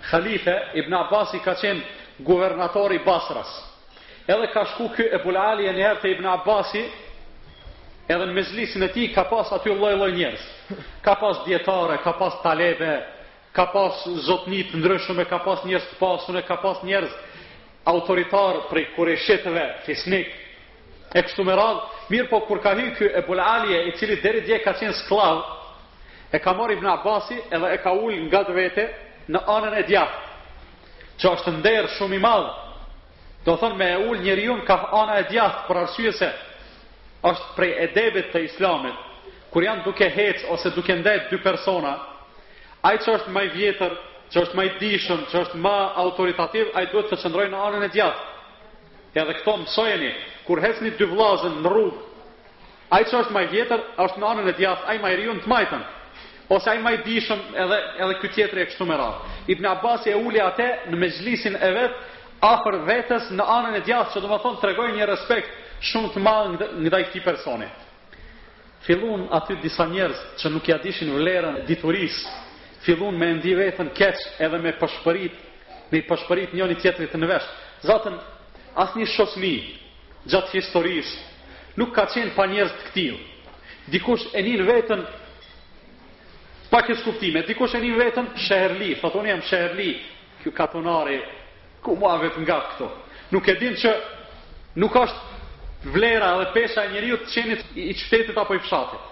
khalife, 0.10 0.56
Ibn 0.82 0.94
Abbas 0.98 1.34
i 1.38 1.42
ka 1.46 1.54
qenë 1.60 2.26
guvernatori 2.28 3.00
Basras. 3.06 3.50
Edhe 4.28 4.48
ka 4.54 4.66
shku 4.74 4.90
kjo 4.96 5.06
e 5.18 5.38
Ali 5.40 5.68
e 5.68 5.74
njerë 5.74 6.02
të 6.02 6.12
Ibn 6.16 6.26
Abbasi, 6.34 6.84
edhe 8.14 8.26
në 8.30 8.34
mezlisin 8.34 8.84
e 8.86 8.92
ti 8.94 9.08
ka 9.14 9.24
pas 9.32 9.50
aty 9.52 9.72
loj 9.74 9.96
loj 9.98 10.12
njerës. 10.12 10.44
Ka 11.04 11.16
pas 11.16 11.42
djetare, 11.46 11.98
ka 12.04 12.12
pas 12.20 12.38
talebe, 12.44 12.94
ka 13.52 13.66
pas 13.74 14.04
zotnit 14.28 14.74
ndryshme, 14.78 15.26
ka 15.26 15.40
pas 15.46 15.64
njerës 15.66 15.88
të 15.92 15.98
pasune, 16.00 16.42
ka 16.48 16.56
pas 16.64 16.84
njerës 16.84 17.12
autoritar 17.86 18.62
prej 18.70 18.86
kureshetëve, 18.96 19.64
fisnik, 19.86 20.28
e 21.18 21.24
kështu 21.26 21.44
me 21.44 21.56
radhë, 21.58 21.82
mirë 22.12 22.30
po 22.30 22.40
kur 22.46 22.62
ka 22.62 22.76
hy 22.78 22.92
kjo 22.98 23.06
e 23.18 23.24
Ali 23.42 23.74
e 23.76 23.96
cili 23.98 24.22
deri 24.22 24.42
dje 24.46 24.62
ka 24.64 24.74
qenë 24.78 24.94
sklavë, 25.02 25.42
e 26.34 26.40
ka 26.40 26.54
marr 26.54 26.72
Ibn 26.72 26.86
Abasi 26.88 27.38
edhe 27.52 27.74
e 27.74 27.78
ka 27.84 27.92
ul 28.06 28.16
nga 28.30 28.42
të 28.48 28.54
vete 28.56 28.86
në 29.36 29.42
anën 29.56 29.76
e 29.80 29.84
djathtë. 29.88 30.28
Që 31.20 31.28
është 31.36 31.54
nder 31.60 31.90
shumë 31.98 32.16
i 32.18 32.22
madh. 32.24 32.48
Do 33.46 33.56
thonë 33.60 33.78
me 33.82 33.90
e 33.92 33.98
ul 34.10 34.18
njeriu 34.24 34.56
ka 34.68 34.78
ana 35.02 35.20
e 35.20 35.26
djathtë 35.32 35.68
për 35.68 35.80
arsye 35.84 36.12
se 36.20 36.30
është 37.32 37.50
prej 37.56 37.72
edebit 37.86 38.32
të 38.34 38.42
islamit. 38.48 38.96
Kur 39.52 39.64
janë 39.64 39.84
duke 39.84 40.08
hec 40.18 40.46
ose 40.54 40.72
duke 40.72 40.96
ndajë 41.02 41.28
dy 41.30 41.38
persona, 41.44 41.94
ai 42.88 42.98
që 42.98 43.10
është 43.20 43.32
më 43.36 43.42
i 43.44 43.50
vjetër, 43.58 43.92
që 44.32 44.38
është 44.46 44.56
më 44.58 44.64
i 44.66 44.70
dishëm, 44.80 45.20
që 45.32 45.40
është 45.44 45.58
më 45.60 45.74
autoritativ, 46.06 46.70
ai 46.78 46.86
duhet 46.92 47.10
të 47.12 47.20
qëndrojë 47.22 47.52
në 47.52 47.60
anën 47.68 47.84
e 47.84 47.90
djathtë. 47.94 48.24
Edhe 49.20 49.34
këto 49.42 49.58
mësojeni, 49.66 50.12
kur 50.48 50.62
hecni 50.64 50.94
dy 50.98 51.06
vllazën 51.12 51.60
në 51.60 51.70
rrugë, 51.70 52.00
ai 52.96 53.02
që 53.12 53.20
është 53.20 53.34
më 53.36 53.42
i 53.44 53.50
vjetër 53.52 53.80
është 54.06 54.20
në 54.22 54.30
anën 54.32 54.48
e 54.48 54.56
djathtë, 54.62 54.88
ai 54.90 54.98
më 55.04 55.10
i 55.14 55.20
riun 55.20 55.44
të 55.44 55.52
majtën 55.52 55.82
ose 56.52 56.70
ai 56.70 56.82
më 56.84 56.92
i 56.98 56.98
dishëm 57.06 57.40
edhe 57.64 57.78
edhe 58.04 58.16
ky 58.20 58.30
tjetri 58.36 58.62
e 58.62 58.66
kështu 58.68 58.86
me 58.90 58.96
radhë. 59.00 59.36
Ibn 59.56 59.68
Abbas 59.72 60.04
e 60.12 60.18
uli 60.20 60.40
atë 60.44 60.68
në 60.92 60.98
mezhlisin 61.00 61.56
e 61.64 61.70
vet 61.78 61.94
afër 62.44 62.78
vetës 62.90 63.30
në 63.38 63.46
anën 63.58 63.78
e 63.80 63.84
djathtë, 63.88 64.14
që 64.14 64.20
do 64.26 64.30
të 64.34 64.40
thonë 64.44 64.60
tregoi 64.66 64.88
një 64.98 65.08
respekt 65.14 65.54
shumë 65.92 66.10
të 66.14 66.24
madh 66.26 66.66
ndaj 66.84 67.02
këtij 67.08 67.24
personi. 67.26 67.70
Fillun 68.86 69.28
aty 69.38 69.56
disa 69.64 69.86
njerëz 69.88 70.20
që 70.42 70.46
nuk 70.52 70.68
ja 70.68 70.78
dishin 70.84 71.12
vlerën 71.16 71.62
diturisë, 71.70 72.30
fillun 72.84 73.16
me 73.20 73.32
ndi 73.38 73.54
vetën 73.62 73.90
keq 73.98 74.18
edhe 74.44 74.60
me 74.64 74.76
pashpërit, 74.82 75.34
me 75.92 76.02
pashpërit 76.10 76.52
njëri 76.58 76.76
tjetrit 76.84 77.16
në 77.18 77.30
vesh. 77.32 77.48
Zotën 77.88 78.18
asnjë 78.84 79.08
shosni 79.16 79.56
gjatë 80.30 80.60
historisë 80.60 81.18
nuk 81.80 81.94
ka 81.96 82.04
qenë 82.12 82.36
pa 82.36 82.46
njerëz 82.52 82.76
të 82.92 83.08
Dikush 83.92 84.28
e 84.38 84.42
nin 84.46 84.62
veten 84.68 85.02
Pa 86.72 86.80
kësë 86.88 87.04
kuptime, 87.04 87.42
dikush 87.44 87.74
e 87.76 87.82
një 87.84 87.96
vetën 88.00 88.28
shëherli, 88.46 88.94
thotoni 89.02 89.28
jam 89.34 89.42
shëherli, 89.44 89.90
kjo 90.44 90.54
katonari, 90.56 91.18
ku 91.84 91.98
mua 92.00 92.14
vetë 92.22 92.40
nga 92.46 92.60
këto. 92.70 92.88
Nuk 93.34 93.48
e 93.52 93.56
din 93.60 93.76
që 93.82 93.92
nuk 94.80 94.96
është 95.02 95.92
vlera 95.92 96.30
dhe 96.40 96.46
pesha 96.56 96.86
e 96.88 96.94
njeriu 96.94 97.18
të 97.26 97.32
qenit 97.34 97.66
i 97.76 97.90
qytetit 98.00 98.40
apo 98.40 98.56
i 98.56 98.62
fshatit. 98.64 99.04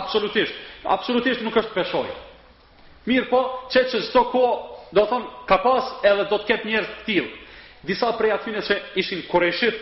Absolutisht, 0.00 0.54
absolutisht 0.98 1.40
nuk 1.48 1.56
është 1.62 1.72
peshoj. 1.78 2.10
Mirë 3.08 3.30
po, 3.32 3.40
që 3.72 3.86
që 3.88 4.02
zdo 4.10 4.26
ko, 4.34 4.44
do 4.92 5.06
thonë, 5.08 5.30
ka 5.48 5.56
pas 5.64 5.88
edhe 6.12 6.26
do 6.28 6.36
të 6.42 6.46
ketë 6.50 6.68
njerës 6.74 6.92
të 6.98 7.06
tilë. 7.08 7.34
Disa 7.88 8.12
prej 8.20 8.34
atyne 8.36 8.60
që 8.68 8.76
ishin 9.00 9.24
koreshit, 9.32 9.80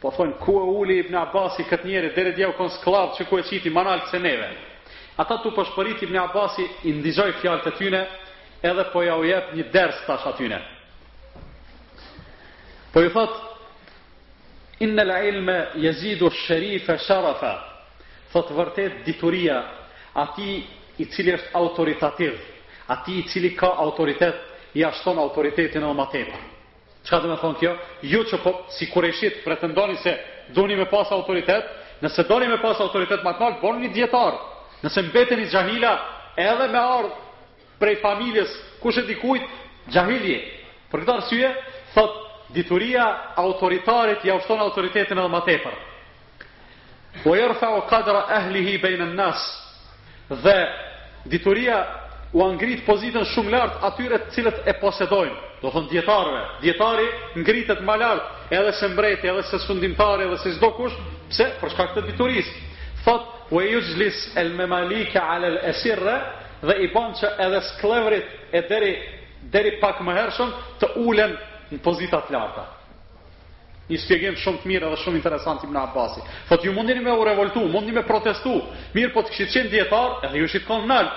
po 0.00 0.08
thonë, 0.16 0.38
ku 0.40 0.56
e 0.56 0.64
uli 0.80 1.00
i 1.02 1.06
bëna 1.10 1.26
basi 1.36 1.68
këtë 1.68 2.00
dhe 2.16 2.24
dhe 2.24 2.32
djevë 2.40 2.56
konë 2.62 2.78
sklavë 2.78 3.12
që 3.18 3.28
ku 3.28 3.38
e 3.42 3.50
qiti 3.52 3.70
manalë 3.76 4.08
se 4.08 4.18
neve. 4.24 4.52
Ata 5.16 5.38
tu 5.44 5.50
po 5.52 5.64
shpërit 5.68 6.00
Ibn 6.06 6.16
Abasi 6.18 6.64
i 6.88 6.92
ndizhoj 6.96 7.32
fjalët 7.40 7.66
e 7.68 7.72
tyre, 7.76 8.00
edhe 8.64 8.84
po 8.92 9.02
ja 9.04 9.16
u 9.20 9.24
jep 9.28 9.50
një 9.58 9.64
ders 9.74 9.96
tash 10.06 10.24
atyne. 10.30 10.58
Po 12.92 13.02
i 13.04 13.10
thot 13.12 13.40
Inna 14.82 15.02
al-ilma 15.04 15.56
yazidu 15.78 16.26
ash 16.26 16.48
sharafa. 17.06 17.52
thot 18.32 18.48
vërtet 18.56 19.02
dituria, 19.04 19.58
aty 20.14 20.64
i 20.98 21.04
cili 21.12 21.32
është 21.36 21.48
autoritativ, 21.52 22.32
aty 22.88 23.12
i 23.18 23.22
cili 23.28 23.50
ka 23.56 23.66
autoritet, 23.84 24.34
i 24.74 24.84
ashton 24.84 25.18
autoritetin 25.18 25.82
edhe 25.84 25.94
më 26.00 26.06
tepër. 26.12 26.40
Çka 27.04 27.16
do 27.20 27.28
të 27.28 27.36
thonë 27.42 27.58
kjo? 27.60 27.72
Ju 28.12 28.20
që 28.30 28.36
po 28.44 28.52
si 28.76 28.86
kurëshit 28.92 29.42
pretendoni 29.44 29.96
se 30.02 30.12
doni 30.56 30.76
me 30.76 30.86
pas 30.88 31.12
autoritet, 31.12 31.64
nëse 32.02 32.24
doni 32.28 32.48
me 32.48 32.58
pas 32.64 32.80
autoritet 32.80 33.20
më 33.24 33.32
të 33.32 33.40
lartë, 33.42 33.60
bëni 33.62 33.88
Nëse 34.82 35.02
mbeten 35.06 35.38
i 35.42 35.46
gjahila, 35.50 35.92
edhe 36.38 36.66
me 36.70 36.78
ardhë 36.80 37.78
prej 37.78 37.94
familjes, 38.02 38.50
kush 38.82 38.98
e 38.98 39.04
dikujt, 39.06 39.46
gjahilje. 39.94 40.38
Për 40.90 41.04
këtë 41.06 41.14
arsye, 41.18 41.50
thot, 41.94 42.16
dituria 42.54 43.06
autoritarit 43.40 44.24
ja 44.28 44.34
ushton 44.40 44.60
autoritetin 44.60 45.18
edhe 45.18 45.30
ma 45.32 45.40
tepër. 45.46 45.74
Po 47.22 47.34
jërfa 47.38 47.70
o 47.78 47.82
kadra 47.90 48.24
ehlihi 48.40 48.74
bejnë 48.82 49.06
në 49.12 49.16
nas, 49.18 49.42
dhe 50.44 50.56
dituria 51.32 51.78
u 52.32 52.40
angrit 52.46 52.82
pozitën 52.86 53.26
shumë 53.34 53.52
lartë 53.52 53.82
atyre 53.88 54.18
të 54.24 54.34
cilët 54.36 54.66
e 54.70 54.74
posedojnë, 54.80 55.36
do 55.62 55.70
thonë 55.70 55.90
djetarve. 55.92 56.40
Djetari 56.64 57.06
ngritet 57.38 57.82
ma 57.86 57.94
lartë, 58.00 58.30
edhe 58.58 58.72
se 58.78 58.88
mbreti, 58.88 59.28
edhe 59.30 59.44
se 59.50 59.58
sundimtari, 59.66 60.26
edhe 60.26 60.38
se 60.42 60.56
zdo 60.56 60.72
kush, 60.78 60.96
pse? 61.30 61.50
Për 61.60 61.74
shkak 61.74 61.94
të 61.94 62.06
diturisë. 62.08 62.54
Thot, 63.04 63.28
e 63.60 63.64
ju 63.64 63.80
gjlis 63.80 64.32
el 64.36 64.54
memalike 64.56 65.18
al 65.20 65.44
el 65.44 65.58
esirre 65.62 66.20
Dhe 66.62 66.76
i 66.78 66.92
ban 66.94 67.10
që 67.18 67.26
edhe 67.42 67.58
sklevrit 67.72 68.26
e 68.54 68.60
deri, 68.70 68.92
deri 69.52 69.72
pak 69.80 70.00
më 70.00 70.12
hershëm 70.18 70.50
Të 70.80 70.86
ulen 71.06 71.32
në 71.72 71.80
pozitat 71.82 72.30
larta 72.30 72.64
Një 73.90 73.98
spjegim 73.98 74.36
shumë 74.38 74.62
të 74.62 74.68
mirë 74.70 74.90
dhe 74.92 75.00
shumë 75.02 75.18
interesant 75.18 75.64
i 75.64 75.66
më 75.66 75.74
në 75.74 75.82
Abasi 75.82 76.22
Thot 76.48 76.64
ju 76.64 76.72
mundin 76.72 77.02
me 77.02 77.12
u 77.12 77.24
revoltu, 77.24 77.60
mundin 77.68 77.94
me 77.94 78.04
protestu 78.06 78.60
Mirë 78.94 79.12
po 79.14 79.22
të 79.26 79.34
kështë 79.36 79.52
qenë 79.56 79.70
djetar 79.72 80.20
edhe 80.28 80.38
ju 80.38 80.48
shqit 80.48 80.68
konë 80.70 80.88
nëllë 80.92 81.12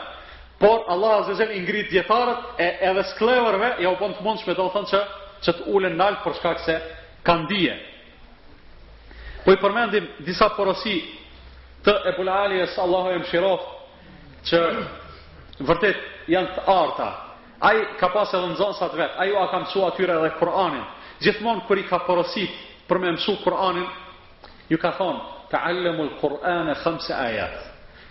Por 0.60 0.86
Allah 0.92 1.14
Azizel 1.22 1.52
i 1.52 1.62
ngrit 1.62 1.90
djetarët 1.94 2.60
e 2.60 2.68
edhe 2.90 3.04
sklevërve 3.14 3.74
Ja 3.84 3.92
u 3.94 4.00
bon 4.00 4.14
të 4.18 4.24
mund 4.26 4.42
shme 4.42 4.56
të 4.56 4.70
thënë 4.74 4.90
që 4.92 5.04
që 5.46 5.54
të 5.60 5.66
ulen 5.78 5.98
nëllë 6.00 6.24
për 6.24 6.34
shkak 6.40 6.62
se 6.66 6.76
kanë 7.28 7.46
dije. 7.50 7.74
Po 9.46 9.52
i 9.54 9.60
përmendim 9.62 10.08
disa 10.26 10.48
porosi 10.58 10.96
të 11.86 11.94
Ebul 12.12 12.30
Ali 12.34 12.60
e 12.62 12.66
sallahu 12.74 13.10
e 13.14 13.18
mshirof 13.22 13.62
që 14.50 14.60
vërtet 15.70 16.00
janë 16.34 16.56
të 16.58 16.64
arta 16.72 17.08
ai 17.70 17.78
ka 18.00 18.08
pas 18.14 18.34
edhe 18.34 18.48
nëzonsat 18.54 18.98
vet 18.98 19.14
ai 19.22 19.28
ju 19.30 19.38
a 19.40 19.46
ka 19.52 19.60
mësu 19.64 19.84
atyre 19.88 20.16
edhe 20.18 20.32
Kur'anin 20.40 20.84
gjithmonë 21.24 21.66
kër 21.70 21.82
i 21.84 21.88
ka 21.92 22.00
porosit 22.08 22.54
për 22.90 23.00
me 23.04 23.14
mësu 23.18 23.36
Kur'anin 23.44 23.88
ju 24.72 24.78
ka 24.82 24.92
thonë 24.98 25.24
të 25.52 25.58
allemu 25.70 26.04
l'Kur'an 26.10 26.72
e 26.74 26.76
khëmse 26.82 27.14
ajat 27.28 27.56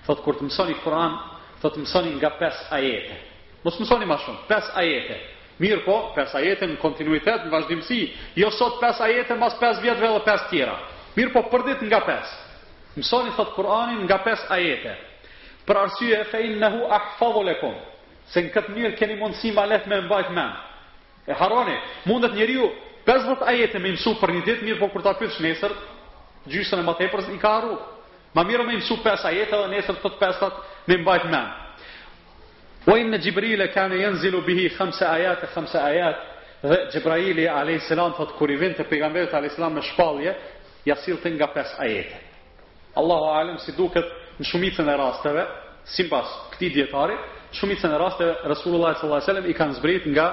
thot 0.07 0.23
kur 0.27 0.39
të 0.39 0.47
mësoni 0.51 0.79
Kur'an 0.87 1.19
Thotë 1.65 1.81
mësoni 1.81 2.11
nga 2.19 2.31
5 2.41 2.65
ajete 2.79 3.15
mos 3.65 3.79
mësoni 3.81 4.07
ma 4.07 4.19
shumë 4.25 4.47
5 4.51 4.75
ajete 4.83 5.15
Mirë 5.63 5.85
po, 5.87 5.95
5 6.19 6.33
ajete 6.35 6.67
në 6.67 6.81
kontinuitet, 6.83 7.45
në 7.47 7.51
vazhdimësi, 7.53 7.99
jo 8.43 8.49
sot 8.51 8.81
5 8.83 9.05
ajete, 9.07 9.37
mas 9.39 9.55
5 9.61 9.85
vjetëve 9.85 10.09
dhe 10.17 10.23
5 10.27 10.49
tjera. 10.51 10.73
Mirë 11.15 11.31
po, 11.31 11.45
përdit 11.53 11.85
nga 11.87 12.01
5. 12.03 12.33
Mësoni 12.97 13.31
thot 13.35 13.53
Kur'anin 13.57 14.05
nga 14.07 14.19
5 14.25 14.49
ajete. 14.57 14.95
Për 15.67 15.79
arsye 15.81 16.21
fe 16.31 16.43
innehu 16.47 16.87
ahfadhu 16.93 17.43
lekum. 17.47 17.75
Se 18.33 18.43
në 18.45 18.51
këtë 18.55 18.75
mënyrë 18.75 18.97
keni 18.99 19.17
mundësi 19.21 19.51
më 19.57 19.65
letë 19.73 19.91
me 19.91 19.99
mbajtë 20.07 20.35
mend. 20.35 20.61
E 21.29 21.33
harroni, 21.41 21.75
mundet 22.09 22.35
njeriu 22.37 22.69
50 23.09 23.47
ajete 23.51 23.79
me 23.81 23.95
mësu 23.95 24.13
për 24.21 24.33
një 24.35 24.45
ditë, 24.47 24.65
mirë 24.69 24.81
po 24.81 24.91
kur 24.93 25.03
ta 25.05 25.15
pyetësh 25.19 25.41
nesër, 25.45 25.73
gjysën 26.49 26.81
e 26.81 26.85
më 26.85 26.95
tepër 27.01 27.31
i 27.35 27.39
ka 27.41 27.53
harruar. 27.59 27.81
Ma 28.37 28.43
mirë 28.45 28.65
me 28.67 28.77
mësu 28.79 28.97
5 29.05 29.25
ajete 29.31 29.57
dhe 29.57 29.71
nesër 29.75 29.99
thot 30.03 30.19
pesat 30.21 30.61
me 30.89 30.97
mbajt 31.03 31.25
mend. 31.33 31.63
Wa 32.85 32.99
inna 33.01 33.17
Jibril 33.19 33.63
jenë 33.75 34.15
zilu 34.21 34.43
bihi 34.45 34.69
5 34.77 35.03
ayat 35.09 35.47
5 35.55 35.79
ayat 35.81 36.21
dhe 36.63 36.77
Gjibraili 36.93 37.49
a.s. 37.49 37.89
salam 37.89 38.13
thot 38.13 38.37
kur 38.39 38.51
i 38.51 38.57
vjen 38.57 38.75
te 38.75 38.85
pejgamberi 38.85 39.29
alayhis 39.33 39.59
me 39.59 39.83
shpallje, 39.83 40.35
ja 40.85 40.97
sillte 40.97 41.31
nga 41.31 41.47
5 41.47 41.79
ajete. 41.79 42.24
Allahu 42.97 43.27
alem 43.37 43.59
si 43.65 43.73
duket 43.77 44.07
në 44.41 44.47
shumicën 44.49 44.89
e 44.91 44.95
rasteve, 44.99 45.45
sipas 45.97 46.29
këtij 46.55 46.55
këti 46.55 46.69
djetarit, 46.79 47.25
shumicën 47.59 47.93
e 47.93 47.99
rasteve 48.01 48.35
Resulullah 48.51 48.93
sallallahu 48.97 49.21
alaihi 49.21 49.29
wasallam 49.29 49.49
i 49.51 49.55
kanë 49.59 49.75
zbrit 49.81 50.05
nga 50.15 50.27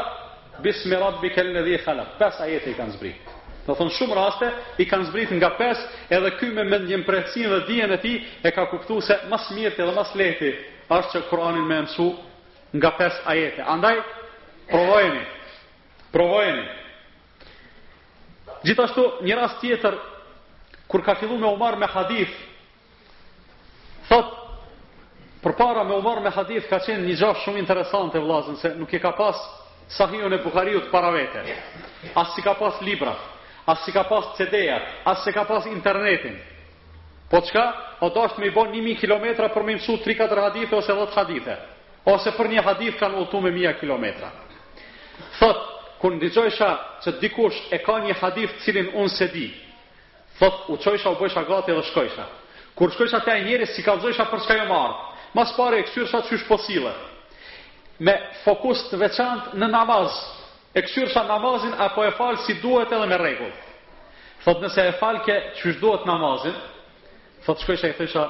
bismi 0.65 0.95
rabbikal 0.97 1.53
ladhi 1.55 1.77
khalaq. 1.85 2.09
Pesë 2.19 2.41
ajete 2.47 2.73
i 2.73 2.77
kanë 2.79 2.95
zbrit. 2.97 3.29
Do 3.67 3.75
thon 3.75 3.89
shumë 3.97 4.15
raste 4.17 4.49
i 4.81 4.85
kanë 4.89 5.07
zbrit 5.11 5.31
nga 5.39 5.49
pesë, 5.61 5.85
edhe 6.17 6.31
ky 6.39 6.49
me 6.57 6.65
mendjen 6.73 7.05
precizë 7.07 7.49
dhe 7.53 7.65
dijen 7.69 7.93
e 7.93 7.97
tij 8.03 8.17
e 8.47 8.51
ka 8.55 8.65
kuptuar 8.73 9.01
se 9.07 9.15
më 9.29 9.37
së 9.45 9.57
mirti 9.59 9.85
dhe 9.87 9.95
më 9.97 10.03
së 10.09 10.17
lehti 10.21 10.51
është 10.99 11.09
që 11.15 11.23
Kur'anin 11.31 11.65
më 11.69 11.77
mësu 11.87 12.09
nga 12.79 12.91
pesë 12.99 13.19
ajete. 13.33 13.61
Andaj 13.75 13.95
provojeni 14.69 15.25
provojeni. 16.11 16.65
Gjithashtu 18.65 19.03
një 19.27 19.35
rast 19.37 19.61
tjetër 19.61 19.97
kur 20.89 21.03
ka 21.03 21.15
fillu 21.19 21.37
me 21.39 21.47
Omar 21.47 21.77
me 21.79 21.87
hadith 21.91 22.33
thot 24.07 24.33
për 25.43 25.53
para 25.59 25.83
me 25.83 25.95
Omar 25.95 26.21
me 26.23 26.31
hadith 26.33 26.65
ka 26.71 26.79
qenë 26.79 27.05
një 27.07 27.15
gjash 27.19 27.43
shumë 27.45 27.59
interesante 27.61 28.19
vlazën 28.23 28.57
se 28.61 28.69
nuk 28.79 28.93
i 28.93 28.99
ka 29.03 29.11
pas 29.17 29.37
sahion 29.99 30.33
e 30.33 30.39
Bukhariut 30.43 30.89
para 30.91 31.11
vete 31.11 31.43
as 32.15 32.33
si 32.35 32.41
ka 32.41 32.55
pas 32.55 32.79
libra 32.81 33.13
as 33.67 33.83
si 33.85 33.91
ka 33.91 34.03
pas 34.07 34.33
CD-at 34.37 35.05
as 35.05 35.23
si 35.23 35.31
ka 35.35 35.43
pas 35.45 35.67
internetin 35.67 36.39
po 37.29 37.41
qka 37.43 37.65
o 38.01 38.09
të 38.09 38.25
ashtë 38.25 38.39
me 38.41 38.47
i 38.47 38.55
bo 38.55 38.65
1000 38.65 38.95
km 39.01 39.47
për 39.53 39.63
me 39.63 39.75
mësu 39.77 39.99
3-4 40.07 40.47
hadithe 40.47 40.75
ose 40.75 40.91
10 40.97 41.13
hadithe 41.17 41.57
ose 42.07 42.31
për 42.31 42.47
një 42.55 42.63
hadith 42.65 42.99
kanë 42.99 43.21
udhëtuar 43.21 43.43
me 43.51 43.51
1000 43.59 43.79
km 43.81 44.05
thot 45.39 45.76
kur 46.01 46.13
ndigjojsha 46.15 46.69
që 47.05 47.13
dikush 47.21 47.73
e 47.73 47.79
ka 47.83 47.95
një 48.05 48.15
hadith 48.21 48.57
cilin 48.65 48.89
unë 48.93 49.11
se 49.15 49.27
di, 49.33 49.47
thot 50.39 50.67
u 50.73 50.77
qojsha 50.83 51.09
u 51.13 51.17
bëjsha 51.19 51.43
gati 51.49 51.73
dhe 51.73 51.83
shkojsha. 51.89 52.25
Kur 52.77 52.91
shkojsha 52.93 53.21
të 53.25 53.35
e 53.35 53.45
njëri, 53.47 53.65
si 53.73 53.83
ka 53.83 53.95
vëzojsha 53.97 54.27
për 54.31 54.43
shka 54.45 54.57
jo 54.59 54.65
marë. 54.69 54.97
Mas 55.33 55.53
pare 55.57 55.79
e 55.81 55.85
kësyrsha 55.87 56.19
që 56.27 56.35
është 56.37 56.47
posile. 56.49 56.91
Me 58.05 58.13
fokus 58.43 58.83
të 58.91 58.99
veçant 59.01 59.55
në 59.57 59.69
namaz, 59.73 60.13
e 60.73 60.79
kësyrsha 60.85 61.23
namazin 61.31 61.73
apo 61.87 62.05
e 62.05 62.11
falë 62.17 62.43
si 62.45 62.59
duhet 62.61 62.93
edhe 62.93 63.07
me 63.09 63.17
regullë. 63.21 63.55
Thot 64.43 64.61
nëse 64.63 64.83
e 64.87 64.91
falë 65.01 65.23
ke 65.25 65.35
që 65.57 65.73
duhet 65.81 66.05
namazin, 66.05 66.53
thot 67.45 67.65
shkojsha 67.65 67.89
e 67.91 67.97
thësha 67.97 68.23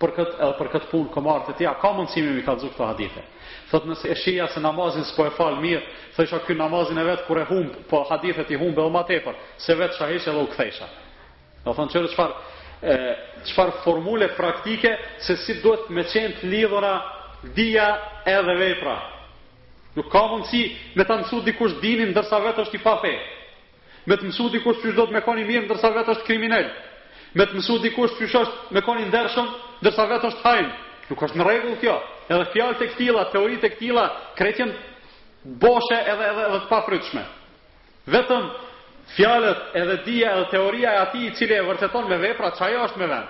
për 0.00 0.12
këtë 0.18 0.36
edhe 0.36 0.58
për 0.60 0.70
këtë 0.76 0.90
punë 0.92 1.08
komartë 1.16 1.48
të 1.54 1.58
tja, 1.62 1.72
ka 1.80 1.92
mundësimi 1.96 2.36
mi 2.36 2.44
ka 2.44 2.54
vëzojsha 2.58 2.76
të 2.82 2.90
hadithet 2.92 3.32
thot 3.70 3.84
nëse 3.88 4.08
e 4.10 4.14
shija 4.14 4.46
se 4.52 4.60
namazin 4.62 5.04
s'po 5.08 5.24
e 5.26 5.32
falë 5.34 5.58
mirë, 5.62 5.82
thësha 6.16 6.38
isha 6.42 6.56
namazin 6.58 6.98
e 6.98 7.04
vetë 7.08 7.38
e 7.42 7.46
humbë, 7.48 7.80
po 7.90 8.04
hadithet 8.10 8.50
i 8.50 8.56
humbë 8.60 8.80
edhe 8.82 8.90
ma 8.94 9.02
tepër, 9.08 9.34
se 9.58 9.74
vetë 9.74 9.98
shahishe 9.98 10.30
edhe 10.30 10.42
u 10.42 10.46
kthesha. 10.52 10.86
Në 11.66 11.74
thonë 11.74 11.92
qërë 11.92 12.12
qëfar, 13.46 13.72
formule 13.82 14.28
praktike 14.36 14.92
se 15.24 15.36
si 15.42 15.58
duhet 15.62 15.90
me 15.90 16.04
qenë 16.12 16.46
lidhura 16.50 16.92
dhja 17.56 17.88
edhe 18.26 18.54
vepra. 18.62 18.96
Nuk 19.96 20.10
ka 20.12 20.26
mundsi 20.28 20.76
me 20.96 21.04
të 21.06 21.16
mësu 21.24 21.42
dikush 21.46 21.76
dinin 21.82 22.10
dërsa 22.14 22.36
vetë 22.44 22.66
është 22.66 22.76
i 22.78 22.84
pa 22.84 22.96
Me 24.06 24.14
të 24.16 24.22
mësu 24.22 24.46
dikush 24.52 24.78
që 24.84 24.92
do 24.94 25.02
të 25.08 25.12
me 25.16 25.20
koni 25.20 25.42
mirë 25.44 25.66
dërsa 25.66 25.88
vetë 25.90 26.10
është 26.12 26.24
kriminell. 26.28 26.68
Me 27.34 27.42
të 27.44 27.54
mësu 27.56 27.80
dikush 27.82 28.12
që 28.20 28.28
është 28.38 28.54
me 28.76 28.80
koni 28.86 29.06
ndershëm 29.08 29.48
dërsa 29.82 30.04
vet 30.06 30.22
është 30.28 30.40
hajnë. 30.44 30.70
Nuk 31.10 31.22
është 31.26 31.38
në 31.40 31.46
rregull 31.48 31.74
kjo. 31.80 31.96
Edhe 32.26 32.46
fjalët 32.50 32.80
e 32.82 32.88
këtilla, 32.90 33.26
teoritë 33.30 33.68
e 33.68 33.72
këtilla, 33.76 34.04
kretjen 34.38 34.72
boshe 35.62 35.98
edhe 36.10 36.26
edhe 36.32 36.46
edhe 36.48 36.62
të 36.64 36.70
papritshme. 36.70 37.22
Vetëm 38.10 38.48
fjalët 39.14 39.60
edhe 39.80 39.96
dia 40.06 40.32
edhe 40.34 40.48
teoria 40.50 40.94
e 40.96 41.00
atij 41.04 41.26
i 41.28 41.34
cili 41.38 41.54
e 41.54 41.66
vërteton 41.68 42.08
me 42.10 42.18
vepra, 42.22 42.50
çka 42.56 42.66
ajo 42.70 42.84
është 42.88 43.00
me 43.02 43.08
vend. 43.12 43.28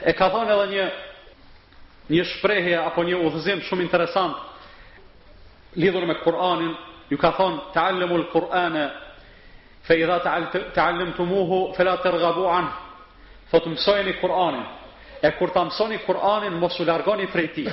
E 0.00 0.14
ka 0.16 0.30
thënë 0.32 0.54
edhe 0.56 0.68
një 0.72 0.86
një 2.16 2.24
shprehje 2.32 2.78
apo 2.88 3.04
një 3.06 3.18
udhëzim 3.28 3.60
shumë 3.68 3.84
interesant 3.84 4.34
lidhur 5.78 6.06
me 6.08 6.16
Kur'anin, 6.24 6.72
ju 7.12 7.18
ka 7.20 7.30
thënë 7.36 7.60
ta'allamul 7.76 8.24
Qur'ana 8.32 8.88
fa 9.86 9.94
idha 9.94 10.16
ta'allamtumuhu 10.74 11.58
fala 11.76 11.98
targhabu 12.02 12.48
anhu. 12.48 12.72
Fa 13.50 13.60
tumsayni 13.60 14.16
Kur'anin. 14.22 14.79
E 15.22 15.30
kur 15.36 15.50
ta 15.52 15.62
mësoni 15.68 15.98
Kur'anin, 16.06 16.54
mos 16.60 16.78
u 16.80 16.86
largoni 16.88 17.28
prej 17.28 17.50
tij. 17.58 17.68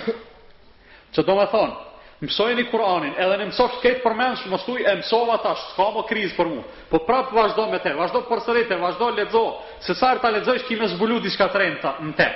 Ço 1.15 1.23
do 1.23 1.35
të 1.37 1.45
thonë? 1.53 1.85
Mësojeni 2.25 2.65
Kur'anin, 2.71 3.13
edhe 3.21 3.35
në 3.39 3.45
mësosh 3.51 3.77
këtë 3.83 4.01
përmendsh, 4.03 4.47
mos 4.51 4.65
u 4.69 4.75
e 4.81 4.95
mësova 4.99 5.37
tash, 5.45 5.61
s'ka 5.71 5.85
më 5.95 6.03
krizë 6.09 6.35
për 6.35 6.49
mua. 6.51 6.65
Po 6.91 6.99
prapë 7.07 7.35
vazhdo 7.37 7.67
me 7.71 7.79
të, 7.79 7.93
vazhdo 7.95 8.23
përsëritë, 8.27 8.79
vazhdo 8.81 9.09
lexo, 9.15 9.43
se 9.85 9.95
sa 9.95 10.11
ta 10.19 10.31
lexosh 10.33 10.65
ti 10.67 10.75
më 10.81 10.89
zbulu 10.95 11.19
diçka 11.23 11.47
të 11.53 11.61
rënta 11.61 11.93
në 12.03 12.13
të. 12.19 12.27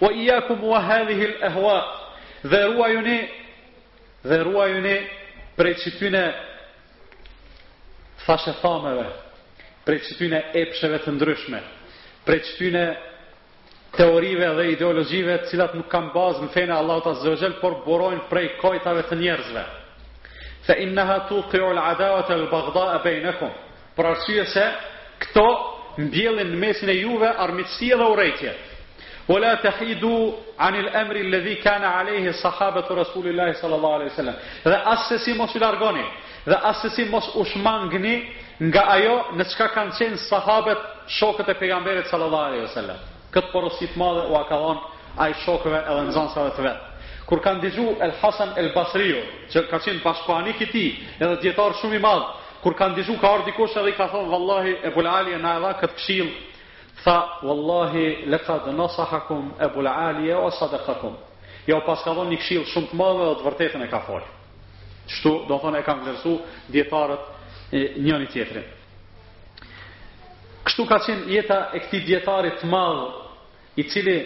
Wa 0.00 0.10
iyyakum 0.16 0.64
wa 0.70 0.80
hadhihi 0.88 1.28
al-ahwa. 1.50 1.76
Dhe 2.42 2.62
ruajuni, 2.72 3.18
dhe 4.24 4.38
ruajuni 4.46 4.96
prej 5.60 5.76
çtyne 5.84 6.24
fashë 8.24 8.56
thameve, 8.64 9.04
prej 9.84 10.00
çtyne 10.08 10.40
epsheve 10.64 10.98
të 11.04 11.10
ndryshme, 11.18 11.60
prej 12.24 12.40
çtyne 12.54 12.86
teorive 13.96 14.48
dhe 14.58 14.68
ideologjive 14.74 15.34
të 15.42 15.50
cilat 15.50 15.72
nuk 15.74 15.88
kanë 15.90 16.12
bazë 16.14 16.44
në 16.44 16.50
fenë 16.54 16.74
e 16.74 16.76
Allahut 16.76 17.10
Azza 17.10 17.50
por 17.62 17.78
burojnë 17.86 18.28
prej 18.30 18.48
kojtave 18.60 19.02
të 19.08 19.18
njerëzve. 19.18 19.64
Fa 20.66 20.74
innaha 20.78 21.16
tuqi'u 21.30 21.70
al-adawa 21.72 22.24
al-baghdha'a 22.30 22.98
bainakum. 23.04 23.50
Për 23.96 24.04
arsye 24.12 24.44
se 24.46 24.66
këto 25.18 25.46
mbjellin 26.04 26.48
në 26.54 26.58
mesin 26.58 26.88
e 26.88 26.98
juve 27.02 27.30
armiqësi 27.44 27.88
dhe 27.98 28.06
urrejtje. 28.12 28.52
Wala 29.28 29.56
tahidu 29.62 30.14
an 30.58 30.74
al-amri 30.74 31.20
alladhi 31.26 31.60
kana 31.62 31.88
alayhi 32.00 32.32
sahabatu 32.32 32.94
Rasulillahi 32.94 33.54
sallallahu 33.58 33.94
alaihi 33.98 34.10
wasallam. 34.14 34.36
Dhe 34.64 34.78
asesi 34.94 35.34
mos 35.34 35.54
i 35.54 35.58
largoni 35.58 36.06
dhe 36.48 36.56
asesi 36.70 37.04
mos 37.10 37.26
u 37.36 37.44
shmangni 37.44 38.16
nga 38.68 38.82
ajo 38.96 39.16
në 39.36 39.44
çka 39.50 39.66
kanë 39.74 39.92
qenë 39.98 40.18
sahabët, 40.30 40.80
shokët 41.20 41.48
e 41.52 41.54
pejgamberit 41.54 42.06
sallallahu 42.08 42.46
alaihi 42.48 42.62
wasallam 42.64 42.96
këtë 43.34 43.50
porosit 43.52 43.96
madhe 43.98 44.24
u 44.28 44.36
ka 44.48 44.58
dhonë 44.58 44.86
a 45.22 45.28
i 45.30 45.34
shokëve 45.44 45.80
edhe 45.80 46.02
në 46.08 46.50
të 46.56 46.62
vetë. 46.62 46.82
Kur 47.28 47.40
kanë 47.44 47.62
dizhu 47.62 47.84
El 48.02 48.12
Hasan 48.20 48.52
El 48.58 48.72
Basrio, 48.74 49.20
që 49.52 49.66
ka 49.70 49.78
qenë 49.78 50.56
i 50.62 50.66
tij, 50.72 50.90
edhe 51.20 51.36
djetarë 51.42 51.78
shumë 51.80 51.96
i 51.96 51.98
madhe, 52.02 52.26
kur 52.62 52.74
kanë 52.74 52.96
dizhu 52.96 53.14
ka 53.20 53.28
ardi 53.36 53.52
kush 53.52 53.76
edhe 53.76 53.88
i 53.90 53.92
ka 53.98 54.08
thonë 54.12 54.30
vallahi, 54.34 54.72
e 54.86 54.90
Bula 54.94 55.10
Ali 55.18 55.32
e 55.34 55.38
na 55.38 55.56
edha 55.58 55.72
këtë 55.80 55.94
këshil, 55.98 56.28
tha 57.04 57.18
vallahi, 57.42 58.26
laqad 58.32 58.66
nasahakum 58.74 59.52
dhe 59.54 59.54
hakum 59.54 59.54
e 59.60 59.66
Bula 59.74 59.92
Ali 60.08 60.32
o 60.32 60.50
sa 60.50 60.66
Ja 61.66 61.76
u 61.76 61.86
pas 61.86 62.02
ka 62.04 62.10
dhonë 62.10 62.30
një 62.34 62.64
shumë 62.66 62.88
të 62.90 62.96
madhe 62.98 63.22
dhe 63.28 63.34
të 63.38 63.44
vërtetën 63.46 63.82
e 63.84 63.88
ka 63.92 64.00
folë. 64.08 64.26
Qështu 65.08 65.30
do 65.48 65.54
thonë 65.62 65.78
e 65.78 65.82
kanë 65.86 66.02
vlerësu 66.04 66.32
djetarët 66.72 67.24
njëri 68.04 68.26
tjetërinë. 68.32 68.79
Kështu 70.66 70.84
ka 70.90 70.98
qenë 71.06 71.28
jeta 71.32 71.56
e 71.74 71.80
këti 71.86 72.00
djetarit 72.08 72.58
të 72.60 72.68
madhë, 72.70 73.06
i 73.80 73.84
cili 73.88 74.16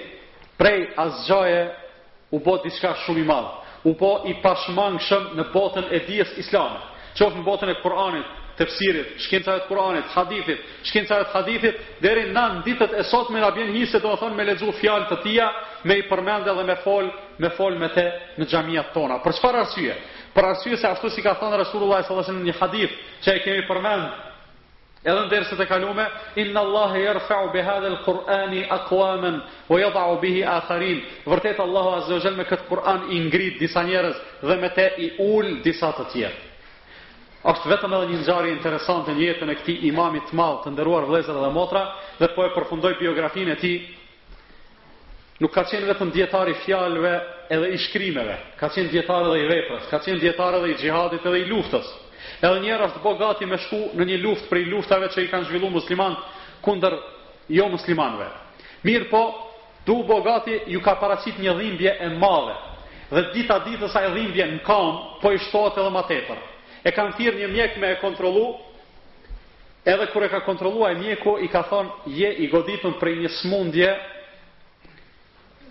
prej 0.58 0.84
asë 0.98 1.44
u 2.34 2.40
bo 2.42 2.56
diska 2.64 2.94
shumë 3.04 3.20
i 3.22 3.26
madhë, 3.28 3.52
u 3.84 3.92
bo 4.00 4.10
i 4.26 4.34
pashmangë 4.42 5.00
shumë 5.08 5.36
në 5.38 5.44
botën 5.54 5.88
e 5.94 6.00
dijes 6.08 6.34
islamë, 6.42 6.80
qofë 7.18 7.38
në 7.38 7.44
botën 7.46 7.70
e 7.70 7.76
Koranit, 7.84 8.32
të 8.58 8.66
fësirit, 8.70 9.14
shkencave 9.26 9.60
të 9.66 10.02
hadithit, 10.14 10.58
shkencave 10.86 11.24
të 11.26 11.30
hadithit, 11.34 11.80
deri 12.04 12.28
në 12.30 12.44
në 12.54 12.60
ditët 12.66 12.92
e 13.00 13.04
sot 13.10 13.30
me 13.34 13.40
nabjen 13.42 13.72
një 13.74 13.86
se 13.90 13.98
do 14.04 14.10
në 14.12 14.18
thonë 14.20 14.36
me 14.38 14.44
lezu 14.46 14.70
fjalë 14.80 15.08
të 15.10 15.16
tia, 15.24 15.48
me 15.84 15.96
i 15.98 16.04
përmende 16.08 16.54
dhe 16.54 16.62
me 16.68 16.76
folë, 16.84 17.10
me 17.42 17.50
folë 17.58 17.78
me 17.82 17.88
te 17.96 18.06
në 18.38 18.46
gjamiat 18.52 18.92
tona. 18.94 19.18
Për 19.26 19.34
që 19.40 19.52
arsye? 19.58 19.96
Për 20.36 20.48
arsye 20.52 20.76
se 20.78 20.86
ashtu 20.88 21.10
si 21.10 21.22
ka 21.26 21.34
thënë 21.42 21.58
Resulullah 21.64 22.00
e 22.00 22.06
Salasin 22.06 22.38
në 22.40 22.46
një 22.50 22.58
hadith, 22.62 22.94
që 23.22 23.34
e 23.36 23.42
kemi 23.42 23.66
përmende 23.66 24.23
edhe 25.04 25.20
në 25.20 25.42
të 25.52 25.62
e 25.62 25.66
kalume, 25.68 26.04
inna 26.40 26.60
Allahe 26.64 27.00
jërfa'u 27.02 27.50
bi 27.52 27.60
hadhe 27.66 27.90
l-Qur'ani 27.92 28.62
akuamen, 28.72 29.36
o 29.68 29.76
jëdha'u 29.78 30.16
bihi 30.22 30.44
akharin, 30.48 31.02
vërtet 31.28 31.60
Allahu 31.60 31.90
Azzajal 31.98 32.36
me 32.38 32.46
këtë 32.48 32.66
Kur'an 32.68 33.02
i 33.12 33.18
ngritë 33.26 33.60
disa 33.60 33.82
njerës 33.84 34.16
dhe 34.48 34.56
me 34.62 34.68
te 34.74 34.86
i 35.04 35.08
ul 35.30 35.60
disa 35.64 35.90
të 35.98 36.06
tjerë. 36.12 36.40
Ashtë 37.44 37.68
vetëm 37.74 37.92
edhe 37.98 38.06
një 38.10 38.18
nxarje 38.22 38.52
interesantë 38.56 39.12
në 39.12 39.20
jetën 39.28 39.50
e 39.52 39.56
këti 39.60 39.74
imamit 39.90 40.32
malë 40.32 40.62
të 40.62 40.72
ndëruar 40.72 41.04
vlezër 41.10 41.36
dhe 41.44 41.50
motra, 41.52 41.82
dhe 42.20 42.30
po 42.32 42.46
e 42.46 42.54
përfundoj 42.56 42.94
biografin 43.02 43.50
e 43.52 43.58
ti, 43.60 43.74
nuk 45.40 45.52
ka 45.52 45.66
qenë 45.68 45.90
vetëm 45.92 46.14
djetari 46.14 46.54
fjalëve 46.64 47.12
edhe 47.52 47.68
i 47.76 47.82
shkrimeve, 47.88 48.38
ka 48.56 48.72
qenë 48.72 48.88
djetare 48.96 49.28
dhe 49.34 49.44
i 49.44 49.48
veprës, 49.52 49.84
ka 49.90 49.98
qenë 50.00 50.24
djetare 50.24 50.62
dhe 50.64 50.72
i 50.72 50.78
gjihadit 50.80 51.28
edhe 51.28 51.42
i 51.42 51.46
luftës, 51.50 51.92
Edhe 52.42 52.60
njerë 52.60 52.86
është 52.90 53.02
bogati 53.04 53.46
me 53.48 53.58
shku 53.66 53.80
në 53.98 54.06
një 54.10 54.16
luft 54.22 54.46
për 54.50 54.60
i 54.62 54.66
luftave 54.70 55.08
që 55.12 55.24
i 55.24 55.30
kanë 55.32 55.48
zhvillu 55.48 55.70
musliman 55.74 56.14
kunder 56.64 56.96
jo 57.56 57.66
muslimanve. 57.72 58.26
Mirë 58.86 59.08
po, 59.10 59.20
du 59.88 59.98
bogati 60.08 60.58
ju 60.72 60.80
ka 60.84 60.94
paracit 61.00 61.38
një 61.40 61.54
dhimbje 61.60 61.96
e 62.00 62.08
male 62.20 62.54
dhe 63.10 63.22
dita 63.34 63.58
ditë 63.66 63.88
sa 63.92 64.02
e 64.02 64.10
dhimbje 64.14 64.46
në 64.54 64.62
kam, 64.66 64.94
po 65.20 65.30
i 65.32 65.38
shtot 65.38 65.76
edhe 65.80 65.90
ma 65.92 66.02
tepër. 66.08 66.38
E 66.84 66.92
kanë 66.92 67.14
tirë 67.18 67.40
një 67.42 67.50
mjek 67.54 67.76
me 67.80 67.90
e 67.94 67.98
kontrolu 68.00 68.46
edhe 69.88 70.06
kër 70.12 70.26
e 70.26 70.32
ka 70.32 70.42
kontrolu 70.46 70.86
e 70.88 70.94
mjeku 71.00 71.36
i 71.44 71.48
ka 71.52 71.62
thonë 71.70 72.12
je 72.16 72.30
i 72.44 72.48
goditun 72.52 72.96
për 73.00 73.14
një 73.22 73.30
smundje 73.40 73.90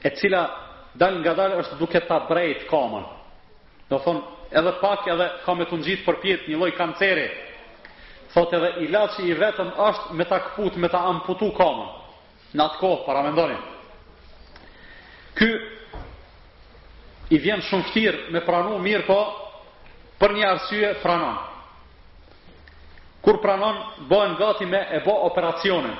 e 0.05 0.13
cila 0.19 0.43
dal 0.93 1.15
nga 1.21 1.33
dal 1.33 1.57
është 1.63 1.79
duke 1.79 1.99
ta 2.07 2.19
brejt 2.29 2.65
kamën. 2.69 3.03
Do 3.89 3.99
thonë, 3.99 4.42
edhe 4.55 4.71
pak 4.81 4.99
edhe 5.11 5.27
ka 5.45 5.55
me 5.59 5.65
të 5.69 5.77
ngjit 5.81 6.03
për 6.05 6.17
pjetë 6.23 6.51
një 6.51 6.59
lloj 6.59 6.71
kanceri. 6.77 7.25
Thot 8.33 8.53
edhe 8.57 8.69
ilaçi 8.87 9.25
i 9.29 9.35
vetëm 9.37 9.69
është 9.87 10.17
me 10.17 10.25
ta 10.29 10.39
kaput, 10.47 10.77
me 10.81 10.89
ta 10.89 11.01
amputu 11.11 11.49
kamën. 11.57 11.91
Në 12.53 12.61
atë 12.65 12.77
kohë 12.81 13.03
para 13.05 13.23
mendonin. 13.25 13.63
Ky 15.37 15.47
i 17.35 17.39
vjen 17.41 17.61
shumë 17.65 17.89
vërtet 17.95 18.33
me 18.33 18.41
pranu 18.45 18.77
mirë 18.83 19.05
po 19.07 19.17
për 20.21 20.33
një 20.37 20.45
arsye 20.53 20.91
pranon. 21.03 21.37
Kur 23.23 23.37
pranon 23.41 23.77
bën 24.09 24.33
gati 24.37 24.65
me 24.69 24.81
e 24.93 24.99
bë 25.05 25.13
operacionin. 25.31 25.95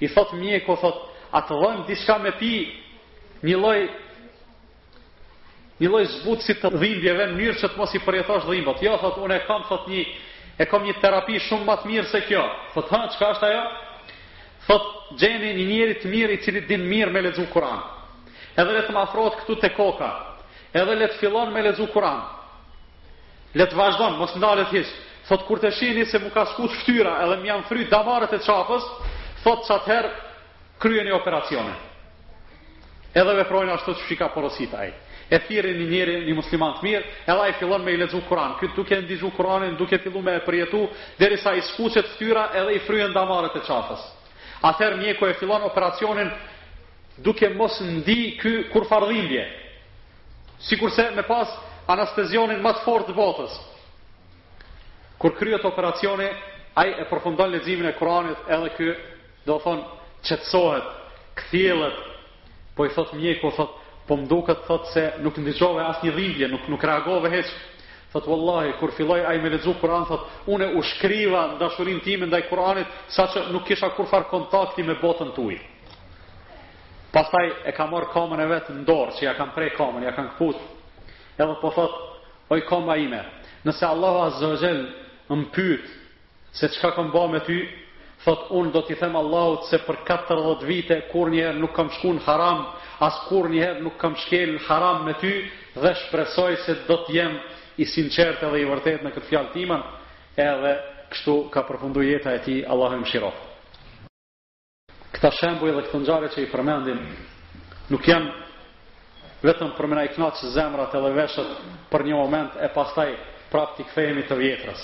I 0.00 0.08
thot 0.10 0.32
mjeku, 0.38 0.76
thot 0.80 0.98
atë 1.36 1.54
dhon 1.60 1.82
diçka 1.88 2.16
me 2.22 2.30
pi 2.40 2.52
një 3.44 3.56
lloj 3.60 3.80
një 5.80 5.88
lloj 5.92 6.06
zbutësi 6.18 6.54
të 6.58 6.70
dhimbjeve 6.74 7.26
në 7.30 7.36
mënyrë 7.38 7.60
që 7.60 7.68
të 7.70 7.78
mos 7.78 7.92
i 7.94 8.00
përjetosh 8.02 8.46
dhimbat. 8.48 8.80
Jo, 8.82 8.96
thot 9.00 9.18
unë 9.22 9.36
e 9.38 9.44
kam 9.46 9.62
thot 9.68 9.84
një 9.90 10.02
e 10.58 10.66
kam 10.66 10.82
një 10.84 10.96
terapi 11.02 11.38
shumë 11.46 11.66
më 11.68 11.76
të 11.82 11.90
mirë 11.92 12.08
se 12.10 12.22
kjo. 12.26 12.42
Thot 12.74 12.90
ha, 12.94 13.00
çka 13.14 13.28
është 13.36 13.46
ajo? 13.48 13.64
Thot 14.66 14.88
gjeni 15.20 15.52
një 15.60 15.66
njeri 15.70 15.94
të 16.02 16.10
mirë 16.14 16.34
i 16.34 16.40
cili 16.42 16.64
din 16.66 16.82
mirë 16.90 17.14
me 17.14 17.22
lexu 17.28 17.46
Kur'an. 17.52 17.78
Edhe 18.58 18.72
le 18.74 18.82
të 18.86 18.92
më 18.94 19.04
afrohet 19.06 19.36
këtu 19.42 19.56
te 19.62 19.70
koka. 19.76 20.10
Edhe 20.74 20.96
le 20.98 21.06
të 21.12 21.20
fillon 21.22 21.54
me 21.54 21.62
lexu 21.68 21.86
Kur'an. 21.94 22.24
Le 23.56 23.64
të 23.66 23.78
vazhdon, 23.78 24.18
mos 24.20 24.34
ndalet 24.36 24.74
hiç. 24.74 24.90
Thot 25.30 25.46
kur 25.48 25.62
të 25.62 25.70
shihni 25.78 26.04
se 26.10 26.18
më 26.20 26.32
ka 26.34 26.44
skuq 26.52 26.74
fytyra, 26.82 27.14
edhe 27.24 27.36
më 27.40 27.48
janë 27.52 27.66
fryrë 27.70 27.90
damarët 27.92 28.32
e 28.34 28.40
çafës, 28.44 28.84
thot 29.44 29.64
çather 29.68 30.08
kryeni 30.82 31.12
operacionin. 31.12 31.76
Edhe 33.14 33.34
veprojnë 33.42 33.72
ashtu 33.76 33.94
siç 34.02 34.18
ka 34.20 34.28
porosit 34.34 34.72
e 35.28 35.38
thirrin 35.44 35.76
një 35.80 35.86
njëri 35.92 36.12
një 36.26 36.34
musliman 36.38 36.72
të 36.78 36.84
mirë, 36.86 37.08
edhe 37.28 37.42
ai 37.44 37.52
fillon 37.60 37.82
me 37.84 37.92
i 37.92 37.98
lexu 38.00 38.20
Kur'an. 38.28 38.54
Ky 38.60 38.68
duke 38.76 38.96
e 38.96 39.18
Kur'anin, 39.36 39.74
duke 39.76 39.98
filluar 39.98 40.24
me 40.24 40.32
e 40.36 40.40
përjetu, 40.40 40.88
derisa 41.18 41.52
i 41.54 41.60
skuqet 41.62 42.06
fytyra 42.16 42.46
edhe 42.56 42.72
i 42.76 42.78
fryen 42.86 43.12
damarët 43.12 43.56
e 43.56 43.60
çafës. 43.60 44.00
Atëherë 44.62 45.00
mjeku 45.02 45.26
e 45.26 45.34
fillon 45.38 45.62
operacionin 45.64 46.30
duke 47.18 47.48
mos 47.54 47.76
ndi 47.80 48.38
ky 48.40 48.64
kurfardhimbje. 48.72 49.44
Sikurse 50.68 51.10
me 51.14 51.22
pas 51.22 51.48
anestezionin 51.86 52.62
më 52.64 52.72
të 52.78 52.82
fortë 52.84 53.12
të 53.12 53.16
botës. 53.16 53.52
Kur 55.18 55.36
kryet 55.36 55.64
operacioni, 55.64 56.28
ai 56.74 56.90
e 56.96 57.04
përfundon 57.10 57.52
leximin 57.52 57.90
e 57.92 57.96
Kur'anit 58.00 58.38
edhe 58.48 58.68
ky 58.78 58.86
do 59.46 59.58
të 59.58 59.62
thon 59.66 59.78
qetësohet, 60.24 60.86
kthjellët, 61.36 61.96
po 62.74 62.84
i 62.86 62.90
thot 62.94 63.12
mjeku, 63.14 63.52
thot, 63.56 63.70
po 64.08 64.16
më 64.16 64.26
duke 64.32 64.54
të 64.56 64.64
thotë 64.66 64.92
se 64.92 65.02
nuk 65.20 65.36
në 65.36 65.52
asë 65.52 66.06
një 66.06 66.12
dhivje, 66.16 66.48
nuk, 66.48 66.64
nuk 66.72 66.84
reagove 66.84 67.30
heqë. 67.30 67.58
Thotë, 68.12 68.30
Wallahi, 68.32 68.72
kur 68.80 68.94
filloj 68.96 69.18
a 69.20 69.34
i 69.36 69.40
me 69.42 69.50
lezu 69.52 69.74
Kur'an, 69.80 70.06
thotë, 70.08 70.28
une 70.54 70.70
u 70.78 70.82
shkriva 70.94 71.42
në 71.50 71.58
dashurin 71.60 71.98
time 72.00 72.24
ndaj 72.26 72.46
Kur'anit, 72.48 72.88
sa 73.12 73.26
që 73.28 73.50
nuk 73.52 73.66
kisha 73.68 73.90
kur 73.96 74.08
farë 74.08 74.30
kontakti 74.30 74.82
me 74.82 74.94
botën 75.00 75.34
të 75.36 75.52
Pastaj 77.12 77.46
e 77.64 77.72
ka 77.72 77.86
marë 77.88 78.10
kamën 78.12 78.40
e 78.42 78.46
vetë 78.50 78.74
në 78.78 78.82
dorë, 78.84 79.12
që 79.16 79.22
ja 79.24 79.32
kam 79.36 79.54
prej 79.56 79.70
kamën, 79.78 80.02
ja 80.04 80.12
kam 80.12 80.26
këputë. 80.28 80.60
edhe 81.38 81.54
po 81.60 81.70
thotë, 81.72 82.00
oj 82.50 82.60
kamë 82.68 82.92
a 82.92 82.96
i 82.96 83.06
me, 83.08 83.22
nëse 83.64 83.84
Allah 83.86 84.16
a 84.24 84.30
zëgjel 84.40 84.80
më 85.28 85.44
pytë 85.54 85.88
se 86.58 86.66
që 86.72 86.80
ka 86.82 86.90
këmë 86.96 87.12
ba 87.12 87.26
me 87.28 87.40
ty, 87.40 87.60
Thot, 88.24 88.48
unë 88.50 88.72
do 88.74 88.80
t'i 88.82 88.96
them 88.98 89.14
Allahut 89.16 89.62
se 89.70 89.78
për 89.78 89.96
14 90.06 90.64
vite, 90.66 90.96
kur 91.12 91.30
njerë 91.30 91.54
nuk 91.62 91.70
kam 91.72 91.86
në 91.86 92.20
haram, 92.26 92.64
askur 92.98 93.46
njëherë 93.52 93.82
nuk 93.84 93.94
kam 94.00 94.16
shkel 94.24 94.56
haram 94.66 95.04
me 95.06 95.14
ty 95.22 95.30
dhe 95.76 95.92
shpresoj 96.02 96.56
se 96.64 96.74
do 96.88 96.96
të 97.06 97.12
jem 97.14 97.36
i 97.82 97.86
sinqertë 97.86 98.48
dhe 98.50 98.62
i 98.62 98.66
vërtet 98.66 99.04
në 99.06 99.12
këtë 99.14 99.28
fjalë 99.30 99.52
timan 99.54 99.84
edhe 100.46 100.72
kështu 101.14 101.34
ka 101.54 101.62
përfundu 101.68 102.02
jeta 102.02 102.32
e 102.34 102.40
ti 102.44 102.56
Allahu 102.66 102.98
më 103.04 103.10
shirof 103.12 103.38
këta 105.14 105.30
shembuj 105.38 105.70
dhe 105.76 105.84
këtë 105.86 106.00
nxarë 106.02 106.32
që 106.34 106.42
i 106.42 106.50
përmendim 106.50 107.00
nuk 107.94 108.08
jam 108.10 108.26
vetëm 109.46 109.70
për 109.78 109.88
mëna 109.92 110.08
i 110.08 110.12
knaqë 110.16 110.50
zemrat 110.58 110.94
edhe 110.98 111.14
veshët 111.22 111.54
për 111.94 112.08
një 112.10 112.16
moment 112.18 112.58
e 112.58 112.70
pastaj 112.74 113.12
praktik 113.48 113.86
fejemi 113.94 114.26
të 114.28 114.36
vjetrës. 114.36 114.80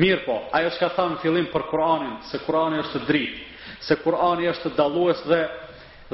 Mirë 0.00 0.24
po, 0.24 0.34
ajo 0.56 0.70
që 0.74 0.78
ka 0.78 0.88
thamë 0.96 1.20
fillim 1.22 1.44
për 1.52 1.64
Kur'anin, 1.70 2.16
se 2.30 2.38
Kur'ani 2.46 2.80
është 2.82 3.00
dritë, 3.06 3.42
se 3.86 3.94
Kur'ani 4.00 4.48
është 4.50 4.72
dalues 4.78 5.20
dhe 5.26 5.38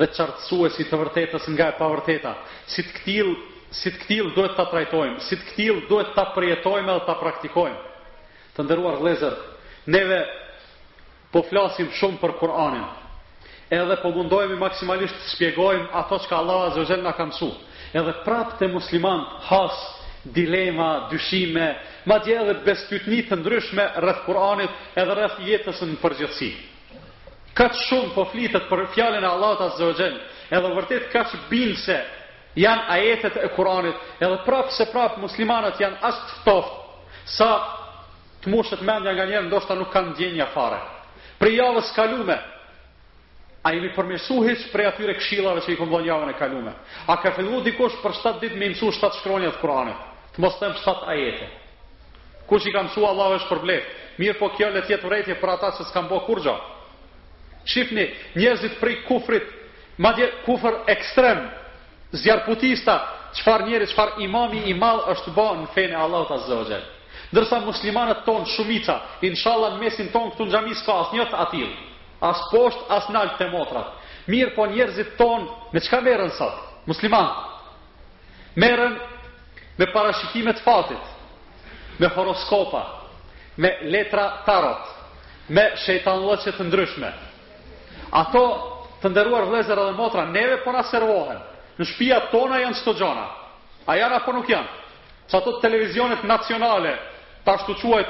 dhe 0.00 0.08
qartësuesi 0.10 0.84
të 0.90 0.98
vërtetës 0.98 1.44
nga 1.54 1.68
e 1.70 1.76
pavërteta. 1.78 2.32
Si 2.72 2.82
të 2.82 2.92
këtil, 2.98 3.28
si 3.74 3.90
të 3.90 4.00
këtil 4.02 4.32
duhet 4.34 4.56
të 4.58 4.64
trajtojmë, 4.72 5.20
si 5.26 5.38
të 5.38 5.46
këtil 5.52 5.82
duhet 5.90 6.10
të 6.16 6.24
përjetojmë 6.34 6.88
edhe 6.96 7.00
të 7.08 7.16
praktikojmë. 7.22 7.82
Të 8.56 8.64
ndëruar 8.66 8.98
vëllezër, 9.00 9.34
neve 9.94 10.20
po 11.34 11.42
flasim 11.48 11.88
shumë 11.98 12.20
për 12.22 12.34
Kur'anin, 12.42 12.84
edhe 13.74 13.96
po 14.02 14.10
mundohemi 14.14 14.58
maksimalisht 14.60 15.16
të 15.20 15.32
shpjegojmë 15.34 15.88
ato 16.02 16.18
që 16.22 16.28
ka 16.30 16.38
Allah 16.42 16.68
Azogel 16.70 17.02
nga 17.02 17.12
kam 17.18 17.30
Edhe 17.94 18.10
prapë 18.24 18.56
të 18.58 18.66
musliman 18.72 19.20
has, 19.46 19.74
dilema, 20.34 21.06
dyshime, 21.10 21.66
ma 22.06 22.16
dje 22.18 22.34
edhe 22.40 22.54
bestytni 22.66 23.20
të 23.28 23.36
ndryshme 23.38 23.84
rrëth 24.02 24.24
Kur'anit 24.26 24.72
edhe 24.98 25.14
rrëth 25.14 25.38
jetës 25.46 25.82
në 25.86 25.94
përgjithësi 26.02 26.50
kaq 27.56 27.74
shumë 27.88 28.12
po 28.18 28.24
flitet 28.32 28.64
për 28.70 28.84
fjalën 28.94 29.22
e 29.24 29.30
Allahut 29.30 29.60
Azza 29.68 29.86
wa 29.86 29.94
Jall, 29.98 30.16
edhe 30.50 30.72
vërtet 30.78 31.06
kaq 31.12 31.34
bindse 31.50 32.00
janë 32.58 32.86
ajetet 32.96 33.36
e 33.42 33.48
Kuranit, 33.54 33.98
edhe 34.20 34.40
prapë 34.46 34.74
se 34.74 34.86
prapë 34.92 35.22
muslimanët 35.22 35.80
janë 35.82 36.02
as 36.08 36.18
të 36.26 36.34
ftoft 36.38 37.30
sa 37.36 37.50
të 38.44 38.52
mushet 38.52 38.82
mendja 38.84 39.14
nga 39.14 39.26
njerëz 39.30 39.46
ndoshta 39.48 39.78
nuk 39.78 39.92
kanë 39.94 40.12
ndjenjë 40.14 40.48
fare. 40.56 40.80
Për 41.40 41.48
javën 41.58 41.80
e 41.80 41.94
kaluar, 41.96 42.42
A 43.64 43.70
i 43.72 43.78
mi 43.80 43.88
përmesu 43.96 44.42
hiq 44.44 44.66
prej 44.68 44.84
atyre 44.90 45.14
kshilave 45.16 45.62
që 45.64 45.70
i 45.72 45.76
këmdo 45.80 45.96
javën 46.04 46.28
e 46.34 46.34
kalume. 46.36 46.72
A 47.08 47.14
ka 47.16 47.30
fillu 47.32 47.62
dikush 47.64 47.94
për 48.02 48.12
7 48.18 48.40
dit 48.42 48.52
me 48.60 48.66
imësu 48.68 48.90
7 48.92 49.14
shkronjë 49.22 49.54
të 49.54 49.60
Kuranit. 49.62 50.02
Të 50.34 50.42
mos 50.44 50.58
tem 50.60 50.74
7 50.82 51.08
ajete. 51.08 51.46
Kush 52.46 52.66
i 52.68 52.72
ka 52.74 52.82
Allah 52.84 53.38
është 53.40 53.48
për 53.48 53.62
blef. 53.64 53.86
Mirë 54.20 54.36
po 54.38 54.50
kjo 54.52 54.68
le 54.68 54.82
tjetë 54.84 55.06
vrejtje 55.08 55.38
për 55.40 55.50
ata 55.54 55.70
që 55.80 55.88
s'kam 55.88 56.10
bo 56.12 56.20
kur 56.28 56.44
Shifni, 57.64 58.10
njerëzit 58.36 58.76
prej 58.80 58.98
kufrit, 59.08 59.44
ma 59.98 60.12
dje 60.16 60.28
kufr 60.44 60.82
ekstrem, 60.92 61.38
zjarputista, 62.12 62.96
qëfar 63.38 63.64
njerë, 63.68 63.88
qëfar 63.90 64.12
imami 64.26 64.64
i 64.70 64.74
mal 64.78 65.00
është 65.14 65.32
ba 65.36 65.48
në 65.58 65.70
fene 65.74 65.96
Allahot 65.96 66.34
Azogje. 66.36 66.80
Ndërsa 67.32 67.60
muslimanët 67.64 68.20
tonë 68.28 68.50
shumica, 68.54 68.98
inshallah 69.26 69.74
në 69.74 69.82
mesin 69.82 70.10
tonë 70.12 70.34
këtu 70.34 70.44
në 70.46 70.52
gjami 70.54 70.76
s'ka 70.82 70.98
as 71.02 71.14
njët 71.16 71.32
atil, 71.46 71.70
as 72.22 72.44
posht, 72.52 72.84
as 72.94 73.08
nalë 73.10 73.36
të 73.40 73.48
motrat. 73.54 73.88
Mirë 74.30 74.52
po 74.54 74.68
njerëzit 74.70 75.14
tonë, 75.18 75.48
me 75.74 75.80
qka 75.82 76.00
merën 76.06 76.30
sot, 76.36 76.60
musliman? 76.88 77.32
Merën 78.60 78.92
me 79.80 79.88
parashikimet 79.92 80.60
fatit, 80.64 81.02
me 81.98 82.08
horoskopa, 82.14 82.84
me 83.56 83.72
letra 83.90 84.28
tarot, 84.46 84.84
me 85.50 85.64
shejtanëllëqet 85.84 86.56
të 86.60 86.68
ndryshme, 86.70 87.10
ato 88.14 88.42
të 89.02 89.10
nderuar 89.10 89.48
vëllezër 89.50 89.80
dhe 89.88 89.96
motra, 89.98 90.24
neve 90.30 90.60
po 90.64 90.72
na 90.72 90.82
servohen. 90.90 91.40
Në 91.78 91.88
shtëpia 91.90 92.20
tona 92.32 92.60
janë 92.62 92.78
çdo 92.80 92.92
gjëra. 93.00 93.26
A 93.90 93.96
janë 93.98 94.18
apo 94.20 94.32
nuk 94.36 94.48
janë? 94.48 94.80
Sa 95.28 95.40
të 95.42 95.56
televizionet 95.64 96.22
nacionale 96.28 96.92
ta 97.44 97.56
të 97.60 97.74
quaj 97.80 98.04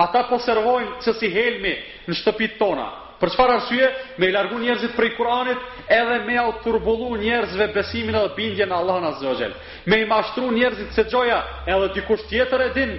ata 0.00 0.22
po 0.30 0.38
servojnë 0.40 1.02
që 1.04 1.10
si 1.18 1.28
helmi 1.34 1.74
në 2.08 2.14
shtëpit 2.22 2.54
tona. 2.58 2.86
Për 3.20 3.28
çfarë 3.34 3.54
arsye? 3.58 3.88
Me 4.16 4.26
i 4.26 4.32
largu 4.32 4.56
njerëzit 4.62 4.94
prej 4.96 5.10
Kur'anit 5.18 5.58
edhe 5.92 6.18
me 6.24 6.36
au 6.40 6.52
turbullu 6.64 7.18
njerëzve 7.20 7.66
besimin 7.76 8.14
edhe 8.16 8.32
bindjen 8.36 8.68
në 8.72 8.76
Allahun 8.78 9.04
në 9.04 9.14
wa 9.20 9.48
Me 9.86 9.98
i 10.00 10.06
mashtru 10.08 10.50
njerëzit 10.50 10.92
se 10.94 11.04
xhoja 11.04 11.42
edhe 11.66 11.88
dikush 11.94 12.24
tjetër 12.28 12.60
e 12.60 12.68
din 12.74 12.96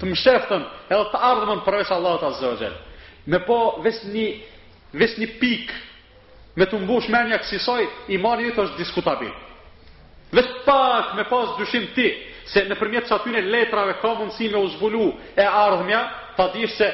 të 0.00 0.04
mshëftën 0.12 0.62
edhe 0.92 1.04
të 1.10 1.18
ardhmën 1.30 1.64
përveç 1.66 1.90
Allahut 1.90 2.22
Azza 2.22 2.70
Me 3.26 3.38
po 3.46 3.56
vetëm 3.82 4.12
një 4.14 4.28
Ves 4.96 5.16
një 5.20 5.26
pik 5.40 5.72
Me 6.58 6.66
të 6.66 6.78
mbush 6.82 7.10
menja 7.12 7.36
kësisoj 7.42 7.82
I 8.14 8.18
mani 8.22 8.48
është 8.54 8.78
diskutabil 8.78 9.32
Ves 10.32 10.48
pak 10.64 11.12
me 11.16 11.26
pas 11.28 11.52
dushim 11.58 11.84
ti 11.96 12.08
Se 12.48 12.62
në 12.64 12.78
përmjetë 12.80 13.08
që 13.10 13.16
atyne 13.18 13.42
letrave 13.52 13.98
Ka 14.02 14.14
mundësi 14.16 14.46
si 14.48 14.50
me 14.52 14.60
uzbulu 14.64 15.10
e 15.36 15.44
ardhmja 15.44 16.00
Ta 16.36 16.48
dishtë 16.54 16.76
se 16.78 16.88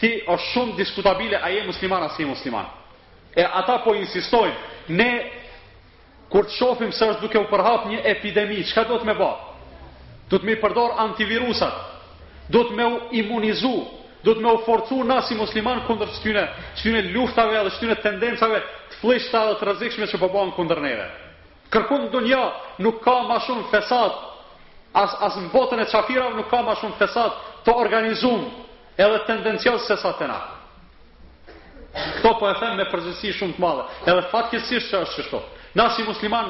ti 0.00 0.10
është 0.30 0.52
shumë 0.52 0.76
diskutabile 0.78 1.40
A 1.40 1.48
je 1.54 1.64
musliman 1.66 2.02
a 2.04 2.10
si 2.16 2.24
musliman 2.28 2.68
E 3.36 3.44
ata 3.44 3.78
po 3.84 3.96
insistojnë 3.96 4.54
Ne 5.00 5.10
kur 6.32 6.44
të 6.44 6.56
shofim 6.58 6.92
Se 6.92 7.08
është 7.14 7.22
duke 7.24 7.38
u 7.38 7.48
përhap 7.50 7.88
një 7.88 8.04
epidemi 8.12 8.60
Qka 8.68 8.84
do 8.92 9.00
të 9.00 9.08
me 9.08 9.14
ba? 9.22 9.32
Do 10.28 10.36
të 10.38 10.44
me 10.44 10.58
përdor 10.60 10.98
antivirusat 11.08 12.52
Do 12.52 12.66
të 12.68 12.76
me 12.76 12.84
u 12.94 13.00
imunizu 13.16 13.74
do 14.24 14.34
të 14.34 14.40
më 14.42 14.52
forcu 14.66 15.02
na 15.06 15.20
si 15.22 15.34
musliman 15.38 15.82
kundër 15.86 16.10
shtyne, 16.18 16.42
shtyne 16.78 17.02
luftave 17.14 17.58
dhe 17.64 17.70
shtyne 17.76 17.94
tendencave 18.02 18.58
të 18.90 18.98
flishta 19.00 19.44
dhe 19.46 19.58
të 19.60 19.68
rrezikshme 19.68 20.06
që 20.10 20.18
po 20.20 20.28
bëhen 20.34 20.50
kundër 20.56 20.80
neve. 20.82 21.06
Kërkon 21.72 22.08
donjë, 22.12 22.42
nuk 22.82 23.02
ka 23.04 23.14
më 23.28 23.36
shumë 23.46 23.68
fesat 23.70 24.14
as 25.02 25.12
as 25.22 25.34
në 25.36 25.50
botën 25.52 25.82
e 25.84 25.90
çafirave 25.92 26.34
nuk 26.38 26.48
ka 26.50 26.62
më 26.66 26.74
shumë 26.80 26.98
fesat 26.98 27.32
të 27.64 27.74
organizuar 27.74 28.42
edhe 28.98 29.18
tendencioz 29.26 29.86
se 29.86 29.96
sa 29.96 30.12
tëna. 30.18 30.38
Kto 32.18 32.32
po 32.38 32.48
e 32.50 32.54
them 32.60 32.76
me 32.76 32.88
përgjësi 32.90 33.32
shumë 33.38 33.54
të 33.56 33.60
madhe, 33.62 33.84
edhe 34.10 34.22
fatkeqësisht 34.32 34.90
që 34.90 35.02
është 35.04 35.16
kështu. 35.22 35.40
Na 35.78 35.90
si 35.94 36.02
musliman, 36.02 36.48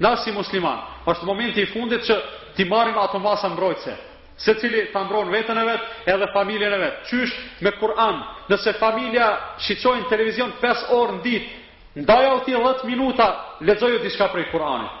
na 0.00 0.16
si 0.16 0.32
musliman, 0.32 0.80
është 1.06 1.24
momenti 1.26 1.60
i 1.62 1.66
fundit 1.66 2.02
që 2.08 2.14
ti 2.56 2.64
marrim 2.64 2.96
ato 2.98 3.18
masa 3.18 3.48
mbrojtëse 3.48 4.08
se 4.44 4.54
cili 4.56 4.86
të 4.92 4.96
ambron 5.00 5.28
vetën 5.34 5.58
e 5.60 5.64
vetë 5.66 6.14
edhe 6.14 6.28
familjen 6.34 6.72
e 6.72 6.78
vetë. 6.80 7.02
Qysh 7.10 7.34
me 7.64 7.72
Kur'an, 7.80 8.22
nëse 8.48 8.72
familja 8.80 9.26
shqicojnë 9.60 10.08
televizion 10.08 10.54
5 10.62 10.86
orë 10.96 11.16
në 11.18 11.22
ditë, 11.26 11.50
ndajo 12.04 12.38
ti 12.46 12.54
10 12.56 12.86
minuta, 12.88 13.26
lezojo 13.68 14.00
diska 14.04 14.30
prej 14.32 14.48
Kur'anit. 14.54 14.96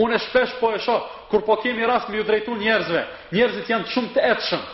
Unë 0.00 0.16
e 0.16 0.22
shpesh 0.24 0.56
po 0.58 0.72
e 0.74 0.80
shoh, 0.82 1.04
kur 1.30 1.44
po 1.46 1.54
kemi 1.62 1.86
rast 1.86 2.08
me 2.10 2.18
ju 2.18 2.24
drejtu 2.26 2.56
njerëzve, 2.58 3.04
njerëzit 3.36 3.68
janë 3.70 3.92
shumë 3.92 4.08
të 4.16 4.24
etshëm. 4.32 4.64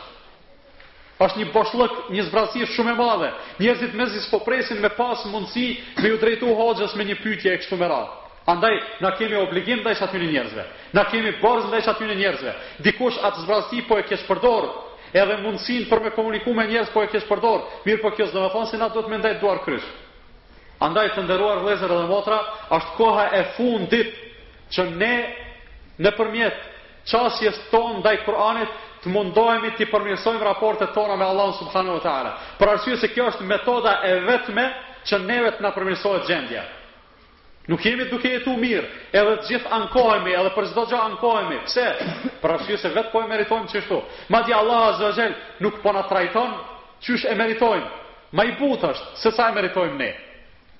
Është 1.21 1.37
një 1.41 1.49
boshllëk, 1.53 1.99
një 2.15 2.23
zbrazësi 2.31 2.71
shumë 2.73 2.95
e 2.95 2.97
madhe. 2.97 3.27
Njerëzit 3.61 3.93
mezi 3.93 4.23
s'po 4.25 4.39
presin 4.47 4.79
me 4.81 4.89
pas 4.97 5.21
mundësi 5.29 5.67
me 6.01 6.15
ju 6.15 6.21
drejtu 6.23 6.55
hoxhës 6.57 6.95
me 6.97 7.05
një 7.11 7.19
pyetje 7.21 7.53
e 7.53 7.59
kështu 7.61 7.77
më 7.83 7.91
radhë. 7.93 8.17
Andaj, 8.47 8.81
na 9.05 9.11
kemi 9.17 9.37
obligim 9.41 9.83
dhe 9.85 9.93
ishtë 9.97 10.07
atyri 10.09 10.29
njerëzve. 10.31 10.63
Na 10.97 11.03
kemi 11.13 11.33
borës 11.43 11.67
dhe 11.73 11.81
ishtë 11.83 11.91
atyri 11.95 12.15
njerëzve. 12.21 12.53
Dikush 12.87 13.19
atë 13.29 13.43
zbrazdi 13.45 13.83
po 13.89 13.99
e 14.01 14.05
kesh 14.09 14.25
përdorë, 14.29 14.71
edhe 15.23 15.37
mundësin 15.45 15.85
për 15.91 16.01
me 16.07 16.13
komuniku 16.17 16.55
me 16.57 16.65
njerëz 16.71 16.93
po 16.95 17.03
e 17.05 17.11
kesh 17.13 17.27
përdorë, 17.29 17.83
mirë 17.85 18.01
po 18.05 18.13
kjo 18.17 18.27
zdo 18.31 18.45
me 18.45 18.49
thonë, 18.55 18.71
si 18.71 18.81
na 18.81 18.89
do 18.95 19.03
të 19.05 19.13
me 19.13 19.35
duar 19.43 19.61
krysh. 19.67 19.89
Andaj, 20.89 21.11
të 21.15 21.27
ndëruar 21.27 21.61
vlezër 21.67 21.93
dhe 21.93 22.07
motra, 22.09 22.39
është 22.79 22.97
koha 22.97 23.27
e 23.37 23.43
fundit 23.57 24.15
që 24.77 24.89
ne 24.95 25.15
në 25.99 26.17
çasjes 27.11 27.11
qasjes 27.11 27.59
tonë 27.73 27.99
ndaj 28.03 28.17
Kur'anit, 28.25 28.69
të 29.03 29.09
mundohemi 29.09 29.71
të 29.79 29.87
përmirësojmë 29.91 30.45
raportet 30.45 30.93
tona 30.95 31.17
me 31.17 31.25
Allah 31.25 31.53
subhanahu 31.59 31.97
wa 31.99 32.03
taala. 32.05 32.33
Për 32.59 32.69
arsye 32.69 32.97
se 33.01 33.09
kjo 33.09 33.25
është 33.33 33.47
metoda 33.53 33.95
e 34.05 34.13
vetme 34.29 34.67
që 35.09 35.19
neve 35.25 35.51
të 35.57 35.65
na 35.65 35.71
përmirësohet 35.77 36.29
gjendja. 36.29 36.63
Nuk 37.71 37.85
jemi 37.87 38.03
duke 38.11 38.33
jetu 38.35 38.51
mirë, 38.59 38.87
edhe 39.15 39.35
të 39.41 39.47
gjithë 39.53 39.71
ankohemi, 39.77 40.33
edhe 40.35 40.51
për 40.57 40.67
çdo 40.73 40.83
gjë 40.91 41.01
ankohemi. 41.07 41.59
Pse? 41.69 41.85
Për 42.43 42.55
ashtu 42.57 42.79
se 42.83 42.91
vetë 42.97 43.13
po 43.13 43.21
e 43.23 43.29
meritojmë 43.31 43.71
që 43.71 43.83
shtu. 43.85 43.99
Ma 44.33 44.41
di 44.49 44.55
Allah 44.61 44.89
azhe 45.11 45.29
nuk 45.63 45.77
po 45.85 45.93
na 45.95 46.03
trajton, 46.11 46.51
që 47.05 47.21
e 47.31 47.37
meritojmë. 47.39 47.87
Ma 48.35 48.47
i 48.51 48.57
butë 48.59 48.91
është, 48.91 49.07
se 49.23 49.31
sa 49.37 49.47
e 49.53 49.57
meritojmë 49.61 49.97
ne. 50.03 50.11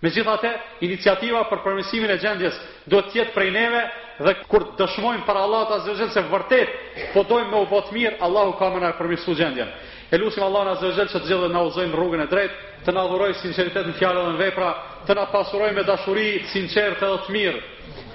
Me 0.03 0.11
gjithë 0.15 0.51
iniciativa 0.89 1.45
për 1.51 1.63
përmisimin 1.67 2.11
e 2.11 2.19
gjendjes 2.23 2.59
do 2.91 3.03
tjetë 3.13 3.35
prej 3.37 3.51
neve, 3.55 3.85
dhe 4.25 4.35
kur 4.51 4.67
dëshmojmë 4.81 5.23
për 5.29 5.41
Allah 5.45 5.71
azhe 5.79 6.11
se 6.11 6.27
vërtet, 6.33 6.75
po 7.15 7.23
dojmë 7.31 7.53
me 7.55 7.61
u 7.63 7.71
botë 7.71 7.95
mirë, 7.95 8.17
Allah 8.27 8.51
u 8.51 8.57
ka 8.59 8.67
më 8.75 8.83
në 8.83 8.93
përmisu 8.99 9.37
gjendjenë. 9.39 9.79
E 10.11 10.19
lusim 10.19 10.43
Allah 10.43 10.65
në 10.73 10.75
zëzhel 10.81 11.09
që 11.13 11.19
të 11.23 11.29
gjithë 11.29 11.45
dhe 11.47 11.55
në 11.55 11.61
uzojnë 11.69 11.95
rrugën 11.97 12.23
e 12.25 12.29
drejtë, 12.33 12.55
të 12.85 12.93
në 12.97 13.03
adhuroj 13.07 13.29
sinceritet 13.45 13.87
në 13.87 13.93
fjallë 14.01 14.23
dhe 14.27 14.33
në 14.35 14.41
vepra, 14.41 14.71
të 15.07 15.15
në 15.15 15.27
pasuroj 15.31 15.69
me 15.77 15.85
dashuri 15.87 16.25
sinqerte 16.51 17.07
dhe 17.13 17.19
të 17.27 17.35
mirë, 17.37 17.61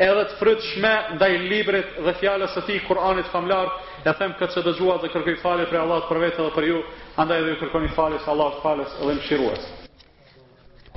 edhe 0.04 0.26
të 0.28 0.36
frytë 0.42 0.68
shme 0.74 0.92
ndaj 1.16 1.32
librit 1.54 1.96
dhe 2.04 2.14
fjallës 2.20 2.52
së 2.58 2.64
ti, 2.68 2.78
Kur'anit 2.90 3.30
famlar, 3.32 3.72
e 4.04 4.12
them 4.20 4.34
këtë 4.42 4.58
që 4.58 4.66
dëgjuat 4.68 5.06
dhe 5.06 5.12
kërkoj 5.14 5.38
fale 5.46 5.70
për 5.72 5.82
Allah 5.86 6.04
për 6.10 6.20
vete 6.26 6.42
dhe 6.44 6.52
për 6.58 6.68
ju, 6.74 6.84
andaj 7.16 7.40
edhe 7.40 7.54
ju 7.54 7.62
kërkoni 7.64 7.94
fale 7.96 8.20
së 8.26 8.32
Allah 8.34 8.60
fale 8.66 8.90
së 8.92 9.08
dhe 9.08 9.16
më 9.16 9.26
shiruas. 9.30 9.70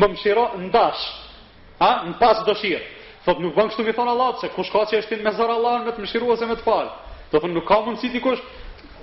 më 0.00 0.08
më 0.12 0.18
shiro 0.20 0.44
në 0.60 0.68
dashë, 0.72 1.12
a, 1.78 1.90
në 2.10 2.18
pasë 2.20 2.42
dëshirë. 2.50 2.82
Thotë, 3.24 3.40
nuk 3.46 3.54
bënë 3.56 3.72
kështu 3.72 3.86
mi 3.86 3.94
thonë 3.96 4.12
Allah, 4.12 4.34
se 4.42 4.50
kushka 4.52 4.84
që 4.90 4.98
eshtin 5.00 5.24
me 5.24 5.32
zara 5.38 5.56
Allah, 5.56 5.78
me 5.86 5.94
të 5.96 6.04
më 6.04 6.10
shiro 6.10 6.28
ose 6.34 6.48
me 6.50 6.56
të 6.58 6.66
falë. 6.66 6.92
Thotë, 7.32 7.48
nuk 7.54 7.64
ka 7.68 7.78
mundë 7.86 8.02
si 8.12 8.20
kush, 8.20 8.42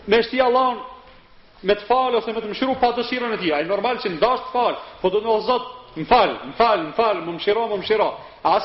me 0.10 0.20
eshti 0.22 0.42
Allah, 0.46 0.84
me 1.64 1.76
të 1.76 1.88
falë 1.90 2.20
ose 2.22 2.34
me 2.36 2.44
të 2.44 2.52
më 2.54 2.58
shiro 2.60 2.76
pa 2.84 2.92
dëshirën 3.00 3.34
e 3.36 3.40
ti, 3.42 3.50
a 3.56 3.64
i 3.64 3.68
normal 3.70 3.98
që 4.04 4.12
në 4.14 4.22
dashë 4.22 4.44
të 4.46 4.54
falë, 4.54 4.84
po 5.02 5.10
do 5.18 5.24
në 5.26 5.32
o 5.34 5.40
Zotë, 5.50 5.76
Më 5.96 6.04
falë, 6.06 6.36
më 6.46 6.52
falë, 6.54 6.84
më 6.86 6.92
falë, 6.96 7.22
më 7.26 7.32
më 7.34 7.40
shiro, 7.42 7.62
më 7.68 7.78
më 7.82 7.86
shiro 7.88 8.06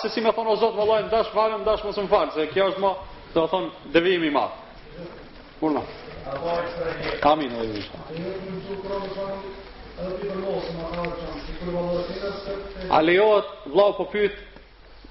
se 0.00 0.08
si 0.12 0.20
me 0.20 0.30
thonë 0.36 0.50
o 0.50 0.56
zot, 0.60 0.74
më 0.76 0.84
lojë, 0.90 1.06
më 1.08 1.22
falë, 1.62 1.62
më 1.62 1.64
dashë 1.64 1.86
më 1.86 1.92
së 1.96 2.02
më 2.04 2.10
falë 2.12 2.30
Se 2.34 2.44
kjo 2.52 2.66
është 2.68 2.82
më, 2.84 2.90
të 3.32 3.46
thonë, 3.50 3.70
dhevimi 3.94 4.28
matë 4.36 4.63
Kurna. 5.64 5.82
Kamin 7.22 7.52
e 7.52 7.66
vetë. 7.72 8.02
A 12.92 12.98
lejohet 13.00 13.48
vlau 13.72 13.92
po 13.96 14.06
pyet 14.12 14.36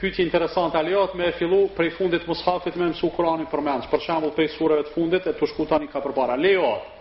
pyetje 0.01 0.26
interesante 0.28 0.78
a 0.78 0.82
lejohet 0.86 1.16
me 1.18 1.32
fillu 1.39 1.64
prej 1.78 1.93
fundit 1.97 2.22
të 2.22 2.28
mushafit 2.30 2.76
me 2.78 2.91
mësu 2.91 3.10
kurani 3.16 3.47
për 3.51 3.64
mend, 3.66 3.88
për 3.93 4.04
shembull 4.06 4.36
prej 4.38 4.49
sureve 4.58 4.84
të 4.89 4.93
fundit 4.97 5.28
e 5.28 5.34
të 5.39 5.49
shku 5.54 5.66
tani 5.72 5.88
ka 5.89 6.04
përpara. 6.06 6.38
Lejohet. 6.43 6.91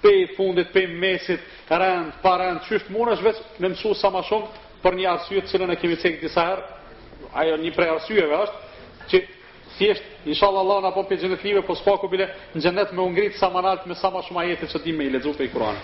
Pe 0.00 0.14
fundit, 0.36 0.68
pe 0.72 0.86
mesit, 1.02 1.40
rend, 1.68 2.12
pa 2.22 2.36
rend, 2.40 2.60
çift 2.68 2.86
është 2.88 3.24
vetë 3.28 3.40
me 3.64 3.72
mësu 3.74 3.96
sa 3.98 4.10
më 4.14 4.22
shumë 4.28 4.60
për 4.84 4.96
një 5.00 5.08
arsye 5.12 5.40
që 5.50 5.66
ne 5.66 5.76
kemi 5.80 5.96
thënë 6.00 6.20
disa 6.24 6.44
herë. 6.46 6.66
Ajo 7.42 7.56
një 7.60 7.72
prej 7.74 7.88
arsyeve 7.96 8.38
është 8.46 8.63
thjesht 9.78 10.02
inshallah 10.26 10.60
Allah 10.60 10.82
na 10.82 10.90
po 10.92 11.02
pe 11.04 11.16
xhenetive 11.16 11.48
live 11.58 11.66
po 11.66 11.74
spaku 11.74 12.08
bile 12.08 12.28
në 12.54 12.60
xhenet 12.62 12.92
me 12.94 13.02
ungrit 13.02 13.36
sa 13.38 13.48
më 13.50 13.62
lart 13.62 13.86
me 13.86 13.94
sa 13.94 14.10
më 14.14 14.20
shumë 14.28 14.42
ajete 14.42 14.66
që 14.72 14.82
dimë 14.84 15.04
i 15.06 15.10
lexu 15.14 15.34
pe 15.38 15.48
Kur'an. 15.52 15.76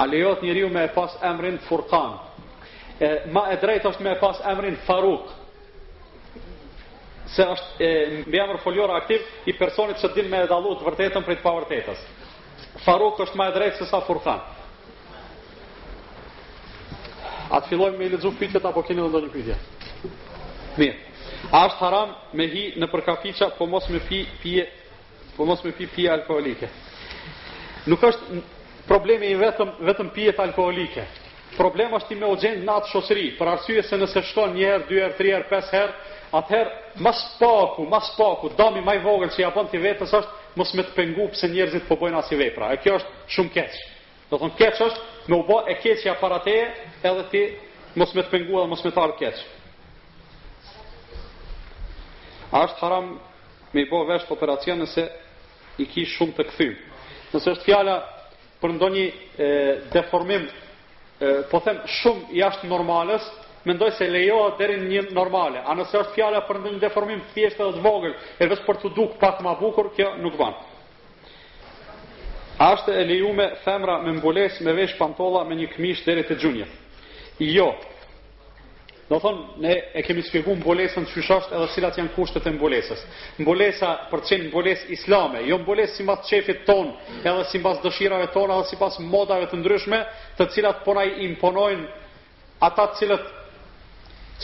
A 0.00 0.06
lejot 0.06 0.42
njeriu 0.42 0.68
me 0.70 0.86
pas 0.94 1.16
emrin 1.22 1.58
Furkan. 1.66 2.12
E, 3.00 3.08
ma 3.32 3.42
e 3.52 3.56
drejtë 3.60 3.88
është 3.90 4.02
me 4.04 4.14
pas 4.20 4.40
emrin 4.50 4.76
Faruk. 4.86 5.26
Se 7.34 7.42
është 7.42 7.84
e, 7.84 7.90
mbi 8.26 8.38
emër 8.40 8.58
foljor 8.64 8.90
aktiv 8.90 9.20
i 9.46 9.52
personit 9.56 9.96
që 10.00 10.14
din 10.14 10.30
me 10.30 10.40
e 10.44 10.48
të 10.48 10.56
vërtetën 10.86 11.26
për 11.26 11.36
të 11.36 11.44
pavërtetës. 11.44 12.00
Faruk 12.84 13.20
është 13.24 13.36
ma 13.38 13.50
e 13.50 13.54
drejtë 13.58 13.78
se 13.82 13.90
sa 13.92 14.00
Furkan. 14.06 14.40
A 17.50 17.58
të 17.58 17.72
fillojmë 17.72 17.98
me 17.98 18.06
i 18.06 18.10
lexu 18.12 18.30
fitjet 18.38 18.66
apo 18.68 18.82
keni 18.86 19.02
ndonjë 19.02 19.30
pyetje? 19.32 19.56
Mirë. 20.78 21.08
A 21.56 21.64
është 21.66 21.80
haram 21.82 22.12
me 22.38 22.46
hi 22.52 22.62
në 22.78 22.88
përkafiça 22.92 23.48
po 23.58 23.66
mos 23.72 23.88
me 23.90 23.98
pi 24.06 24.20
pije 24.42 24.66
po 25.36 25.46
mos 25.48 25.62
me 25.66 25.72
pi 25.74 25.88
pije 25.90 26.12
alkoolike? 26.14 26.68
Nuk 27.90 28.04
është 28.10 28.42
problemi 28.86 29.32
i 29.34 29.38
vetëm 29.40 29.72
vetëm 29.88 30.12
pijet 30.14 30.38
alkoolike. 30.44 31.06
Problemi 31.56 31.98
është 31.98 32.14
i 32.14 32.20
me 32.20 32.28
urgjent 32.30 32.62
natë 32.68 32.92
shosri, 32.92 33.26
për 33.40 33.50
arsye 33.56 33.82
se 33.90 33.98
nëse 33.98 34.22
shkon 34.30 34.52
një 34.54 34.66
herë, 34.70 34.84
dy 34.92 35.00
herë, 35.02 35.14
tre 35.18 35.32
herë, 35.34 35.46
pesë 35.50 35.76
herë, 35.76 35.94
atëherë 36.40 37.00
më 37.02 37.12
pak 37.40 37.80
u, 37.82 37.86
më 37.90 38.00
pak 38.16 38.44
u, 38.46 38.50
dami 38.60 38.82
më 38.86 38.94
i 39.00 39.00
vogël 39.08 39.32
që 39.34 39.42
ja 39.42 39.50
bën 39.56 39.66
ti 39.72 39.80
vetes 39.82 40.14
është 40.20 40.56
mos 40.60 40.74
me 40.78 40.84
të 40.86 40.94
pengu 40.94 41.26
pse 41.34 41.50
njerëzit 41.50 41.88
po 41.90 41.98
bëjnë 42.04 42.20
as 42.22 42.30
vepra. 42.38 42.70
E 42.70 42.78
kjo 42.84 43.00
është 43.00 43.34
shumë 43.34 43.52
keq. 43.58 43.80
Do 44.30 44.38
të 44.38 44.38
thon 44.44 44.54
keq 44.60 44.78
është 44.86 45.09
me 45.28 45.36
u 45.36 45.42
bo 45.46 45.64
e 45.68 45.74
keqë 45.80 46.06
ja 46.06 46.14
para 46.20 46.38
te, 46.44 46.54
edhe 47.04 47.24
ti 47.32 47.42
mos 47.98 48.14
me 48.14 48.22
të 48.24 48.30
pengu 48.32 48.58
edhe 48.60 48.68
mos 48.70 48.84
me 48.84 48.92
të 48.94 49.02
arë 49.04 49.18
keqë. 49.20 49.42
A 52.56 52.64
është 52.66 52.82
haram 52.84 53.10
me 53.72 53.82
i 53.84 53.88
bo 53.90 54.02
vesh 54.08 54.24
për 54.28 54.36
operacion 54.38 54.80
nëse 54.82 55.04
i 55.82 55.86
ki 55.86 56.06
shumë 56.16 56.36
të 56.38 56.46
kthyr. 56.50 56.72
Nëse 57.34 57.52
është 57.56 57.66
fjala 57.68 57.98
për 58.60 58.74
ndonjë 58.78 59.04
deformim, 59.94 60.48
e, 60.48 61.36
po 61.52 61.60
them 61.64 61.78
shumë 62.00 62.34
jashtë 62.40 62.68
normales, 62.68 63.24
mendoj 63.68 63.92
se 63.98 64.08
lejoa 64.10 64.54
deri 64.58 64.80
në 64.82 64.88
një 64.90 65.04
normale. 65.16 65.62
A 65.62 65.76
nëse 65.78 65.94
është 66.00 66.16
fjala 66.16 66.42
për 66.48 66.58
ndonjë 66.64 66.82
deformim 66.82 67.22
thjeshtë 67.36 67.62
edhe 67.64 67.78
të 67.78 67.84
vogël, 67.86 68.16
e 68.40 68.50
vetëm 68.50 68.66
për 68.66 68.82
të 68.82 68.92
duk 68.98 69.16
pak 69.22 69.40
më 69.44 69.54
bukur, 69.62 69.92
kjo 69.94 70.14
nuk 70.24 70.38
vjen. 70.40 70.58
A 72.60 72.66
është 72.76 72.92
e 73.00 73.04
lejume 73.08 73.46
femra 73.64 73.94
me 74.04 74.12
mbules 74.18 74.58
me 74.66 74.72
vesh 74.76 74.98
pantolla 74.98 75.46
me 75.48 75.56
një 75.56 75.68
këmish 75.72 76.02
dhere 76.04 76.26
të 76.28 76.36
gjunje? 76.42 76.66
Jo. 77.48 77.70
Do 79.08 79.16
thonë, 79.18 79.46
ne 79.64 79.78
e 79.98 80.02
kemi 80.04 80.22
spjegu 80.28 80.58
mbulesën 80.60 81.08
që 81.10 81.24
shashtë 81.30 81.56
edhe 81.56 81.70
cilat 81.74 81.96
janë 81.98 82.12
kushtet 82.18 82.46
e 82.46 82.52
mbulesës. 82.58 83.00
Mbulesa 83.42 83.94
për 84.10 84.22
qenë 84.28 84.48
mbules 84.50 84.84
islame, 84.96 85.40
jo 85.48 85.56
mbules 85.64 85.96
si 85.96 86.04
mbas 86.06 86.28
qefit 86.28 86.60
ton, 86.68 86.92
edhe 87.24 87.48
si 87.50 87.58
mbas 87.64 87.80
dëshirave 87.86 88.28
ton, 88.36 88.52
edhe 88.54 88.68
si 88.70 88.76
mbas 88.78 89.00
modave 89.08 89.48
të 89.50 89.58
ndryshme, 89.64 90.02
të 90.38 90.50
cilat 90.54 90.84
pona 90.86 91.08
i 91.08 91.16
imponojnë 91.30 91.88
atat 92.68 93.00
cilat 93.00 93.24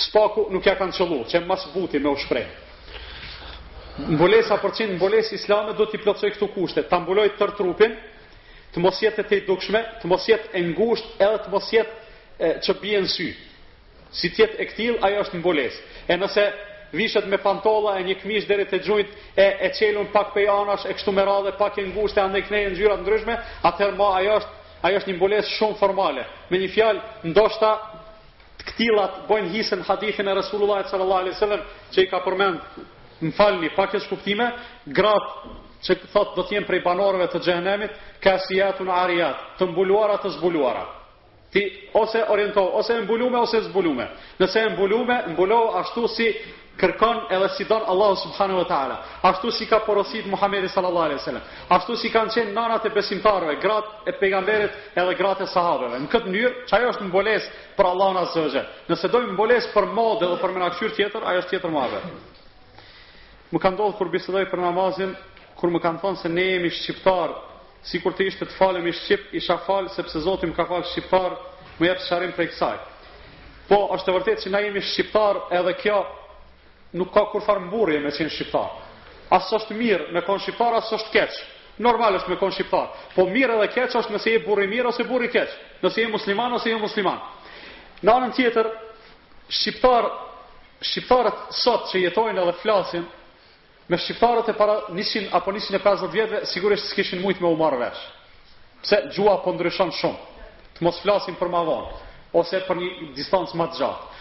spaku 0.09 0.49
nuk 0.57 0.67
ja 0.67 0.75
kanë 0.81 0.99
qëllu, 0.99 1.21
që 1.31 1.37
e 1.37 1.45
mbas 1.47 1.69
buti 1.77 2.01
me 2.03 2.17
u 2.17 2.21
shprejnë 2.25 2.63
mbulesa 4.05 4.57
për 4.61 4.75
qenë 4.79 4.97
mbulesë 4.99 5.37
islame 5.39 5.73
do 5.79 5.87
t'i 5.89 5.99
plotësoj 6.03 6.35
këto 6.35 6.49
kushte, 6.53 6.83
ta 6.89 6.99
mbuloj 7.01 7.29
tër 7.39 7.55
trupin, 7.57 7.95
të 8.75 8.83
mos 8.85 8.99
jetë 9.03 9.23
të 9.31 9.39
dukshme, 9.49 9.81
të 10.03 10.07
mos 10.11 10.27
jetë 10.29 10.51
e 10.53 10.61
ngushtë, 10.69 11.13
edhe 11.25 11.39
të 11.47 11.53
mos 11.55 11.71
jetë 11.73 12.51
që 12.67 12.77
bie 12.83 12.99
në 13.03 13.09
sy. 13.13 13.29
Si 14.13 14.29
tjetë 14.37 14.61
e 14.63 14.67
këtil, 14.71 14.97
ajo 15.05 15.23
është 15.25 15.41
mbulesë. 15.41 15.81
E 16.11 16.15
nëse 16.21 16.45
vishët 16.97 17.27
me 17.29 17.41
pantolla 17.43 17.97
e 18.01 18.05
një 18.07 18.19
këmish 18.21 18.47
deri 18.49 18.67
te 18.71 18.79
gjujt 18.85 19.09
e 19.43 19.47
e 19.67 19.71
qelun 19.79 20.13
pak 20.13 20.33
pe 20.35 20.45
janash, 20.45 20.85
e 20.87 20.93
kështu 20.95 21.13
me 21.17 21.25
radhë 21.27 21.57
pak 21.59 21.79
e 21.81 21.87
ngushtë 21.95 22.21
andaj 22.23 22.45
kthej 22.47 22.67
në 22.67 22.73
ngjyra 22.75 22.99
ndryshme, 23.01 23.35
atëherë 23.69 23.97
ma 23.99 24.11
ajo 24.21 24.37
është 24.41 24.83
ajo 24.87 24.97
është 25.01 25.11
një 25.11 25.17
mbulesë 25.19 25.51
shumë 25.57 25.79
formale. 25.81 26.23
Me 26.51 26.61
një 26.63 26.69
fjalë, 26.75 27.01
ndoshta 27.33 27.71
këtillat 28.69 29.23
bojnë 29.29 29.51
hisën 29.57 29.81
hadithin 29.89 30.29
e 30.29 30.35
Resulullah 30.41 30.85
sallallahu 30.91 31.21
alaihi 31.25 31.35
wasallam 31.37 31.63
që 31.93 31.99
i 32.07 32.11
ka 32.13 32.19
përmend 32.27 32.59
Më 33.25 33.31
falë 33.37 33.61
një 33.63 33.71
pakjes 33.77 34.05
shkuptime, 34.07 34.47
gratë 34.93 35.55
që 35.87 35.95
thotë 36.13 36.35
do 36.37 36.43
t'jenë 36.51 36.67
prej 36.69 36.81
banorëve 36.85 37.27
të 37.33 37.41
gjehenemit, 37.47 37.95
ka 38.25 38.37
si 38.47 38.59
jetu 38.59 38.85
në 38.85 38.93
arijat, 39.05 39.45
të 39.59 39.69
mbuluara 39.71 40.17
të 40.23 40.31
zbuluara. 40.35 40.83
Ti 41.53 41.63
ose 41.97 42.25
orientohë, 42.33 42.73
ose 42.81 42.93
e 43.01 43.05
mbulume, 43.07 43.39
ose 43.47 43.61
zbulume. 43.71 44.07
Nëse 44.41 44.65
e 44.67 44.73
mbulume, 44.75 45.17
mbulohë 45.33 45.79
ashtu 45.81 46.05
si 46.17 46.27
kërkon 46.81 47.23
edhe 47.33 47.49
si 47.57 47.65
don 47.65 47.85
Allah 47.89 48.11
subhanahu 48.25 48.59
wa 48.61 48.67
taala. 48.69 48.97
Ashtu 49.31 49.51
si 49.57 49.65
ka 49.71 49.79
porosit 49.87 50.27
Muhamedi 50.29 50.69
sallallahu 50.69 51.07
alaihi 51.09 51.21
wasallam. 51.23 51.47
Ashtu 51.77 51.97
si 51.97 52.11
kanë 52.13 52.35
qenë 52.35 52.53
nanat 52.59 52.85
e 52.85 52.93
besimtarëve, 52.99 53.55
gratë 53.65 54.11
e 54.13 54.17
pejgamberit 54.21 54.73
edhe 55.01 55.15
gratë 55.21 55.47
e 55.49 55.53
sahabeve. 55.55 56.03
Në 56.05 56.09
këtë 56.13 56.35
mënyrë, 56.35 56.55
ajo 56.77 56.93
është 56.93 57.09
mbules 57.09 57.51
për 57.79 57.93
Allahun 57.95 58.21
azza 58.27 58.43
zëgje. 58.43 58.67
Nëse 58.91 59.13
do 59.15 59.25
mbules 59.33 59.71
për 59.75 59.89
modë 59.97 60.27
dhe 60.33 60.41
për 60.45 60.57
mënyrë 60.59 60.97
tjetër, 60.99 61.23
ajo 61.31 61.39
është 61.47 61.55
tjetër 61.55 61.73
mëave. 61.77 62.05
Më 63.53 63.59
ka 63.63 63.71
ndodhë 63.71 63.97
kur 64.01 64.09
bisedoj 64.11 64.47
për 64.51 64.63
namazin, 64.65 65.13
kur 65.59 65.71
më 65.71 65.81
kanë 65.85 66.01
thonë 66.03 66.19
se 66.23 66.29
ne 66.33 66.45
jemi 66.49 66.71
shqiptar, 66.81 67.35
si 67.87 68.01
kur 68.03 68.15
të 68.19 68.25
ishte 68.27 68.47
të 68.51 68.57
falem 68.59 68.87
i 68.87 68.93
shqip, 68.99 69.29
isha 69.39 69.55
falë 69.67 69.93
sepse 69.95 70.19
Zotim 70.25 70.55
ka 70.57 70.65
falë 70.67 70.89
shqiptar, 70.91 71.37
më 71.79 71.87
jepë 71.89 72.07
sharim 72.09 72.33
për 72.35 72.49
kësaj. 72.51 72.77
Po, 73.71 73.79
është 73.95 74.11
e 74.11 74.15
vërtet 74.17 74.43
që 74.45 74.53
na 74.53 74.63
jemi 74.67 74.83
shqiptar 74.83 75.39
edhe 75.61 75.77
kjo 75.83 76.01
nuk 76.99 77.13
ka 77.15 77.23
kur 77.31 77.45
farë 77.47 77.63
mburje 77.69 78.01
me 78.03 78.11
qenë 78.17 78.33
shqiptar. 78.35 78.73
Asë 79.39 79.61
është 79.61 79.79
mirë 79.79 80.09
me 80.15 80.23
konë 80.27 80.43
shqiptar, 80.47 80.75
asë 80.81 80.99
është 80.99 81.15
keqë. 81.15 81.45
Normal 81.87 82.19
është 82.19 82.31
me 82.33 82.39
konë 82.41 82.55
shqiptar. 82.59 82.87
Po 83.15 83.27
mirë 83.31 83.59
edhe 83.61 83.69
keqë 83.77 84.01
është 84.03 84.15
nëse 84.17 84.35
je 84.35 84.43
burri 84.47 84.67
mirë 84.71 84.91
ose 84.91 85.07
burri 85.07 85.31
keqë. 85.37 85.57
Nëse 85.85 86.03
je 86.03 86.11
musliman 86.11 86.55
ose 86.59 86.71
je 86.73 86.79
musliman. 86.83 87.19
Në 88.03 88.15
anën 88.17 88.33
tjetër, 88.39 88.71
shqiptar, 89.61 90.09
shqiptarët 90.81 91.55
sot 91.63 91.87
që 91.93 92.03
jetojnë 92.07 92.43
edhe 92.45 92.57
flasin, 92.63 93.07
me 93.89 93.99
shqiptarët 93.99 94.49
e 94.51 94.53
para 94.55 94.81
nisin 94.89 95.29
apo 95.33 95.53
nisin 95.53 95.75
e 95.77 95.79
50 95.79 96.11
vjetëve, 96.11 96.41
sigurisht 96.53 96.91
s'kishin 96.91 97.21
mujt 97.23 97.39
me 97.41 97.47
u 97.49 97.57
marrë 97.57 97.79
vesh. 97.85 98.01
Pse 98.83 98.99
gjua 99.17 99.39
po 99.45 99.53
ndryshon 99.55 99.93
shumë, 99.95 100.43
të 100.77 100.85
mos 100.85 100.99
flasin 101.05 101.39
për 101.39 101.51
ma 101.53 101.63
vonë, 101.67 102.03
ose 102.35 102.61
për 102.67 102.77
një 102.81 103.11
distancë 103.17 103.59
më 103.61 103.69
të 103.73 103.79
gjatë. 103.81 104.15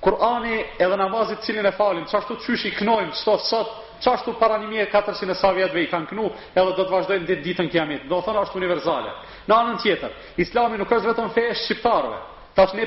Kurani 0.00 0.60
edhe 0.78 0.96
namazit 0.96 1.42
cilin 1.42 1.66
e 1.66 1.72
falim, 1.74 2.04
qashtu 2.08 2.36
të 2.38 2.56
i 2.66 2.70
knojmë, 2.78 3.12
qëto 3.18 3.34
sot, 3.44 3.70
qashtu 4.04 4.34
para 4.38 4.58
1400 4.64 5.34
e 5.34 5.34
sa 5.34 5.52
vjetëve 5.52 5.82
i 5.84 5.90
kanë 5.92 6.08
knu, 6.12 6.30
edhe 6.54 6.66
do 6.76 6.84
të 6.86 6.90
vazhdojnë 6.92 7.26
ditë 7.28 7.44
ditën 7.44 7.68
kiamit. 7.70 8.06
Do 8.08 8.22
thonë 8.22 8.42
është 8.46 8.56
universale. 8.56 9.12
Në 9.48 9.54
anën 9.58 9.82
tjetër, 9.82 10.14
islami 10.38 10.78
nuk 10.78 10.90
është 10.92 11.10
vetëm 11.12 11.32
fejë 11.34 11.56
shqiptarëve. 11.64 12.20
Tash 12.54 12.72
ne, 12.78 12.86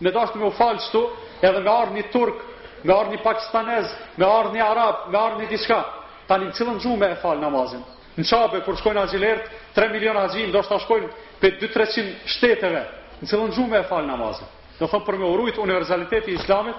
ne 0.00 0.10
dashtë 0.14 0.38
me 0.38 0.46
u 0.48 0.52
fal 0.56 0.78
qëtu, 0.78 1.02
edhe 1.42 1.60
nga 1.66 1.74
ardhi 1.82 2.06
turk, 2.14 2.38
me 2.84 2.92
ardhë 2.94 3.16
një 3.16 3.22
pakistanez, 3.24 3.90
me 4.18 4.26
ardhë 4.26 4.54
një 4.56 4.64
arab, 4.66 5.02
me 5.12 5.18
ardhë 5.18 5.42
një 5.42 5.50
diska. 5.52 5.80
Ta 6.26 6.38
një 6.38 6.52
cilën 6.58 6.80
gjumë 6.82 7.10
e 7.10 7.18
falë 7.22 7.42
namazin. 7.42 7.82
Në 8.16 8.26
qabe, 8.28 8.60
kur 8.66 8.76
shkojnë 8.78 9.00
azilert, 9.02 9.46
3 9.76 9.92
milion 9.92 10.16
azin, 10.20 10.50
do 10.52 10.62
shta 10.62 10.78
shkojnë 10.84 11.10
për 11.40 11.56
2-300 11.62 12.32
shteteve. 12.34 12.82
Në 13.22 13.30
cilën 13.30 13.54
gjumë 13.56 13.78
e 13.80 13.86
falë 13.90 14.08
namazin. 14.10 14.50
Do 14.78 14.88
thëmë 14.90 15.06
për 15.06 15.18
me 15.22 15.28
urrit 15.32 15.58
universaliteti 15.62 16.34
islamit, 16.36 16.76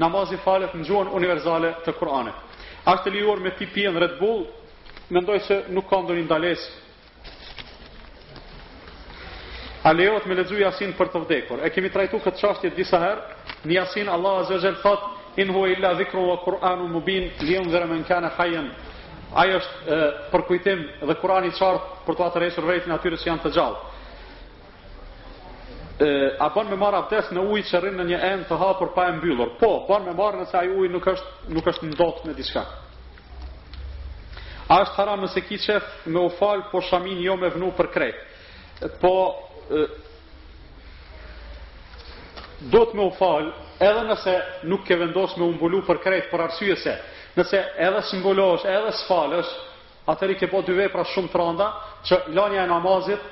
namazin 0.00 0.40
falët 0.44 0.76
në 0.78 0.86
gjuhën 0.88 1.10
universale 1.14 1.74
të 1.86 1.92
Kur'anit. 1.98 2.38
Ashtë 2.86 3.12
lijuar 3.14 3.40
me 3.42 3.52
pipi 3.58 3.84
e 3.86 3.90
në 3.92 4.00
Red 4.06 4.16
Bull, 4.20 4.44
mendoj 5.12 5.38
se 5.46 5.60
nuk 5.74 5.90
ka 5.90 6.00
ndonjë 6.02 6.24
ndalesë 6.28 6.70
A 9.82 9.90
lejohet 9.92 10.26
me 10.30 10.34
lexu 10.38 10.54
Jasin 10.60 10.92
për 10.94 11.08
të 11.10 11.20
vdekur. 11.24 11.58
E 11.66 11.68
kemi 11.74 11.88
trajtuar 11.90 12.20
këtë 12.22 12.38
çështje 12.38 12.68
disa 12.76 13.00
herë. 13.02 13.24
Në 13.66 13.72
Yasin 13.80 14.06
Allah 14.14 14.36
azza 14.44 14.54
wa 14.54 14.60
jall 14.62 14.76
thotë: 14.78 15.08
in 15.34 15.48
huwa 15.48 15.68
illa 15.76 15.94
dhikru 15.94 16.26
wa 16.28 16.36
qur'anun 16.44 16.90
mubin 16.92 17.30
liyun 17.40 17.68
dhara 17.70 17.86
man 17.86 18.04
kana 18.04 18.28
hayyan 18.36 18.70
ai 19.34 19.48
është 19.48 19.88
e, 19.94 20.10
për 20.32 20.42
kujtim 20.48 20.82
dhe 21.08 21.14
kurani 21.20 21.48
i 21.48 21.54
çart 21.56 21.82
për 22.06 22.14
të 22.16 22.22
atëresur 22.26 22.66
vetën 22.68 22.92
atyre 22.92 23.16
që 23.16 23.26
janë 23.30 23.42
të 23.46 23.52
gjallë 23.54 23.80
e, 26.04 26.08
a 26.44 26.48
bën 26.52 26.68
me 26.70 26.76
marr 26.76 26.98
aftes 27.00 27.30
në 27.32 27.40
ujë 27.48 27.64
që 27.70 27.80
rrin 27.80 27.96
në 28.02 28.06
një 28.10 28.18
enë 28.32 28.44
të 28.50 28.58
hapur 28.60 28.92
pa 28.94 29.06
e 29.08 29.14
mbyllur 29.16 29.54
po 29.60 29.70
bën 29.88 30.04
me 30.04 30.12
marr 30.18 30.36
nëse 30.42 30.56
ai 30.58 30.68
uji 30.68 30.92
nuk 30.92 31.08
është 31.14 31.48
nuk 31.48 31.70
është 31.72 31.88
ndot 31.94 32.24
me 32.28 32.34
diçka 32.36 32.66
a 34.68 34.80
është 34.84 34.96
haram 35.00 35.24
nëse 35.24 35.40
ki 35.48 35.58
qef 35.58 35.88
me 36.06 36.20
u 36.20 36.28
fal 36.36 36.66
po 36.72 36.80
shamin 36.80 37.24
jo 37.24 37.36
me 37.40 37.48
vnu 37.56 37.72
për 37.76 37.88
krejt 37.94 38.96
po 39.00 39.14
do 42.72 42.84
të 42.84 42.94
me 42.94 43.04
u 43.08 43.10
falë 43.16 43.61
edhe 43.82 44.02
nëse 44.06 44.32
nuk 44.70 44.84
ke 44.86 44.96
vendosë 45.00 45.40
me 45.40 45.48
umbulu 45.50 45.80
për 45.86 45.98
krejt 46.04 46.28
për 46.30 46.44
arsye 46.46 46.76
se, 46.82 46.94
nëse 47.36 47.62
edhe 47.86 48.02
simbolosh, 48.10 48.64
edhe 48.76 48.92
s'falësh, 49.00 49.52
atëri 50.12 50.36
ke 50.38 50.48
po 50.52 50.60
dy 50.66 50.76
vepra 50.78 51.04
shumë 51.12 51.30
të 51.32 51.40
randa, 51.42 51.68
që 52.06 52.20
lanja 52.36 52.64
e 52.64 52.70
namazit, 52.70 53.26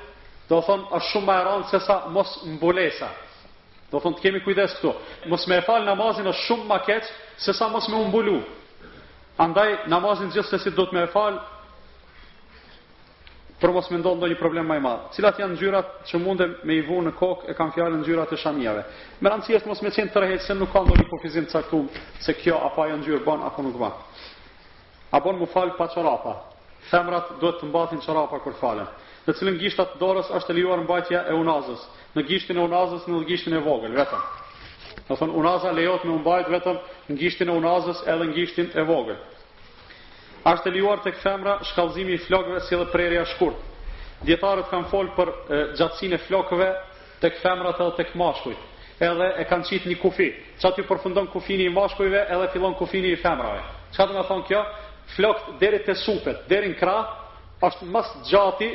do 0.49 0.59
thonë, 0.67 0.85
është 0.97 1.11
shumë 1.11 1.27
më 1.29 1.37
e 1.37 1.45
randë 1.47 1.69
se 1.71 1.81
sa 1.85 1.97
mos 2.15 2.33
mbulesa. 2.55 3.09
Do 3.91 3.99
thonë, 4.03 4.17
të 4.17 4.25
kemi 4.25 4.41
kujdes 4.45 4.75
këtu. 4.79 4.91
Mos 5.31 5.45
me 5.47 5.59
e 5.61 5.65
falë 5.67 5.87
namazin 5.87 6.27
është 6.31 6.45
shumë 6.49 6.67
më 6.71 6.79
keqë 6.89 7.13
se 7.45 7.55
sa 7.57 7.69
mos 7.71 7.87
me 7.91 7.99
umbulu. 8.05 8.37
Andaj, 9.41 9.77
namazin 9.91 10.31
gjithë 10.35 10.59
si 10.59 10.75
do 10.75 10.83
të 10.87 10.95
me 10.97 11.05
e 11.07 11.11
falë, 11.13 11.39
për 13.61 13.69
mos 13.77 13.87
me 13.93 13.99
ndonë 14.01 14.27
një 14.31 14.37
problem 14.39 14.65
më 14.67 14.77
i 14.79 14.81
madh. 14.81 15.03
Cilat 15.15 15.37
janë 15.39 15.53
ngjyrat 15.53 15.91
që 16.09 16.19
mundem 16.21 16.55
me 16.65 16.79
i 16.79 16.83
vunë 16.87 17.11
në 17.11 17.17
kokë 17.19 17.51
e 17.51 17.55
kam 17.57 17.69
fjallë 17.75 17.99
ngjyrat 18.01 18.33
e 18.33 18.39
shamjave. 18.41 18.83
Me 19.21 19.29
rëndësi 19.29 19.57
është 19.59 19.69
mos 19.69 19.81
me 19.85 19.91
qenë 19.93 20.13
të 20.15 20.21
rehejtë 20.23 20.45
se 20.47 20.55
nuk 20.57 20.71
ka 20.73 20.81
ndonjë 20.87 21.05
përfizim 21.11 21.45
të 21.45 21.53
caktum 21.59 21.85
se 22.25 22.33
kjo 22.41 22.57
apo 22.65 22.81
ajo 22.87 22.97
ngjyrë 22.97 23.23
banë 23.27 23.45
apo 23.51 23.65
nuk 23.67 23.77
banë. 23.81 24.07
A 25.13 25.21
bën 25.21 25.37
mu 25.41 25.47
falë 25.53 25.77
pa 25.77 25.87
qarapa. 25.93 26.33
Femrat 26.89 27.29
duhet 27.41 27.59
të 27.61 27.69
mbathin 27.69 28.01
qarapa 28.01 28.39
kur 28.41 28.57
falën. 28.61 28.89
Në 29.27 29.31
cilën 29.37 29.59
gishtat 29.61 29.97
dorës 30.01 30.31
është 30.33 30.47
të 30.49 30.55
lijuar 30.57 30.81
mbajtja 30.81 31.19
e 31.29 31.33
unazës. 31.37 31.81
Në 32.15 32.21
gishtin 32.29 32.57
e 32.57 32.63
unazës 32.65 33.05
në 33.07 33.21
gishtin 33.29 33.53
e 33.53 33.61
vogël, 33.67 33.93
vetëm. 33.99 34.23
Në 35.07 35.13
thon 35.19 35.35
unaza 35.39 35.69
lejohet 35.77 36.03
me 36.07 36.17
mbajt 36.21 36.47
vetëm 36.55 36.77
në 37.11 37.17
gishtin 37.21 37.51
e 37.51 37.53
unazës 37.61 37.99
edhe 38.09 38.23
në 38.27 38.33
gishtin 38.39 38.67
e 38.73 38.87
vogël 38.89 39.19
është 40.47 40.63
të 40.65 40.71
liuar 40.73 41.01
tek 41.05 41.17
femra 41.21 41.59
shkallëzimi 41.69 42.15
i 42.15 42.21
flokëve 42.25 42.61
si 42.65 42.75
dhe 42.77 42.85
prerja 42.91 43.21
e 43.21 43.29
shkurt. 43.35 43.57
Djetarët 44.25 44.69
kanë 44.71 44.89
folë 44.89 45.13
për 45.17 45.29
gjatësinë 45.77 46.17
e 46.17 46.21
flokëve 46.27 46.69
tek 47.21 47.37
femrat 47.41 47.79
edhe 47.81 47.95
tek 47.99 48.09
këmashkujt, 48.13 48.69
Edhe 49.01 49.27
e 49.41 49.43
kanë 49.49 49.65
qitë 49.69 49.89
një 49.89 49.97
kufi. 50.01 50.27
Sa 50.61 50.69
ti 50.73 50.81
përfundon 50.85 51.27
kufini 51.33 51.65
i 51.65 51.71
mashkujve 51.73 52.19
edhe 52.29 52.47
fillon 52.53 52.73
kufini 52.77 53.11
i 53.11 53.15
femrave. 53.17 53.61
Çka 53.93 54.05
do 54.07 54.13
të 54.17 54.23
thonë 54.29 54.45
kjo? 54.47 54.61
Flokët 55.15 55.55
deri 55.61 55.79
te 55.85 55.95
supet, 55.97 56.37
deri 56.49 56.69
në 56.71 56.77
krah, 56.77 57.05
është 57.65 57.87
mës 57.93 58.09
gjati 58.29 58.69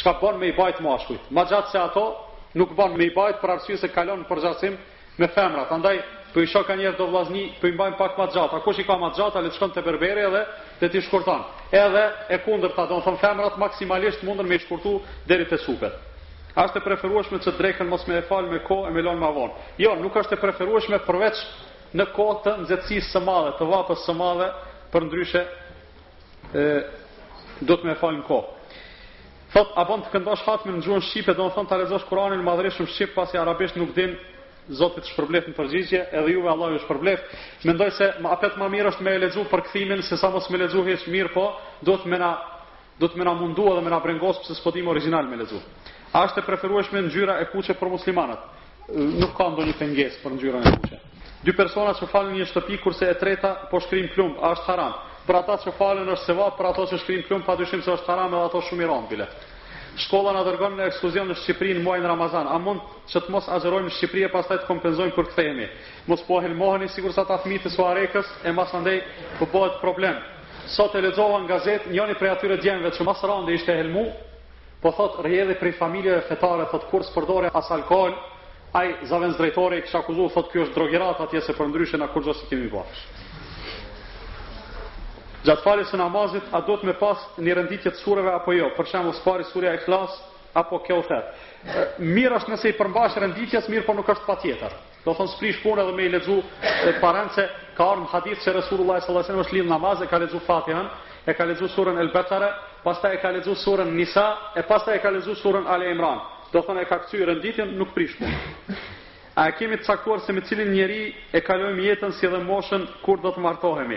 çka 0.00 0.12
bën 0.20 0.36
me 0.40 0.48
i 0.52 0.56
bajt 0.56 0.80
mashkujt. 0.84 1.22
Ma 1.34 1.44
gjatë 1.48 1.70
se 1.72 1.78
ato 1.80 2.04
nuk 2.54 2.72
bën 2.76 2.96
me 2.96 3.04
i 3.08 3.14
bajt 3.16 3.40
për 3.40 3.54
arsye 3.56 3.76
se 3.80 3.88
kalon 3.88 4.20
në 4.24 4.28
përgjatësim 4.28 4.76
me 5.18 5.28
femrat. 5.32 5.72
Andaj 5.72 5.96
Për 6.34 6.44
i 6.46 6.62
ka 6.66 6.74
njerë 6.78 6.96
do 7.00 7.06
vlazni, 7.10 7.40
për 7.60 7.68
i 7.68 7.72
mbajnë 7.74 7.96
pak 7.98 8.18
ma 8.18 8.26
të 8.30 8.36
gjatë. 8.38 8.56
A 8.56 8.62
kush 8.62 8.78
i 8.78 8.84
ka 8.86 8.96
ma 8.98 9.08
të 9.10 9.18
gjatë, 9.18 9.38
a 9.38 9.40
le 9.42 9.50
të 9.50 9.56
shkën 9.58 9.72
të 9.74 9.82
berberi 9.82 10.22
edhe 10.28 10.42
të 10.80 10.90
t'i 10.92 11.00
shkurtan. 11.02 11.42
Edhe 11.74 12.04
e 12.28 12.38
kunder 12.44 12.70
të 12.76 12.84
adonë, 12.84 13.14
femrat 13.22 13.56
maksimalisht 13.58 14.22
mundër 14.26 14.46
me 14.46 14.54
i 14.54 14.62
shkurtu 14.62 14.92
deri 15.26 15.48
të 15.50 15.58
supet. 15.64 15.96
A 16.54 16.66
e 16.70 16.84
preferuashme 16.84 17.38
që 17.42 17.54
drejken 17.58 17.88
mos 17.90 18.06
me 18.06 18.18
e 18.18 18.22
falë 18.30 18.52
me 18.52 18.60
ko 18.66 18.84
e 18.88 18.92
me 18.94 19.02
lonë 19.02 19.18
ma 19.22 19.30
vonë. 19.34 19.66
Jo, 19.82 19.96
nuk 20.02 20.16
është 20.22 20.36
e 20.36 20.40
preferuashme 20.42 20.98
përveç 21.06 21.42
në 21.98 22.06
ko 22.14 22.28
të 22.44 22.54
nëzëtsisë 22.62 23.10
së 23.10 23.22
madhe, 23.26 23.52
të 23.58 23.68
vapës 23.74 24.06
së 24.06 24.14
madhe, 24.20 24.48
për 24.92 25.06
ndryshe 25.08 25.42
e, 26.54 26.66
do 27.66 27.76
të 27.76 27.90
me 27.90 27.94
falë 28.02 28.22
në 28.22 28.26
ko. 28.30 28.44
a 29.50 29.62
apo 29.82 29.96
të 29.98 30.10
këndosh 30.12 30.42
hatmin 30.46 30.76
në 30.76 30.82
gjuhën 30.84 31.00
shqipe, 31.06 31.32
domethënë 31.34 31.68
ta 31.68 31.76
lexosh 31.80 32.04
Kur'anin 32.10 32.42
madhreshëm 32.46 32.86
shqip 32.86 33.14
pasi 33.16 33.34
arabisht 33.40 33.74
nuk 33.80 33.90
din 33.96 34.12
Zotit 34.70 35.08
shpërblef 35.10 35.48
në 35.50 35.54
përgjigje, 35.56 36.00
edhe 36.14 36.30
juve 36.34 36.50
Allah 36.52 36.74
ju 36.76 36.80
shpërblet. 36.84 37.24
Mendoj 37.66 37.90
se 37.96 38.06
më 38.22 38.30
apet 38.36 38.56
më 38.60 38.68
mirë 38.76 38.92
është 38.92 39.06
me 39.06 39.14
lexu 39.24 39.42
për 39.50 39.64
kthimin 39.66 40.02
se 40.06 40.18
sa 40.20 40.30
mos 40.30 40.46
me 40.52 40.60
lexu 40.62 40.82
mirë, 41.10 41.32
po 41.34 41.46
do 41.88 41.96
të 41.98 42.10
më 42.12 42.20
na 42.22 42.28
do 43.00 43.08
të 43.08 43.16
më 43.18 43.26
na 43.26 43.32
mundu 43.40 43.64
më 43.82 43.90
na 43.90 43.98
brengos 44.04 44.38
pse 44.44 44.54
s'po 44.54 44.70
dim 44.76 44.88
original 44.92 45.26
me 45.26 45.40
lexu. 45.42 45.58
A 46.14 46.22
është 46.28 46.42
e 46.42 46.46
preferueshme 46.46 47.02
ngjyra 47.08 47.38
e 47.42 47.48
kuqe 47.50 47.74
për 47.80 47.88
muslimanat? 47.96 48.42
Nuk 49.22 49.34
ka 49.38 49.48
ndonjë 49.56 49.74
pengesë 49.80 50.22
për 50.22 50.34
ngjyrën 50.36 50.64
e 50.66 50.72
kuqe. 50.78 50.98
Dy 51.46 51.52
persona 51.56 51.94
që 51.98 52.06
falin 52.14 52.34
një 52.38 52.46
shtëpi 52.52 52.78
kurse 52.84 53.08
e 53.10 53.14
treta 53.18 53.52
po 53.70 53.80
shkrim 53.84 54.06
plumb, 54.14 54.38
a 54.42 54.50
është 54.54 54.68
haram? 54.70 54.94
Për 55.26 55.38
ata 55.40 55.56
që 55.64 55.72
falin 55.78 56.08
është 56.14 56.26
sevap, 56.30 56.54
për 56.58 56.68
ata 56.72 56.86
që 56.90 56.98
shkrim 57.02 57.22
plumb 57.28 57.44
patyshim 57.46 57.82
se 57.82 57.90
është 57.96 58.12
haram 58.12 58.34
edhe 58.34 58.46
ato 58.50 58.62
shumë 58.68 58.84
i 58.86 58.90
rëndë 58.90 59.10
bile 59.14 59.28
shkolla 60.04 60.32
na 60.36 60.42
dërgon 60.46 60.74
në 60.78 60.86
ekskluzion 60.90 61.28
në 61.30 61.34
Shqipëri 61.42 61.76
në 61.78 61.82
muajin 61.84 62.06
Ramazan. 62.08 62.48
A 62.48 62.56
mund 62.58 62.80
që 63.10 63.22
të 63.26 63.32
mos 63.34 63.48
azhrojmë 63.52 63.88
në 63.90 63.94
Shqipëri 63.96 64.24
e 64.26 64.30
pastaj 64.32 64.60
të 64.62 64.68
kompenzojmë 64.70 65.14
kur 65.16 65.28
kthehemi? 65.30 65.66
Mos 66.08 66.22
po 66.28 66.40
helmoheni 66.44 66.88
sigurisht 66.94 67.20
sa 67.20 67.26
ta 67.28 67.38
fëmitë 67.44 67.66
të 67.68 67.72
Suarekës 67.74 68.32
e 68.48 68.52
mas 68.56 68.72
andaj 68.74 68.98
po 69.38 69.48
bëhet 69.52 69.78
problem. 69.84 70.16
Sot 70.76 70.94
e 70.98 71.04
lexova 71.04 71.40
në 71.44 71.50
gazetë, 71.50 71.92
njëri 71.94 72.18
prej 72.20 72.34
atyre 72.34 72.58
djemve 72.62 72.92
që 72.96 73.06
mas 73.06 73.22
rande 73.28 73.54
ishte 73.56 73.74
helmu, 73.80 74.04
po 74.82 74.92
thot 74.96 75.18
rrihej 75.24 75.56
prej 75.60 75.72
familjeve 75.78 76.20
fetare, 76.30 76.66
thot 76.70 76.86
kur 76.90 77.04
sfordore 77.10 77.50
as 77.60 77.70
alkol, 77.74 78.14
ai 78.78 78.94
zaven 79.10 79.34
drejtori 79.38 79.82
kisha 79.84 79.98
akuzuar 80.04 80.30
thot 80.34 80.52
ky 80.52 80.62
është 80.66 80.78
drogirat 80.78 81.20
atje 81.26 81.40
se 81.46 81.56
për 81.58 81.72
ndryshën 81.72 82.00
na 82.04 82.08
kurrë 82.14 82.36
kemi 82.48 82.70
bash. 82.72 83.02
Gjatë 85.44 85.62
falje 85.64 85.84
së 85.88 85.96
namazit, 85.96 86.48
a 86.52 86.58
do 86.64 86.74
të 86.76 86.88
me 86.90 86.94
pas 87.00 87.20
një 87.40 87.54
rënditje 87.56 87.90
të 87.94 88.00
surëve 88.02 88.32
apo 88.36 88.52
jo? 88.52 88.66
Për 88.76 88.88
shemë, 88.90 89.12
së 89.16 89.22
pari 89.24 89.46
surja 89.48 89.70
e 89.76 89.82
klas, 89.86 90.18
apo 90.60 90.78
kjo 90.84 90.98
u 91.00 91.04
thetë. 91.08 91.84
Mirë 92.16 92.36
është 92.42 92.52
nëse 92.52 92.72
i 92.72 92.76
përmbash 92.80 93.16
rënditjes, 93.22 93.70
mirë 93.72 93.86
por 93.86 93.96
nuk 93.96 94.10
është 94.14 94.26
pa 94.26 94.36
tjetër. 94.42 94.74
Do 95.06 95.14
thonë 95.16 95.32
sprish 95.38 95.62
punë 95.62 95.84
edhe 95.86 95.94
me 95.96 96.04
i 96.04 96.12
lezu 96.12 96.36
e 96.60 96.92
parence, 97.00 97.46
ka 97.78 97.88
arë 97.94 98.02
në 98.04 98.10
hadith 98.12 98.44
që 98.44 98.54
Resulullah 98.58 99.00
s.a.s. 99.06 99.32
është 99.46 99.56
lidhë 99.56 99.72
namaz, 99.72 100.04
e 100.04 100.10
ka 100.12 100.20
ledzu 100.20 100.42
fatihën, 100.44 100.92
e 101.30 101.34
ka 101.38 101.48
ledzu 101.48 101.70
surën 101.72 102.00
El 102.04 102.12
Betare, 102.14 102.52
pasta 102.84 103.08
e 103.14 103.20
ka 103.22 103.32
ledzu 103.32 103.56
surën 103.64 103.94
Nisa, 103.96 104.26
e 104.60 104.66
pasta 104.68 104.92
e 104.92 105.00
ka 105.00 105.08
ledzu 105.14 105.38
surën 105.40 105.68
Ale 105.72 105.88
Imran. 105.94 106.20
Do 106.52 106.60
thonë 106.66 106.84
e 106.84 106.88
ka 106.90 107.00
këtë 107.06 107.24
rënditjen, 107.30 107.72
nuk 107.80 107.94
prish 107.96 108.18
punë. 108.20 108.76
A 109.40 109.46
kemi 109.56 109.76
të 109.80 109.86
caktuar 109.88 110.20
se 110.20 110.34
me 110.36 110.42
cilin 110.44 110.72
njeri 110.74 111.14
e 111.32 111.40
kalojmë 111.40 111.86
jetën 111.86 112.12
si 112.18 112.28
dhe 112.28 112.40
moshën 112.44 112.82
kur 113.06 113.22
do 113.24 113.30
të 113.32 113.40
martohemi. 113.40 113.96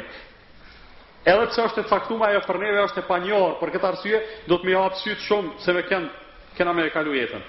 Edhe 1.24 1.46
pse 1.50 1.62
është 1.70 1.82
e 1.86 1.88
caktuar 1.88 2.34
ajo 2.34 2.40
për 2.44 2.58
neve 2.62 2.80
është 2.84 3.00
e 3.00 3.06
panjohur, 3.08 3.54
për 3.62 3.70
këtë 3.76 3.88
arsye 3.90 4.18
do 4.50 4.58
të 4.60 4.68
më 4.68 4.74
hap 4.80 4.98
syt 5.02 5.22
shumë 5.24 5.54
se 5.64 5.76
me 5.78 5.84
kanë 5.88 6.10
kanë 6.58 6.74
më 6.80 6.88
kalu 6.96 7.14
jetën. 7.16 7.46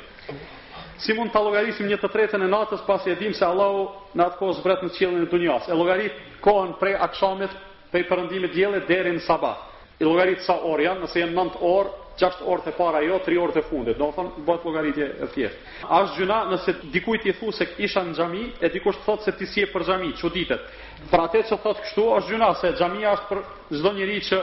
Si 1.03 1.15
mund 1.19 1.33
ta 1.35 1.43
llogarisim 1.43 1.89
një 1.91 1.99
të 2.03 2.11
tretën 2.15 2.43
e 2.47 2.51
natës 2.53 2.85
pasi 2.87 3.11
e 3.11 3.17
dim 3.19 3.35
se 3.35 3.43
Allahu 3.49 3.81
në 4.15 4.27
atë 4.29 4.39
kohë 4.39 4.55
zbret 4.61 4.85
në 4.87 4.93
qiellin 4.99 5.25
e 5.27 5.31
dunjas. 5.33 5.67
E 5.67 5.75
llogarit 5.75 6.21
kohën 6.45 6.77
prej 6.79 6.95
akshamit, 7.09 7.51
prej 7.91 8.07
perëndimit 8.13 8.55
diellit 8.55 8.87
deri 8.89 9.17
në 9.17 9.25
sabah. 9.27 9.59
E 9.99 10.07
llogarit 10.07 10.47
sa 10.47 10.61
orë 10.71 10.87
janë, 10.87 11.01
nëse 11.09 11.25
janë 11.25 11.35
9 11.41 11.61
orë, 11.75 11.93
qashtë 12.17 12.45
orët 12.47 12.69
e 12.71 12.73
para 12.79 13.01
jo, 13.03 13.17
tri 13.25 13.37
orët 13.41 13.57
e 13.59 13.63
fundit, 13.69 13.97
do 13.99 14.09
thonë, 14.15 14.43
bëtë 14.47 14.69
logaritje 14.69 15.07
e 15.25 15.29
thjeshtë. 15.35 15.71
Ash 15.99 16.13
gjuna 16.19 16.39
nëse 16.53 16.75
dikujt 16.95 17.27
i 17.27 17.35
thu 17.39 17.51
se 17.55 17.67
isha 17.83 18.03
në 18.07 18.15
gjami, 18.19 18.45
e 18.65 18.71
dikush 18.75 19.01
thot 19.05 19.09
thotë 19.21 19.25
se 19.29 19.35
ti 19.39 19.49
si 19.51 19.65
për 19.73 19.87
gjami, 19.89 20.13
që 20.19 20.31
ditet. 20.35 20.69
Pra 21.11 21.25
atë 21.27 21.43
që 21.49 21.59
thotë 21.65 21.85
kështu, 21.89 22.05
ash 22.17 22.29
gjuna 22.31 22.53
se 22.61 22.73
gjami 22.79 23.07
ashtë 23.11 23.29
për 23.31 23.43
zdo 23.81 23.93
njëri 23.99 24.19
që 24.31 24.41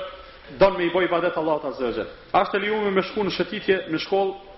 donë 0.59 0.77
me 0.77 0.89
i 0.89 0.93
boj 0.93 1.07
badet 1.11 1.37
Allah 1.39 1.61
të 1.63 1.73
zëgjët. 1.79 2.15
Ashtë 2.39 2.57
të 2.57 2.63
liu 2.65 2.91
me 2.91 3.03
shku 3.07 3.25
në 3.27 3.35
shëtitje 3.37 3.77
me 3.91 3.99
shkollë 4.03 4.51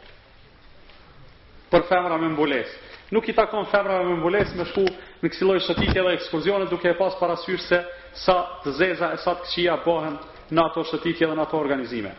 për 1.73 1.87
femra 1.89 2.17
me 2.21 2.33
mbules. 2.33 2.73
Nuk 3.13 3.27
i 3.29 3.33
takon 3.37 3.67
femra 3.69 4.01
me 4.03 4.17
mbules 4.17 4.53
me 4.57 4.65
shku 4.73 4.87
në 5.21 5.29
kësiloj 5.29 5.59
shëtitje 5.69 6.01
dhe 6.01 6.15
ekskurzionet 6.17 6.69
duke 6.71 6.89
e 6.89 6.97
pas 6.97 7.13
parasysh 7.19 7.61
se 7.69 7.79
sa 8.25 8.39
të 8.65 8.73
zeza 8.81 9.11
e 9.13 9.19
sa 9.21 9.35
të 9.37 9.45
këqia 9.45 9.77
bohen 9.85 10.17
në 10.53 10.65
ato 10.65 10.81
shëtitje 10.89 11.29
dhe 11.29 11.37
në 11.37 11.45
ato 11.45 11.57
organizime. 11.59 12.11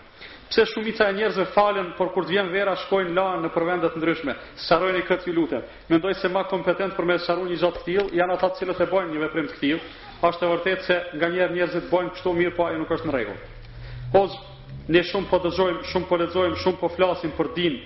Pse 0.54 0.62
shumica 0.70 1.08
e 1.10 1.12
njerëzve 1.16 1.44
falen 1.50 1.88
por 1.98 2.12
kur 2.14 2.28
të 2.28 2.30
vjen 2.36 2.50
vera 2.54 2.76
shkojnë 2.78 3.10
la 3.16 3.22
në 3.42 3.48
përvende 3.50 3.88
të 3.90 3.98
ndryshme. 3.98 4.34
Sharrojeni 4.68 5.00
këtë 5.08 5.26
ju 5.26 5.32
lutem. 5.34 5.64
Mendoj 5.90 6.14
se 6.20 6.28
më 6.30 6.44
kompetent 6.52 6.94
për 6.94 7.08
me 7.08 7.16
sharruar 7.24 7.50
një 7.50 7.56
gjatë 7.58 7.80
kthill 7.82 8.12
janë 8.14 8.36
ata 8.36 8.52
të 8.52 8.60
cilët 8.60 8.82
e 8.84 8.86
bojnë 8.92 9.10
një 9.16 9.22
veprim 9.24 9.48
të 9.50 9.56
kthill. 9.56 9.80
Është 10.28 10.46
e 10.46 10.50
vërtetë 10.52 10.86
se 10.86 11.00
nganjëherë 11.18 11.56
njerëzit 11.58 11.88
bojnë 11.90 12.12
kështu 12.14 12.36
mirë, 12.38 12.54
po 12.54 12.68
ajo 12.68 12.78
nuk 12.78 12.94
është 12.94 13.10
në 13.10 13.16
rregull. 13.16 13.42
Po 14.14 14.24
ne 14.94 15.02
shumë 15.10 15.28
po 15.32 15.42
dëgjojmë, 15.48 15.82
shumë 15.90 16.08
po 16.12 16.20
lexojmë, 16.22 16.62
shumë 16.62 16.80
po 16.84 16.92
flasim 16.94 17.34
për 17.40 17.52
din. 17.58 17.80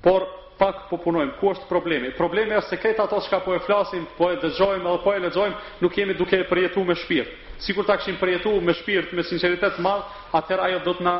Por 0.00 0.26
pak 0.56 0.84
po 0.88 1.00
punojmë. 1.04 1.36
Ku 1.40 1.52
është 1.52 1.68
problemi? 1.68 2.14
Problemi 2.16 2.54
është 2.62 2.78
se 2.78 2.80
këta 2.84 3.04
ato 3.10 3.20
që 3.28 3.42
po 3.44 3.58
e 3.60 3.60
flasim, 3.68 4.08
po 4.16 4.32
e 4.32 4.38
dëgjojmë 4.40 4.88
apo 4.88 5.02
po 5.04 5.16
e 5.18 5.20
lexojmë, 5.28 5.62
nuk 5.84 5.98
jemi 6.00 6.14
duke 6.16 6.38
e 6.38 6.46
përjetuar 6.48 6.86
me 6.88 6.96
shpirt. 7.04 7.34
Sikur 7.64 7.84
ta 7.86 7.96
kishim 7.98 8.16
përjetuar 8.22 8.62
me 8.62 8.72
shpirt, 8.80 9.12
me 9.14 9.24
sinqeritet 9.26 9.76
të 9.76 9.82
madh, 9.84 10.06
atëherë 10.40 10.68
ajo 10.70 10.80
do 10.86 10.94
të 11.00 11.04
na 11.06 11.16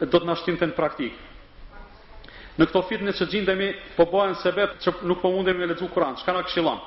do 0.00 0.06
të 0.10 0.26
na 0.28 0.34
shtinte 0.36 0.66
në 0.68 0.76
praktik. 0.76 1.14
Në 2.56 2.66
këto 2.70 2.82
fitne 2.88 3.12
që 3.12 3.26
gjindemi, 3.32 3.66
po 3.96 4.06
bëhen 4.10 4.34
sebet 4.40 4.78
që 4.84 4.92
nuk 5.08 5.20
po 5.22 5.30
mundemi 5.32 5.60
të 5.62 5.70
lexojmë 5.74 5.92
Kur'an, 5.92 6.14
çka 6.20 6.32
na 6.32 6.42
këshillon? 6.46 6.78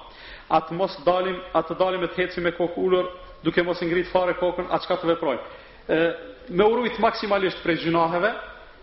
At 0.50 0.72
mos 0.74 0.96
dalim, 1.06 1.38
atë 1.54 1.74
të 1.74 1.78
dalim 1.80 2.02
me 2.02 2.08
të 2.10 2.22
hecim 2.24 2.44
me 2.48 2.54
kokë 2.58 2.82
ulur, 2.82 3.10
duke 3.46 3.62
mos 3.64 3.82
ngrit 3.86 4.10
fare 4.14 4.34
kokën 4.40 4.70
atë 4.74 4.86
çka 4.88 4.98
të 5.04 5.10
veproj. 5.14 5.38
Ë 5.90 6.06
me 6.58 6.66
urujt 6.66 6.98
maksimalisht 7.00 7.62
prej 7.64 7.84
gjinoheve, 7.86 8.32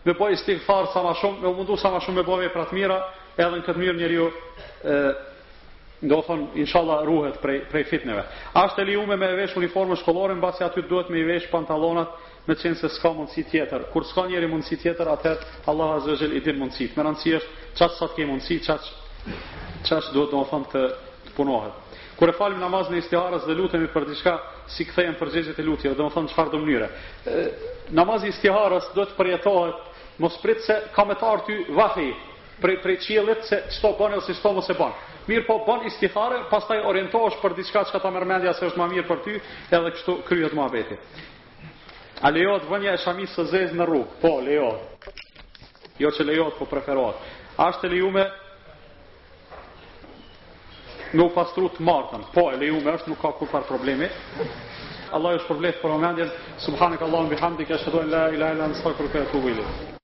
me 0.07 0.15
bëj 0.15 0.37
istighfar 0.39 0.87
sa 0.95 1.03
më 1.03 1.17
shumë, 1.23 1.43
me 1.43 1.55
mundu 1.59 1.77
sa 1.79 1.91
më 1.95 2.05
shumë 2.07 2.21
me 2.21 2.27
bëj 2.29 2.45
vepra 2.47 2.67
të 2.71 2.79
mira, 2.79 3.01
edhe 3.37 3.51
në 3.59 3.65
këtë 3.67 3.83
mirë 3.83 3.97
njeriu 3.99 4.29
ë 4.87 4.97
do 6.07 6.19
thon 6.27 6.43
inshallah 6.55 7.01
ruhet 7.09 7.39
prej 7.41 7.61
prej 7.73 7.85
fitneve. 7.89 8.23
Ashtë 8.55 8.85
liume 8.85 9.17
me 9.17 9.31
vesh 9.39 9.55
uniformën 9.57 9.97
shkollore, 9.97 10.35
mbasi 10.39 10.63
aty 10.63 10.85
duhet 10.87 11.09
me 11.11 11.19
i 11.19 11.25
vesh 11.25 11.47
pantallonat 11.51 12.13
me 12.47 12.55
qenë 12.55 12.79
se 12.81 12.89
s'ka 12.97 13.11
mundësi 13.17 13.43
tjetër. 13.51 13.89
Kur 13.93 14.05
s'ka 14.07 14.27
njeri 14.31 14.47
mundësi 14.51 14.77
tjetër, 14.83 15.09
atëherë 15.15 15.57
Allah 15.71 15.97
Azze 15.97 16.15
Zhejel 16.21 16.37
i 16.39 16.43
din 16.45 16.59
mundësit. 16.61 16.93
Me 16.97 17.07
rëndësi 17.07 17.33
është 17.39 17.73
qatë 17.81 17.99
sa 17.99 18.07
të 18.11 18.17
kej 18.21 18.29
mundësi, 18.31 18.59
qatë 18.67 19.89
që 19.89 20.15
duhet 20.15 20.31
do 20.35 20.43
më 20.43 20.47
thamë 20.53 20.71
të, 20.75 20.85
të 21.27 21.35
punohet. 21.39 21.83
Kur 22.17 22.33
e 22.33 22.37
falim 22.39 22.61
namazin 22.63 22.97
e 22.97 23.01
istiharës 23.03 23.45
dhe 23.45 23.57
lutemi 23.59 23.91
për 23.93 24.07
diçka, 24.09 24.37
si 24.73 24.87
kthehen 24.89 25.19
përgjigjet 25.21 25.59
e 25.61 25.67
lutjes, 25.67 25.97
domethënë 25.99 26.29
në 26.29 26.33
çfarë 26.33 26.61
mënyre. 26.63 26.89
Namazi 27.99 28.31
i 28.31 28.33
istiharës 28.33 28.87
do 28.97 29.05
të 29.11 29.19
përjetohet 29.19 30.23
mos 30.23 30.39
prit 30.41 30.63
se 30.65 30.79
ka 30.95 31.05
me 31.05 31.15
të 31.21 31.27
ardhy 31.35 31.59
vahi, 31.77 32.09
për 32.63 32.79
për 32.87 32.95
qiellit 33.05 33.43
se 33.51 33.59
çto 33.77 33.93
bën 33.99 34.17
ose 34.17 34.33
çto 34.39 34.55
mos 34.57 34.71
e 34.73 34.79
bën. 34.81 34.95
Mirë 35.29 35.45
po 35.51 35.59
bën 35.67 35.85
istihare, 35.91 36.39
pastaj 36.49 36.81
orientohesh 36.89 37.37
për 37.43 37.59
diçka 37.59 37.83
që 37.91 38.01
ta 38.01 38.11
merr 38.15 38.25
mendja 38.31 38.55
se 38.57 38.71
është 38.71 38.81
më 38.81 38.89
mirë 38.95 39.09
për 39.11 39.21
ty, 39.27 39.35
edhe 39.77 39.93
kështu 39.99 40.21
kryhet 40.29 40.55
mohabeti. 40.57 40.97
A 42.25 42.31
lejot 42.33 42.65
vënja 42.71 42.95
e 42.97 43.01
shamisë 43.03 43.35
së 43.35 43.45
zezë 43.51 43.77
në 43.77 43.87
rrugë? 43.89 44.13
Po, 44.23 44.29
lejot. 44.45 45.09
Jo 46.01 46.09
që 46.17 46.25
lejot, 46.29 46.55
po 46.59 46.69
preferuat, 46.71 47.19
Ashtë 47.61 47.87
e 47.87 47.91
lejume 47.93 48.25
në 51.13 51.23
u 51.25 51.29
pastru 51.37 51.69
të 51.77 51.85
martën. 51.89 52.25
Po, 52.33 52.47
e 52.53 52.59
lejume 52.61 52.97
është, 52.97 53.13
nuk 53.13 53.21
ka 53.23 53.35
kur 53.41 53.53
farë 53.53 53.69
problemi. 53.69 54.09
Allah 55.17 55.37
është 55.39 55.51
problemi 55.51 55.81
për 55.83 55.93
momentin. 55.93 56.33
Subhanëk 56.69 57.05
Allah, 57.07 57.27
në 57.29 57.35
bihamdik, 57.37 57.71
e 57.77 57.83
shëtojnë 57.85 58.13
la 58.13 58.25
ilajla 58.39 58.73
në 58.73 58.81
sërkër 58.81 59.13
këtë 59.17 59.37
u 59.37 59.45
vili. 59.51 59.95